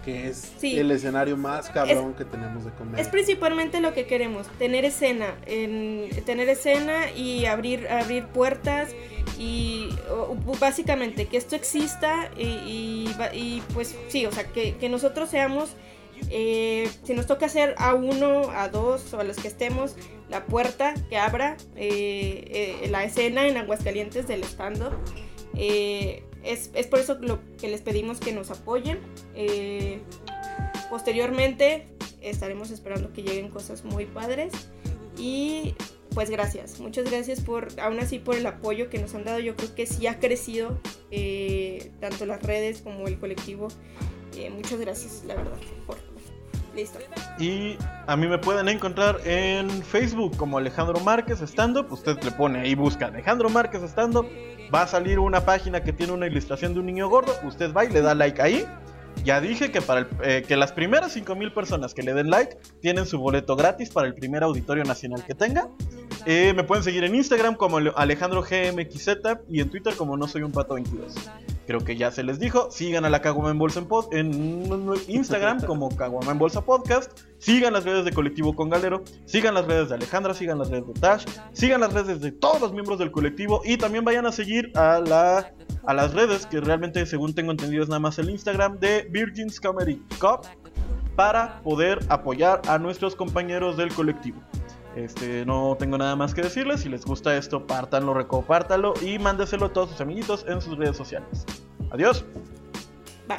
Que 0.08 0.28
es 0.28 0.52
Sí. 0.58 0.78
el 0.78 0.90
escenario 0.90 1.36
más 1.36 1.68
cabrón 1.70 2.14
que 2.14 2.24
tenemos 2.24 2.64
de 2.64 2.70
comer. 2.72 2.98
Es 2.98 3.08
principalmente 3.08 3.80
lo 3.80 3.92
que 3.92 4.06
queremos, 4.06 4.46
tener 4.58 4.84
escena, 4.84 5.34
en, 5.46 6.08
tener 6.24 6.48
escena 6.48 7.10
y 7.10 7.44
abrir, 7.44 7.86
abrir 7.88 8.24
puertas 8.26 8.90
y 9.38 9.90
o- 10.10 10.34
básicamente 10.58 11.26
que 11.26 11.36
esto 11.36 11.56
exista 11.56 12.30
y, 12.38 12.42
y 12.42 13.14
y, 13.34 13.62
pues 13.74 13.94
sí, 14.08 14.24
o 14.26 14.32
sea, 14.32 14.44
que, 14.44 14.76
que 14.76 14.88
nosotros 14.88 15.28
seamos, 15.28 15.70
eh, 16.30 16.88
si 17.04 17.12
nos 17.14 17.26
toca 17.26 17.46
hacer 17.46 17.74
a 17.78 17.94
uno, 17.94 18.50
a 18.50 18.68
dos 18.68 19.12
o 19.12 19.20
a 19.20 19.24
los 19.24 19.36
que 19.36 19.48
estemos, 19.48 19.94
la 20.30 20.46
puerta 20.46 20.94
que 21.10 21.16
abra 21.18 21.56
eh, 21.76 22.80
eh, 22.84 22.88
la 22.90 23.04
escena 23.04 23.46
en 23.46 23.56
Aguascalientes 23.58 24.26
del 24.26 24.42
stand-up. 24.44 24.92
Es, 26.48 26.70
es 26.72 26.86
por 26.86 26.98
eso 26.98 27.18
lo 27.20 27.40
que 27.58 27.68
les 27.68 27.82
pedimos 27.82 28.20
que 28.20 28.32
nos 28.32 28.50
apoyen. 28.50 28.98
Eh, 29.34 30.00
posteriormente 30.88 31.88
estaremos 32.22 32.70
esperando 32.70 33.12
que 33.12 33.22
lleguen 33.22 33.50
cosas 33.50 33.84
muy 33.84 34.06
padres. 34.06 34.52
Y 35.18 35.74
pues 36.14 36.30
gracias, 36.30 36.80
muchas 36.80 37.10
gracias 37.10 37.40
por, 37.40 37.68
aún 37.80 38.00
así 38.00 38.18
por 38.18 38.34
el 38.34 38.46
apoyo 38.46 38.88
que 38.88 38.98
nos 38.98 39.14
han 39.14 39.24
dado. 39.24 39.40
Yo 39.40 39.56
creo 39.56 39.74
que 39.74 39.84
sí 39.84 40.06
ha 40.06 40.18
crecido 40.18 40.80
eh, 41.10 41.90
tanto 42.00 42.24
las 42.24 42.42
redes 42.42 42.80
como 42.80 43.06
el 43.08 43.18
colectivo. 43.18 43.68
Eh, 44.36 44.48
muchas 44.50 44.80
gracias, 44.80 45.24
la 45.26 45.34
verdad. 45.34 45.58
Y 47.38 47.76
a 48.06 48.16
mí 48.16 48.26
me 48.26 48.38
pueden 48.38 48.68
encontrar 48.68 49.18
en 49.24 49.68
Facebook 49.82 50.36
como 50.36 50.58
Alejandro 50.58 50.98
Márquez 51.00 51.40
Stand 51.42 51.76
Up. 51.78 51.86
Usted 51.92 52.22
le 52.22 52.30
pone 52.30 52.60
ahí, 52.60 52.74
busca 52.74 53.06
Alejandro 53.06 53.48
Márquez 53.48 53.82
Stand 53.82 54.16
Up. 54.16 54.26
Va 54.74 54.82
a 54.82 54.86
salir 54.86 55.18
una 55.18 55.40
página 55.44 55.82
que 55.82 55.92
tiene 55.92 56.12
una 56.12 56.26
ilustración 56.26 56.74
de 56.74 56.80
un 56.80 56.86
niño 56.86 57.08
gordo. 57.08 57.32
Usted 57.44 57.72
va 57.72 57.84
y 57.84 57.88
le 57.90 58.00
da 58.02 58.14
like 58.14 58.40
ahí. 58.42 58.66
Ya 59.24 59.40
dije 59.40 59.72
que, 59.72 59.80
para 59.82 60.06
eh, 60.22 60.44
que 60.46 60.56
las 60.56 60.70
primeras 60.72 61.12
5000 61.12 61.52
personas 61.52 61.92
que 61.92 62.02
le 62.02 62.14
den 62.14 62.30
like 62.30 62.56
tienen 62.80 63.04
su 63.04 63.18
boleto 63.18 63.56
gratis 63.56 63.90
para 63.90 64.06
el 64.06 64.14
primer 64.14 64.42
auditorio 64.44 64.84
nacional 64.84 65.24
que 65.24 65.34
tenga. 65.34 65.68
Eh, 66.26 66.52
me 66.54 66.62
pueden 66.64 66.84
seguir 66.84 67.02
en 67.04 67.14
Instagram 67.14 67.54
como 67.56 67.78
Ale- 67.78 67.92
Alejandro 67.96 68.42
GMXZ 68.42 69.08
y 69.48 69.60
en 69.60 69.70
Twitter 69.70 69.94
como 69.96 70.16
no 70.16 70.28
soy 70.28 70.42
un 70.42 70.52
pato 70.52 70.74
22. 70.74 71.14
Creo 71.68 71.84
que 71.84 71.96
ya 71.96 72.10
se 72.10 72.22
les 72.22 72.40
dijo. 72.40 72.70
Sigan 72.70 73.04
a 73.04 73.10
la 73.10 73.20
Caguama 73.20 73.50
en 73.50 73.58
Bolsa 73.58 73.84
en, 74.12 74.90
Instagram 75.06 75.60
como 75.66 75.94
Caguama 75.94 76.32
en 76.32 76.38
Bolsa 76.38 76.62
Podcast. 76.62 77.20
Sigan 77.36 77.74
las 77.74 77.84
redes 77.84 78.06
de 78.06 78.12
Colectivo 78.12 78.56
con 78.56 78.70
Galero. 78.70 79.04
Sigan 79.26 79.52
las 79.52 79.66
redes 79.66 79.90
de 79.90 79.96
Alejandra. 79.96 80.32
Sigan 80.32 80.58
las 80.58 80.70
redes 80.70 80.86
de 80.86 80.94
Tash. 80.94 81.26
Sigan 81.52 81.82
las 81.82 81.92
redes 81.92 82.22
de 82.22 82.32
todos 82.32 82.58
los 82.62 82.72
miembros 82.72 82.98
del 82.98 83.10
colectivo. 83.10 83.60
Y 83.66 83.76
también 83.76 84.02
vayan 84.02 84.24
a 84.24 84.32
seguir 84.32 84.72
a, 84.76 84.98
la, 85.00 85.52
a 85.84 85.92
las 85.92 86.14
redes 86.14 86.46
que 86.46 86.58
realmente, 86.62 87.04
según 87.04 87.34
tengo 87.34 87.50
entendido, 87.50 87.82
es 87.82 87.90
nada 87.90 88.00
más 88.00 88.18
el 88.18 88.30
Instagram 88.30 88.78
de 88.78 89.06
Virgins 89.10 89.60
Comedy 89.60 90.02
Cup 90.18 90.46
para 91.16 91.60
poder 91.60 91.98
apoyar 92.08 92.62
a 92.66 92.78
nuestros 92.78 93.14
compañeros 93.14 93.76
del 93.76 93.92
colectivo. 93.92 94.40
Este, 94.96 95.44
no 95.46 95.76
tengo 95.78 95.98
nada 95.98 96.16
más 96.16 96.34
que 96.34 96.42
decirles. 96.42 96.80
Si 96.80 96.88
les 96.88 97.04
gusta 97.04 97.36
esto, 97.36 97.66
pártanlo, 97.66 98.14
recopártalo 98.14 98.94
y 99.00 99.18
mándeselo 99.18 99.66
a 99.66 99.72
todos 99.72 99.90
sus 99.90 100.00
amiguitos 100.00 100.44
en 100.48 100.60
sus 100.60 100.76
redes 100.76 100.96
sociales. 100.96 101.46
Adiós. 101.90 102.24
Bye. 103.28 103.36